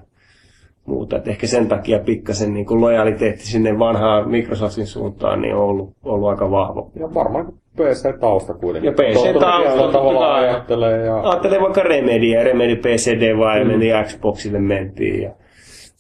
muuta. 0.88 1.18
Et 1.18 1.28
ehkä 1.28 1.48
sen 1.48 1.68
takia 1.68 2.00
pikkasen 2.00 2.54
niin 2.54 2.66
kuin 2.66 2.82
lojaliteetti 2.82 3.46
sinne 3.46 3.80
vanhaan 3.80 4.30
Microsoftin 4.30 4.88
suuntaan 4.88 5.42
niin 5.42 5.56
on 5.56 5.62
ollut, 5.62 5.94
ollut 6.04 6.30
aika 6.30 6.52
vahva. 6.52 6.90
Ja 7.00 7.14
varmaan 7.14 7.46
PC-tausta 7.78 8.54
kuitenkin. 8.54 8.88
Ja 8.88 8.94
PC-tausta 8.94 9.92
tavallaan 9.92 10.44
ajattelee. 10.44 11.06
Ja... 11.06 11.20
Ajattelee 11.20 11.62
vaikka 11.62 11.82
Remedia, 11.82 12.44
Remedy 12.44 12.76
PCD 12.76 13.38
vai 13.38 13.64
mm. 13.64 13.68
meni 13.68 13.88
Xboxille 14.06 14.60
mentiin 14.60 15.22
ja 15.22 15.32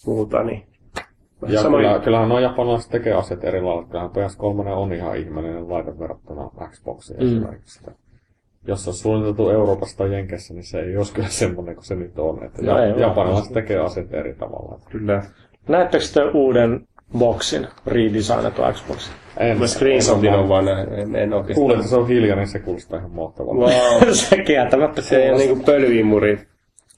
muuta. 0.05 0.43
Niin. 0.43 0.63
Ja 1.47 1.61
Sama 1.61 1.77
kyllä, 1.77 1.99
kyllähän 1.99 2.29
nuo 2.29 2.39
japanilaiset 2.39 2.91
tekee 2.91 3.13
asiat 3.13 3.43
eri 3.43 3.61
lailla. 3.61 3.83
Kyllähän 3.83 4.09
PS3 4.09 4.69
on 4.69 4.93
ihan 4.93 5.17
ihmeellinen 5.17 5.69
laite 5.69 5.99
verrattuna 5.99 6.49
Xboxiin 6.69 7.19
mm. 7.19 7.25
esimerkiksi 7.25 7.83
jos 8.67 8.83
se 8.83 8.89
on 8.89 8.93
suunniteltu 8.93 9.49
Euroopasta 9.49 9.97
tai 9.97 10.13
Jenkessä, 10.13 10.53
niin 10.53 10.63
se 10.63 10.79
ei 10.79 10.97
olisi 10.97 11.13
kyllä 11.13 11.27
semmoinen 11.27 11.75
kuin 11.75 11.85
se 11.85 11.95
nyt 11.95 12.19
on. 12.19 12.43
Että 12.43 12.61
no, 12.61 12.79
ja, 12.79 12.99
japanilaiset 12.99 13.53
tekee 13.53 13.77
asiat 13.77 14.13
eri 14.13 14.33
tavalla. 14.33 14.79
Kyllä. 14.89 15.23
Näettekö 15.67 16.03
te 16.13 16.21
uuden 16.33 16.87
boxin 17.17 17.67
redesignattu 17.87 18.61
Xboxin? 18.73 19.13
En, 19.37 19.59
mä 19.59 19.67
screenshotin 19.67 20.33
on 20.33 20.49
vaan 20.49 20.65
näin. 20.65 20.93
En, 20.93 21.15
en 21.15 21.33
oikeastaan. 21.33 21.55
Kuulen, 21.55 21.77
että 21.77 21.89
se 21.89 21.95
on 21.95 22.07
hiljainen, 22.07 22.37
niin 22.37 22.47
se 22.47 22.59
kuulostaa 22.59 22.99
ihan 22.99 23.11
mahtavalta. 23.11 23.59
Wow. 23.59 24.11
se 24.13 24.37
kieltämättä 24.37 25.01
Se 25.01 25.31
on 25.31 25.37
niinku 25.37 25.63
pölyimuri. 25.65 26.39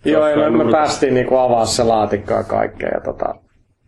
Joo, 0.05 0.27
ja 0.27 0.49
me, 0.49 0.63
me 0.63 0.71
päästiin 0.71 1.13
niinku 1.13 1.35
avaa 1.35 1.65
se 1.65 1.83
laatikko 1.83 2.33
ja 2.33 2.43
kaikkea. 2.43 2.89
Ja 2.93 3.01
tota, 3.01 3.35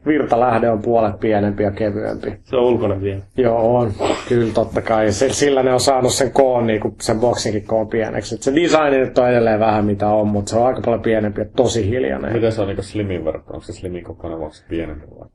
virtalähde 0.08 0.70
on 0.70 0.82
puolet 0.82 1.20
pienempi 1.20 1.64
ja 1.64 1.72
kevyempi. 1.72 2.34
Se 2.44 2.56
on 2.56 2.64
ulkona 2.64 3.02
vielä. 3.02 3.22
Joo, 3.38 3.78
on. 3.78 3.92
Kyllä, 4.30 4.54
totta 4.54 4.82
kai. 4.82 5.12
Se, 5.12 5.34
sillä 5.34 5.64
ne 5.64 5.74
on 5.74 5.80
saanut 5.80 6.14
sen 6.14 6.32
koon, 6.32 6.68
niin 6.68 6.80
kuin 6.80 6.96
sen 7.02 7.20
boksinkin 7.20 7.66
koon 7.66 7.88
pieneksi. 7.88 8.36
Et 8.36 8.42
se 8.42 8.56
design 8.56 8.92
nyt 8.92 9.18
on 9.18 9.30
edelleen 9.30 9.60
vähän 9.60 9.86
mitä 9.86 10.08
on, 10.08 10.28
mutta 10.28 10.50
se 10.50 10.58
on 10.58 10.68
aika 10.68 10.82
paljon 10.86 11.02
pienempi 11.02 11.42
ja 11.42 11.46
tosi 11.56 11.90
hiljainen. 11.90 12.34
Miten 12.34 12.52
se 12.52 12.62
on 12.62 12.68
niin 12.68 12.84
Slimin 12.84 13.26
verrattuna? 13.26 13.56
Onko 13.56 13.66
se 13.66 13.74
Slimin 13.74 14.04
kokoinen 14.04 14.40
vai 14.40 14.54
se 14.54 14.64
pienempi 14.70 15.06
vai? 15.20 15.28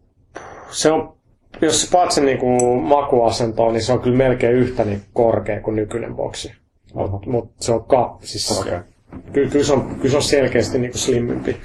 Se 0.71 0.93
on, 0.93 1.17
jos 1.61 1.83
sä 1.83 1.89
paat 1.93 2.11
sen 2.11 2.25
niin 2.25 2.39
kuin 2.39 2.83
makuasentoon, 2.83 3.73
niin 3.73 3.83
se 3.83 3.93
on 3.93 4.01
kyllä 4.01 4.17
melkein 4.17 4.57
yhtä 4.57 4.85
niin 4.85 5.01
korkea 5.13 5.61
kuin 5.61 5.77
nykyinen 5.77 6.15
boksi. 6.15 6.53
Mutta 6.95 7.31
mut 7.31 7.53
se 7.61 7.73
on 7.73 7.85
ka, 7.85 8.19
siis 8.21 8.61
okay. 8.61 8.79
kyllä, 9.33 9.51
kyllä, 9.51 9.65
se 9.65 9.73
on, 9.73 9.87
kyllä 9.95 10.11
se 10.11 10.17
on 10.17 10.23
selkeästi 10.23 10.79
niin 10.79 10.91
kuin 10.91 11.01
slimmimpi. 11.01 11.57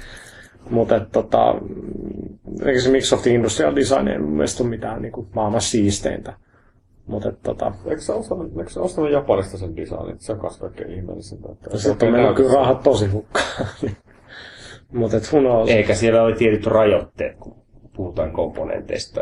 Mutta 0.72 1.00
tota, 1.00 1.54
eikä 2.64 2.80
se 2.80 2.90
Microsoft 2.90 3.26
Industrial 3.26 3.76
Design 3.76 4.08
ei 4.08 4.18
mun 4.18 4.32
mielestä 4.32 4.62
ole 4.62 4.70
mitään 4.70 5.02
niin 5.02 5.12
kuin 5.12 5.26
maailman 5.34 5.60
siisteintä. 5.60 6.34
Mutta 7.06 7.32
tota... 7.32 7.72
Eikö 7.86 8.00
sä 8.00 8.14
ostanut, 8.14 8.58
eikö 8.58 8.70
sä 8.70 8.80
ostanut 8.80 9.10
Japanista 9.10 9.58
sen 9.58 9.76
designin? 9.76 10.16
Se 10.18 10.32
on 10.32 10.38
myös 10.42 10.58
kaikkein 10.58 10.90
ihmeellisintä. 10.90 11.48
Sitten 11.76 12.08
on 12.08 12.14
mennyt 12.14 12.36
kyllä 12.36 12.52
rahat 12.54 12.82
tosi 12.82 13.06
hukkaan. 13.06 13.66
Mutta 14.92 15.16
et 15.16 15.32
who 15.32 15.66
Eikä 15.68 15.94
siellä 15.94 16.22
ole 16.22 16.36
tietyt 16.36 16.66
rajoitteet, 16.66 17.36
kun 17.36 17.56
puhutaan 17.96 18.32
komponenteista. 18.32 19.20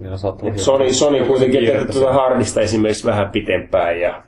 Ja 0.00 0.16
Sony, 0.56 0.92
Sony 0.92 1.26
kuitenkin 1.26 1.66
tehty 1.66 1.92
tuota 1.92 2.12
hardista 2.12 2.60
esimerkiksi 2.60 3.06
vähän 3.06 3.30
pitempään 3.30 4.00
ja 4.00 4.22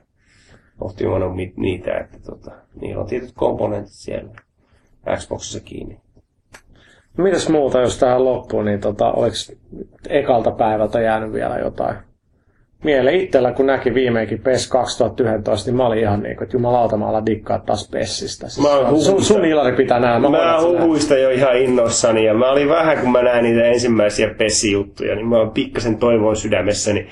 optimoinut 0.80 1.32
niitä, 1.56 1.98
että 1.98 2.18
tota, 2.26 2.50
niillä 2.80 3.00
on 3.00 3.08
tietyt 3.08 3.32
komponentit 3.34 3.92
siellä 3.92 4.30
Xboxissa 5.16 5.60
kiinni. 5.60 6.00
Mitäs 7.16 7.48
muuta, 7.48 7.80
jos 7.80 7.98
tähän 7.98 8.24
loppuu, 8.24 8.62
niin 8.62 8.80
tota, 8.80 9.12
oliko 9.12 9.36
ekalta 10.08 10.50
päivältä 10.50 11.00
jäänyt 11.00 11.32
vielä 11.32 11.58
jotain? 11.58 11.96
Mieleen 12.84 13.20
itsellä, 13.20 13.52
kun 13.52 13.66
näki 13.66 13.94
viimeinkin 13.94 14.38
PES 14.38 14.68
2011, 14.68 15.70
niin 15.70 15.76
mä 15.76 15.86
olin 15.86 15.98
ihan 15.98 16.22
niin 16.22 16.36
kuin, 16.36 16.44
että 16.44 16.56
jumalauta, 16.56 16.96
mä 16.96 17.08
alan 17.08 17.26
dikkaa 17.26 17.58
taas 17.58 17.90
PESistä. 17.90 18.48
Siis 18.48 18.66
mä 18.66 18.98
sun, 19.00 19.24
sun 19.24 19.44
Ilari 19.44 19.76
pitää 19.76 20.00
nähdä. 20.00 20.18
Mä, 20.18 20.28
mä 20.28 20.60
huhuista 20.60 21.18
jo 21.18 21.30
ihan 21.30 21.56
innossani 21.56 22.24
ja 22.24 22.34
mä 22.34 22.50
olin 22.50 22.68
vähän, 22.68 22.98
kun 22.98 23.12
mä 23.12 23.22
näin 23.22 23.44
niitä 23.44 23.64
ensimmäisiä 23.64 24.34
PES-juttuja, 24.38 25.14
niin 25.14 25.26
mä 25.26 25.36
oon 25.36 25.50
pikkasen 25.50 25.98
toivoin 25.98 26.36
sydämessäni 26.36 27.08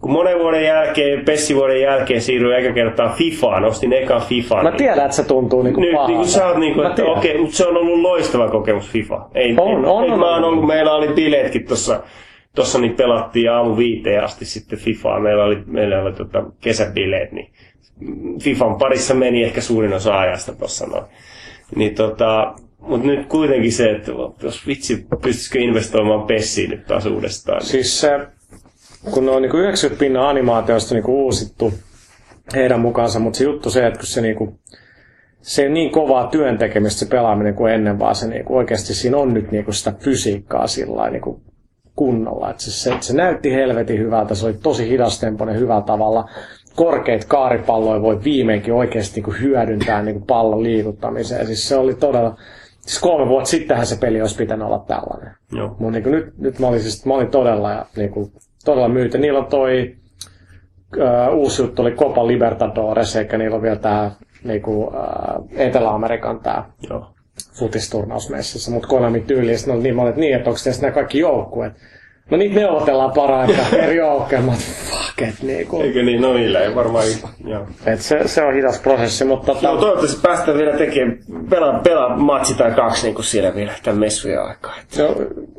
kun 0.00 0.12
monen 0.12 0.38
vuoden 0.38 0.64
jälkeen, 0.64 1.24
Pessi-vuoden 1.24 1.80
jälkeen 1.80 2.20
siirryin 2.20 2.58
eka 2.58 2.72
kertaa 2.72 3.08
FIFAan, 3.12 3.64
ostin 3.64 3.92
eka 3.92 4.20
FIFAan. 4.20 4.64
Mä 4.64 4.72
tiedän, 4.72 5.04
että 5.04 5.16
se 5.16 5.24
tuntuu 5.24 5.62
niinku 5.62 5.80
Nyt 5.80 5.92
pahalta. 5.92 6.12
niin 6.12 6.26
sä 6.26 6.46
oot 6.46 6.56
niinku, 6.56 6.82
että 6.82 7.04
okei, 7.04 7.30
okay, 7.30 7.40
mutta 7.40 7.56
se 7.56 7.66
on 7.66 7.76
ollut 7.76 8.00
loistava 8.00 8.48
kokemus 8.48 8.90
FIFA. 8.90 9.28
Ei, 9.34 9.54
on, 9.58 9.86
on, 9.86 10.12
on, 10.12 10.18
mä 10.18 10.34
oon 10.34 10.44
ollut, 10.44 10.66
meillä 10.66 10.94
oli 10.94 11.08
bileetkin 11.08 11.66
tuossa 11.66 12.02
Tuossa 12.54 12.78
niin 12.78 12.94
pelattiin 12.94 13.50
aamu 13.50 13.76
viiteen 13.76 14.24
asti 14.24 14.44
sitten 14.44 14.78
FIFAa. 14.78 15.20
Meillä 15.20 15.44
oli, 15.44 15.62
meillä 15.66 16.02
oli 16.02 16.12
tota 16.12 16.44
kesäbileet, 16.60 17.32
niin 17.32 17.52
FIFAn 18.42 18.78
parissa 18.78 19.14
meni 19.14 19.44
ehkä 19.44 19.60
suurin 19.60 19.92
osa 19.92 20.18
ajasta 20.18 20.54
tuossa 20.54 20.86
noin. 20.86 21.04
Niin 21.76 21.94
tota, 21.94 22.54
mutta 22.78 23.06
nyt 23.06 23.26
kuitenkin 23.26 23.72
se, 23.72 23.90
että 23.90 24.12
jos 24.42 24.66
vitsi, 24.66 25.06
pystyisikö 25.22 25.58
investoimaan 25.58 26.26
Pessiin 26.26 26.70
nyt 26.70 26.86
taas 26.86 27.06
uudestaan. 27.06 27.58
Niin. 27.58 27.66
Siis 27.66 28.00
se, 28.00 28.20
kun 29.10 29.26
ne 29.26 29.30
on 29.30 29.42
niin 29.42 29.56
90 29.56 30.00
pinnan 30.00 30.28
animaatioista 30.28 30.94
niin 30.94 31.10
uusittu 31.10 31.72
heidän 32.54 32.80
mukaansa, 32.80 33.18
mutta 33.18 33.36
se 33.36 33.44
juttu 33.44 33.70
se, 33.70 33.86
että 33.86 33.98
kun 33.98 34.06
se 34.06 34.20
niin 34.20 34.36
kuin, 34.36 34.58
se 35.40 35.62
ei 35.62 35.68
niin 35.68 35.90
kovaa 35.90 36.26
työn 36.26 36.58
tekemistä 36.58 36.98
se 36.98 37.06
pelaaminen 37.06 37.54
kuin 37.54 37.72
ennen, 37.72 37.98
vaan 37.98 38.14
se 38.14 38.28
niin 38.28 38.44
kuin 38.44 38.56
oikeasti 38.56 38.94
siinä 38.94 39.16
on 39.16 39.34
nyt 39.34 39.50
niin 39.50 39.64
kuin 39.64 39.74
sitä 39.74 39.92
fysiikkaa 40.00 40.66
sillä 40.66 41.10
niin 41.10 41.22
kuin 41.22 41.42
kunnolla. 41.96 42.50
Et 42.50 42.60
se, 42.60 42.70
se, 42.70 42.96
se, 43.00 43.16
näytti 43.16 43.52
helvetin 43.52 43.98
hyvältä, 43.98 44.34
se 44.34 44.46
oli 44.46 44.54
tosi 44.62 44.88
hidastempoinen 44.88 45.58
hyvällä 45.58 45.82
tavalla. 45.82 46.30
Korkeat 46.76 47.24
kaaripalloja 47.24 48.02
voi 48.02 48.24
viimeinkin 48.24 48.74
oikeasti 48.74 49.14
niin 49.14 49.24
kuin 49.24 49.40
hyödyntää 49.40 50.02
niin 50.02 50.14
kuin 50.14 50.26
pallon 50.26 50.62
liikuttamiseen. 50.62 51.46
Siis 51.46 51.68
se 51.68 51.76
oli 51.76 51.94
todella, 51.94 52.36
siis 52.80 53.00
kolme 53.00 53.28
vuotta 53.28 53.50
sittenhän 53.50 53.86
se 53.86 53.96
peli 53.96 54.20
olisi 54.20 54.36
pitänyt 54.36 54.66
olla 54.66 54.84
tällainen. 54.88 55.34
Joo. 55.52 55.76
Mut 55.78 55.92
niin 55.92 56.02
kuin 56.02 56.12
nyt, 56.12 56.38
nyt 56.38 56.58
mä 56.58 56.66
olin, 56.66 56.80
siis, 56.80 57.06
mä 57.06 57.14
olin 57.14 57.30
todella, 57.30 57.70
ja, 57.70 57.86
niin 57.96 58.10
kuin, 58.10 58.32
todella 58.64 58.88
myyty. 58.88 59.18
Niillä 59.18 59.38
on 59.38 59.46
toi 59.46 59.96
uh, 60.96 61.34
uusi 61.38 61.62
juttu 61.62 61.82
oli 61.82 61.92
Copa 61.92 62.26
Libertadores, 62.26 63.16
eikä 63.16 63.38
niillä 63.38 63.56
on 63.56 63.62
vielä 63.62 63.76
tämä 63.76 64.10
niin 64.44 64.62
kuin, 64.62 64.88
uh, 64.88 65.48
Etelä-Amerikan 65.56 66.40
tämä 66.40 66.64
futisturnausmessissä, 67.58 68.70
mutta 68.70 68.88
Konami 68.88 69.20
tyyliin, 69.20 69.58
sitten 69.58 69.82
niin, 69.82 69.96
mä 69.96 70.02
olin, 70.02 70.10
että 70.10 70.20
niin, 70.20 70.34
että 70.36 70.50
onko 70.50 70.60
tässä 70.64 70.82
nämä 70.82 70.94
kaikki 70.94 71.18
joukkueet. 71.18 71.72
No 72.30 72.36
niitä 72.36 72.54
neuvotellaan 72.54 73.12
paraikaa 73.12 73.68
eri 73.84 73.96
joukkoja, 73.96 74.40
mä 74.40 74.52
fuck 74.52 75.22
et 75.22 75.42
niinku. 75.42 75.80
Eikö 75.80 76.02
niin, 76.02 76.22
no 76.22 76.34
niillä 76.34 76.60
ei 76.60 76.74
varmaan 76.74 77.04
joo. 77.44 77.66
Et 77.86 78.00
se, 78.00 78.28
se 78.28 78.42
on 78.42 78.54
hidas 78.54 78.80
prosessi, 78.80 79.24
mutta... 79.24 79.54
Tota... 79.54 79.72
No 79.72 79.76
toivottavasti 79.76 80.20
päästään 80.22 80.58
vielä 80.58 80.76
tekemään, 80.76 81.18
pelaa, 81.50 81.80
pelaa 81.80 82.16
matsi 82.16 82.54
tai 82.54 82.72
kaksi 82.72 83.06
niinku 83.06 83.22
siellä 83.22 83.54
vielä 83.54 83.72
tämän 83.82 84.00
messujen 84.00 84.42
aikaa. 84.42 84.74
Joo, 84.96 85.14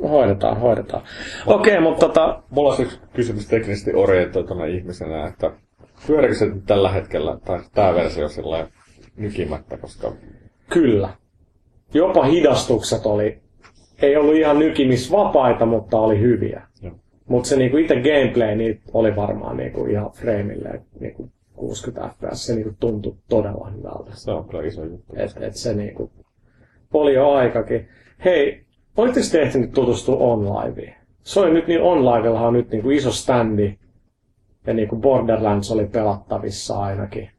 hoidetaan, 0.10 0.60
hoidetaan. 0.60 1.04
Okei, 1.46 1.74
okay, 1.74 1.84
mutta 1.84 2.08
tota... 2.08 2.44
Mulla 2.50 2.74
on 2.74 2.82
yksi 2.82 3.00
kysymys 3.14 3.48
teknisesti 3.48 3.94
orientoituna 3.94 4.66
ihmisenä, 4.66 5.28
että 5.28 5.52
pyörikö 6.08 6.36
se 6.36 6.52
tällä 6.66 6.90
hetkellä, 6.90 7.38
tai 7.46 7.60
tämä 7.74 7.96
versio 7.96 8.30
sillä 8.30 8.68
nykimättä, 9.18 9.78
koska... 9.78 10.12
Kyllä 10.70 11.10
jopa 11.94 12.24
hidastukset 12.24 13.06
oli, 13.06 13.42
ei 14.02 14.18
ollut 14.18 14.36
ihan 14.36 14.60
nykimisvapaita, 14.60 15.66
mutta 15.66 16.00
oli 16.00 16.20
hyviä. 16.20 16.62
Mutta 17.28 17.50
se 17.50 17.56
niinku 17.56 17.78
itse 17.78 17.96
gameplay 17.96 18.56
niin 18.56 18.82
oli 18.94 19.16
varmaan 19.16 19.58
niinku 19.58 19.86
ihan 19.86 20.12
frameille 20.12 20.82
niinku 21.00 21.30
60 21.56 22.10
fps. 22.10 22.46
Se 22.46 22.56
niinku 22.56 22.76
tuntui 22.80 23.16
todella 23.30 23.70
hyvältä. 23.70 24.12
Se 24.14 24.32
on 24.32 24.46
kyllä 24.46 24.64
iso 24.64 24.84
juttu. 24.84 25.14
Et, 25.16 25.36
et 25.42 25.56
se 25.56 25.74
niinku 25.74 26.12
oli 26.94 27.14
jo 27.14 27.32
aikakin. 27.32 27.88
Hei, 28.26 28.66
olitteko 28.98 29.26
te 29.32 29.42
ehtinyt 29.42 29.72
tutustua 29.72 30.18
OnLiveen? 30.18 30.96
Se 31.24 31.40
oli 31.40 31.54
nyt 31.54 31.68
niin, 31.68 31.82
OnLivellahan 31.82 32.48
on 32.48 32.54
nyt 32.54 32.70
niinku 32.70 32.90
iso 32.90 33.12
standi. 33.12 33.78
Ja 34.68 34.74
niinku 34.74 34.96
Borderlands 34.96 35.72
oli 35.72 35.86
pelattavissa 35.86 36.80
ainakin. 36.80 37.30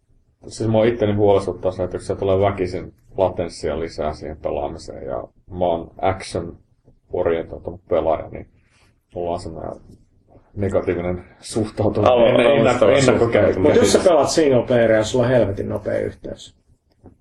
Siis 0.47 0.71
mua 0.71 0.85
itteni 0.85 1.13
huolestuttaa 1.13 1.73
se, 1.73 1.85
että 1.85 1.99
se 1.99 2.17
tulee 2.17 2.41
väkisin 2.41 2.95
latenssia 3.17 3.81
lisää 3.81 4.13
siihen 4.13 4.37
pelaamiseen 4.37 5.07
ja 5.07 5.25
mä 5.51 5.65
oon 5.65 5.91
action 6.01 6.59
orientoitunut 7.13 7.81
pelaaja, 7.89 8.29
niin 8.29 8.49
mulla 9.15 9.33
on 9.33 9.41
semmoinen 9.41 9.81
negatiivinen 10.57 11.25
suhtautuminen 11.41 12.47
ennakkokäytön. 12.99 13.63
Mutta 13.63 13.79
jos 13.79 13.93
sä 13.93 13.99
pelaat 14.05 14.31
single 14.31 14.67
playeria, 14.67 15.05
sulla 15.05 15.25
on 15.25 15.31
helvetin 15.31 15.69
nopea 15.69 15.99
yhteys. 15.99 16.57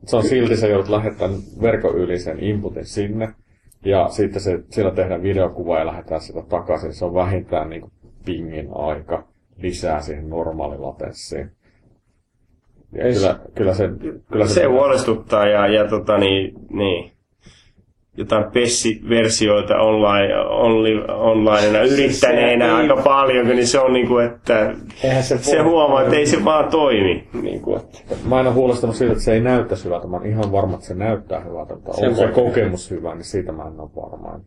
Se 0.06 0.16
on 0.16 0.24
silti 0.24 0.58
se 0.58 0.70
joudut 0.70 0.90
lähettämään 0.90 1.40
verkon 1.62 1.96
yli 1.96 2.20
sen 2.20 2.44
inputin 2.44 2.86
sinne, 2.86 3.34
ja 3.86 4.08
sitten 4.10 4.42
se, 4.42 4.60
siellä 4.70 4.92
tehdään 4.92 5.24
videokuva 5.24 5.80
ja 5.80 5.86
lähetään 5.86 6.22
sitä 6.22 6.42
takaisin. 6.50 6.94
Se 6.94 7.06
on 7.06 7.14
vähintään 7.14 7.70
niin 7.70 7.92
pingin 8.26 8.70
aika 8.76 9.28
lisää 9.58 10.02
siihen 10.02 10.30
normaalilatenssiin. 10.30 11.52
Kyllä, 13.02 13.40
kyllä 13.56 13.74
se, 13.74 13.90
kyllä 14.32 14.48
se, 14.48 14.54
se 14.54 14.66
huolestuttaa 14.66 15.48
ja, 15.48 15.68
ja 15.68 15.88
tota, 15.88 16.18
niin, 16.18 16.54
niin, 16.70 17.12
jotain 18.18 18.52
Pessi-versioita 18.52 19.78
online, 19.78 20.40
online, 20.40 21.14
onlineena 21.14 21.82
yrittäneenä 21.82 22.66
se, 22.66 22.72
aika 22.72 22.96
paljon, 22.96 23.48
niin 23.48 23.68
se 23.68 23.80
on 23.80 23.94
niin 23.94 24.08
kuin, 24.08 24.26
että 24.26 24.76
se, 25.22 25.38
se 25.38 25.62
huomaa, 25.62 26.02
että 26.02 26.16
ei 26.16 26.26
se 26.26 26.46
vaan 26.46 26.70
toimi. 26.72 27.28
Niin 27.42 27.62
kuin, 27.62 27.80
että. 27.82 28.00
Mä 28.30 28.40
en 28.40 28.48
ole 28.48 28.56
huolestunut 28.56 28.96
siitä, 28.96 29.12
että 29.12 29.24
se 29.24 29.34
ei 29.34 29.42
näyttäisi 29.42 29.86
hyvältä. 29.86 30.08
Mä 30.08 30.18
oon 30.18 30.26
ihan 30.26 30.52
varma, 30.52 30.74
että 30.74 30.86
se 30.86 30.96
näyttää 30.96 31.40
hyvältä, 31.40 31.76
mutta 31.76 31.92
onko 31.98 32.16
se 32.16 32.28
kokemus 32.28 32.92
hyvä, 32.92 33.16
niin 33.16 33.24
siitä 33.24 33.52
mä 33.52 33.64
en 33.64 33.80
ole 33.80 33.90
varma. 33.96 34.40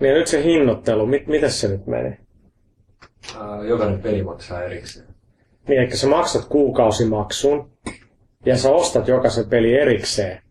Niin 0.00 0.14
nyt 0.14 0.26
se 0.26 0.42
hinnoittelu, 0.42 1.06
mit, 1.06 1.26
mitä 1.26 1.48
se 1.48 1.68
nyt 1.68 1.86
meni? 1.86 2.16
Jokainen 3.68 4.02
peli 4.02 4.22
maksaa 4.22 4.62
erikseen. 4.62 5.13
Niin, 5.68 5.82
että 5.82 5.96
sä 5.96 6.06
maksat 6.06 6.44
kuukausimaksun 6.44 7.70
ja 8.46 8.56
sä 8.56 8.70
ostat 8.70 9.08
jokaisen 9.08 9.48
peli 9.48 9.74
erikseen 9.74 10.42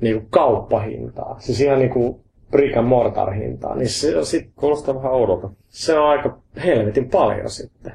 niin 0.00 0.20
kuin 0.20 0.30
kauppahintaa. 0.30 1.40
Siis 1.40 1.60
ihan 1.60 1.78
niin 1.78 1.90
kuin 1.90 2.20
brick 2.50 2.76
and 2.76 2.86
mortar 2.86 3.32
hintaa. 3.32 3.74
Niin 3.74 3.88
se, 3.88 4.24
sit, 4.24 4.50
Kuulostaa 4.56 4.94
vähän 4.94 5.12
oudolta. 5.12 5.50
Se 5.68 5.98
on 5.98 6.08
aika 6.08 6.38
helvetin 6.64 7.10
paljon 7.10 7.50
sitten. 7.50 7.92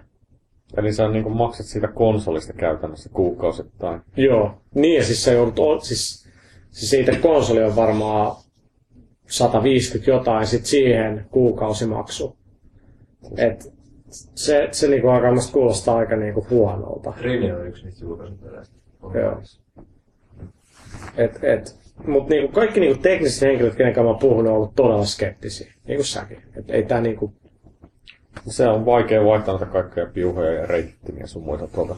Eli 0.78 0.94
sä 0.94 1.10
niin 1.10 1.24
kuin 1.24 1.38
maksat 1.38 1.66
siitä 1.66 1.88
konsolista 1.88 2.54
käytännössä 2.54 3.10
kuukausittain. 3.14 4.02
Joo. 4.18 4.62
Niin 4.76 4.96
ja 4.98 5.04
siis 5.04 5.24
sä 5.24 5.32
joudut, 5.32 5.84
siis, 5.84 6.28
siis 6.72 6.90
siitä 6.90 7.12
konsoli 7.22 7.64
on 7.64 7.76
varmaan 7.76 8.36
150 9.28 10.12
jotain, 10.12 10.48
sit 10.48 10.66
siihen 10.66 11.26
kuukausimaksu. 11.32 12.38
Et 13.38 13.74
se, 14.36 14.68
se 14.72 14.88
niinku 14.88 15.08
alkaa 15.10 15.34
musta 15.34 15.54
kuulostaa 15.54 15.98
aika 15.98 16.16
niinku 16.16 16.48
huonolta. 16.50 17.14
Rini 17.22 17.52
on 17.52 17.68
yksi 17.68 17.86
niistä 17.86 18.06
julkaisupeleistä. 18.06 18.76
Joo. 19.14 19.42
Et, 21.18 21.44
et, 21.44 21.76
Mutta 22.08 22.30
niinku 22.30 22.54
kaikki 22.54 22.80
niinku 22.80 23.02
tekniset 23.02 23.42
henkilöt, 23.42 23.76
kenen 23.76 23.94
kanssa 23.94 24.14
mä 24.14 24.20
puhun, 24.20 24.48
on 24.48 24.54
ollut 24.54 24.76
todella 24.76 25.06
skeptisiä. 25.06 25.74
Niin 25.88 25.98
kuin 25.98 26.06
säkin. 26.06 26.42
Et 26.56 26.70
ei 26.70 26.84
tää 26.84 27.02
niinku... 27.02 27.34
Se 28.48 28.68
on 28.68 28.86
vaikea 28.86 29.26
vaihtaa 29.26 29.54
näitä 29.58 29.74
kaikkia 29.74 30.06
piuhoja 30.06 30.54
ja 30.54 30.66
reittimiä 30.66 31.28
sun 31.28 31.44
muita 31.44 31.68
tuolta 31.68 31.96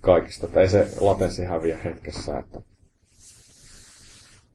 kaikista. 0.00 0.46
Että 0.46 0.60
ei 0.60 0.68
se 0.68 0.86
latenssi 1.00 1.44
häviä 1.44 1.78
hetkessä. 1.84 2.38
Että... 2.38 2.60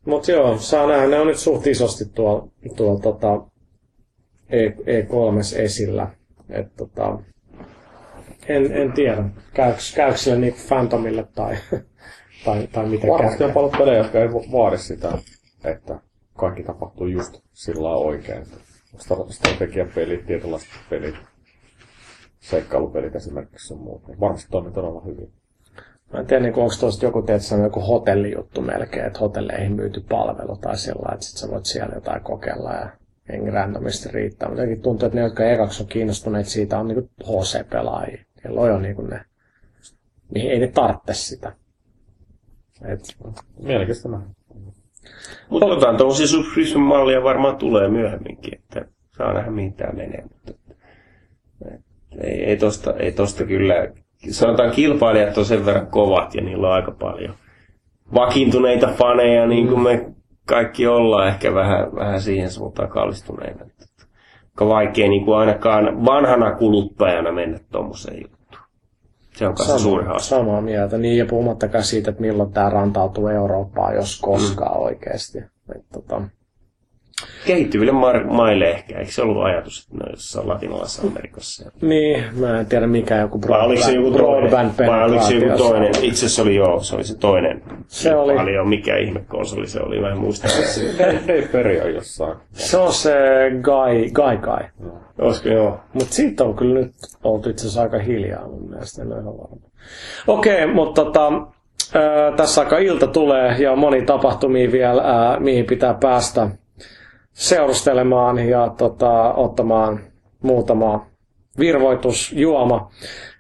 Mut 0.06 0.28
joo, 0.28 0.58
saa 0.58 0.88
nähdä. 0.88 1.08
Ne 1.08 1.20
on 1.20 1.28
nyt 1.28 1.38
suht 1.38 1.68
isosti 1.68 2.06
tuolla 2.06 2.48
tuol, 2.76 2.98
tota, 2.98 3.42
e, 4.50 4.68
E3 4.70 5.58
esillä. 5.58 6.08
Et, 6.50 6.76
tota, 6.76 7.20
en, 8.48 8.74
en 8.74 8.94
tiedä, 8.94 9.24
käykö, 9.54 9.80
käykö 9.96 10.18
sille 10.18 10.38
niinku 10.38 10.60
Phantomille 10.68 11.28
tai, 11.36 11.56
tai, 12.46 12.68
tai 12.68 12.86
miten 12.86 13.10
Varmasti 13.10 13.44
on 13.44 13.52
paljon 13.52 13.72
pelejä, 13.78 13.98
jotka 13.98 14.20
ei 14.20 14.30
vaadi 14.30 14.78
sitä, 14.78 15.18
että 15.64 16.00
kaikki 16.38 16.64
tapahtuu 16.64 17.08
just 17.08 17.40
sillä 17.54 17.90
oikein. 17.90 18.46
Strategiapelit, 19.30 20.26
tietynlaiset 20.26 20.70
pelit, 20.90 21.16
seikkailupelit 22.40 23.16
esimerkiksi 23.16 23.74
on 23.74 23.80
muut. 23.80 24.20
Varmasti 24.20 24.52
toimii 24.52 24.74
todella 24.74 25.02
hyvin. 25.02 25.34
Mä 26.14 26.20
en 26.20 26.28
tiedä, 26.28 26.44
niin 26.44 26.56
onko 26.56 26.74
tuosta 26.80 27.06
joku, 27.06 27.22
tietysti, 27.22 27.56
joku 27.56 27.80
hotellijuttu 27.80 28.62
melkein, 28.62 29.06
että 29.06 29.20
hotelleihin 29.20 29.76
myyty 29.76 30.06
palvelu 30.10 30.58
tai 30.58 30.78
sillä 30.78 31.14
että 31.14 31.26
sit 31.26 31.38
sä 31.38 31.48
voit 31.52 31.66
siellä 31.66 31.96
jotain 31.96 32.24
kokeilla 32.24 32.74
ja 32.74 32.90
jengi 33.30 33.52
randomisti 33.52 34.10
riittää. 34.12 34.50
Mutta 34.50 34.64
tuntuu, 34.82 35.06
että 35.08 35.20
ne, 35.20 35.24
jotka 35.24 35.46
ekaksi 35.46 35.84
on 35.84 35.90
kiinnostuneet 35.90 36.46
siitä, 36.46 36.80
on 36.80 36.88
niin 36.88 37.10
HC-pelaajia. 37.24 38.26
Siellä 38.42 38.62
on 38.62 38.68
jo 38.68 38.80
niin 38.80 39.10
ne, 39.10 39.26
mihin 40.34 40.52
ei 40.52 40.60
ne 40.60 40.68
tarvitse 40.68 41.14
sitä. 41.14 41.56
Et... 42.86 43.00
Mielenkiintoista 43.64 44.10
nähdä. 44.10 44.26
Mutta 45.50 45.68
jotain 45.68 45.98
tuollaisia 45.98 46.28
subscription-mallia 46.28 47.24
varmaan 47.24 47.58
tulee 47.58 47.88
myöhemminkin, 47.90 48.54
että 48.56 48.86
saa 49.18 49.34
nähdä 49.34 49.52
mihin 49.52 49.74
tämä 49.74 49.92
menee. 49.94 50.24
Mutta, 50.24 50.54
ei, 52.22 52.44
ei, 52.44 52.58
tosta, 52.58 52.94
ei 52.94 53.12
tosta 53.12 53.44
kyllä, 53.44 53.74
sanotaan 54.32 54.72
kilpailijat 54.72 55.38
on 55.38 55.46
sen 55.46 55.66
verran 55.66 55.88
kovat 55.88 56.36
ja 56.36 56.42
niillä 56.42 56.68
on 56.68 56.74
aika 56.74 56.92
paljon 56.92 57.36
vakiintuneita 58.14 58.88
faneja, 58.88 59.48
niin 59.48 59.68
kuin 59.68 59.82
me 59.82 60.12
kaikki 60.48 60.88
ollaan 60.88 61.28
ehkä 61.28 61.54
vähän, 61.54 61.96
vähän 61.96 62.22
siihen 62.22 62.52
suuntaan 62.52 62.90
kallistuneina. 62.90 63.66
Aika 64.50 64.68
vaikea 64.68 65.10
niin 65.10 65.26
kuin 65.26 65.38
ainakaan 65.38 66.06
vanhana 66.06 66.56
kuluttajana 66.56 67.32
mennä 67.32 67.60
tuommoiseen 67.72 68.22
juttuun. 68.22 68.38
Se 69.36 69.48
on 69.48 69.56
kanssa 69.56 69.80
suuri 69.80 70.06
haaste. 70.06 70.30
Samaa 70.30 70.62
mieltä. 70.62 70.98
Niin, 70.98 71.18
ja 71.18 71.26
puhumattakaan 71.26 71.84
siitä, 71.84 72.10
että 72.10 72.22
milloin 72.22 72.54
tämä 72.54 72.70
rantautuu 72.70 73.28
Eurooppaan, 73.28 73.96
jos 73.96 74.22
koskaan 74.22 74.78
mm. 74.78 74.84
oikeasti. 74.84 75.38
Et, 75.76 75.86
tota... 75.94 76.22
Kehittyville 77.46 77.92
maille 78.26 78.70
ehkä. 78.70 79.00
Eikö 79.00 79.12
se 79.12 79.22
ollut 79.22 79.44
ajatus, 79.44 79.84
että 79.84 79.98
ne 79.98 80.04
on 80.04 80.12
jossain 80.12 80.48
latinalaisessa 80.48 81.08
Amerikassa? 81.08 81.72
Niin, 81.82 82.24
mä 82.40 82.60
en 82.60 82.66
tiedä 82.66 82.88
mikä 82.88 83.18
joku 83.18 83.40
broadband, 83.40 83.60
vai 83.60 83.68
oliko 83.68 83.84
se 83.84 83.92
joku 83.92 84.12
broadband 84.12 84.72
toinen, 84.78 84.96
vai 84.96 85.06
oliko 85.06 85.24
se 85.24 85.36
joku 85.36 85.58
toinen? 85.58 85.92
Itse 86.02 86.26
asiassa 86.26 86.42
oli 86.42 86.56
joo, 86.56 86.80
se 86.80 86.96
oli 86.96 87.04
se 87.04 87.18
toinen. 87.18 87.64
Se 87.88 88.16
oli. 88.16 88.36
Paljon, 88.36 88.70
mikä 88.70 88.98
ihme 88.98 89.20
konsoli 89.28 89.68
se 89.68 89.80
oli, 89.82 90.00
mä 90.00 90.10
en 90.10 90.18
muista. 90.18 90.48
Peri 91.52 91.82
on 91.82 91.94
jossain. 91.94 92.38
Se 92.52 92.78
on 92.78 92.94
se 92.94 93.14
Guy 93.62 94.10
Guy. 94.12 94.38
Guy. 94.38 94.92
Olisiko 95.22 95.50
joo. 95.50 95.80
Mutta 95.94 96.14
siitä 96.14 96.44
on 96.44 96.56
kyllä 96.56 96.80
nyt 96.80 96.94
oltu 97.24 97.50
itse 97.50 97.62
asiassa 97.62 97.82
aika 97.82 98.00
hiljaa 98.00 98.48
mun 98.48 98.70
mielestä, 98.70 99.02
en 99.02 99.14
ole 99.14 99.22
ihan 99.22 99.38
varma. 99.38 99.58
Okei, 100.28 100.64
okay, 100.64 100.76
mutta 100.76 101.06
tota, 101.06 101.32
ää, 101.94 102.32
tässä 102.36 102.62
aika 102.62 102.78
ilta 102.78 103.08
tulee 103.08 103.56
ja 103.60 103.76
moni 103.76 104.02
tapahtumia 104.02 104.72
vielä, 104.72 105.02
ää, 105.02 105.40
mihin 105.40 105.66
pitää 105.66 105.94
päästä 105.94 106.50
seurustelemaan 107.38 108.40
ja 108.50 108.70
tota, 108.78 109.34
ottamaan 109.34 110.00
muutama 110.44 111.06
virvoitusjuoma. 111.60 112.92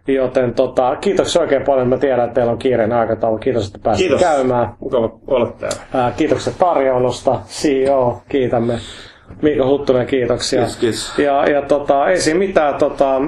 Joten 0.08 0.54
tota, 0.54 0.95
kiitoksia 0.95 1.41
oikein 1.41 1.64
paljon. 1.64 1.88
Mä 1.88 1.98
tiedän, 1.98 2.26
että 2.26 2.34
teillä 2.36 2.52
on 2.52 2.58
kiireinen 2.58 2.98
aikataulu. 2.98 3.38
Kiitos, 3.38 3.68
että 3.68 3.80
pääsitte 3.84 4.08
Kiitos. 4.10 4.22
käymään. 4.28 4.74
Mukava 4.80 5.20
olla 5.28 5.52
täällä. 5.60 5.78
Ää, 5.93 6.12
kiitokset 6.12 6.58
tarjoulusta. 6.58 7.39
CEO, 7.48 8.22
kiitämme. 8.30 8.80
Mikko 9.41 9.68
Huttunen, 9.68 10.08
kiitoksia. 10.08 10.60
Kiitos, 10.60 10.78
kiitos. 10.78 11.20
Ja, 11.20 11.45
ja 11.50 11.62
tota, 11.62 12.08
ei 12.10 12.20
siinä 12.22 12.39
mitään. 12.39 12.76
Tota, 12.76 13.22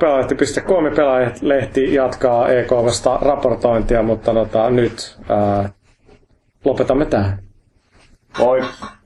pelaajalehti.com 0.00 0.84
pelaajalehti 0.96 1.94
jatkaa 1.94 2.48
EKVsta 2.48 3.18
raportointia, 3.22 4.02
mutta 4.02 4.34
tota, 4.34 4.70
nyt 4.70 5.18
ää, 5.28 5.68
lopetamme 6.64 7.04
tähän. 7.06 7.38
Moi! 8.38 8.60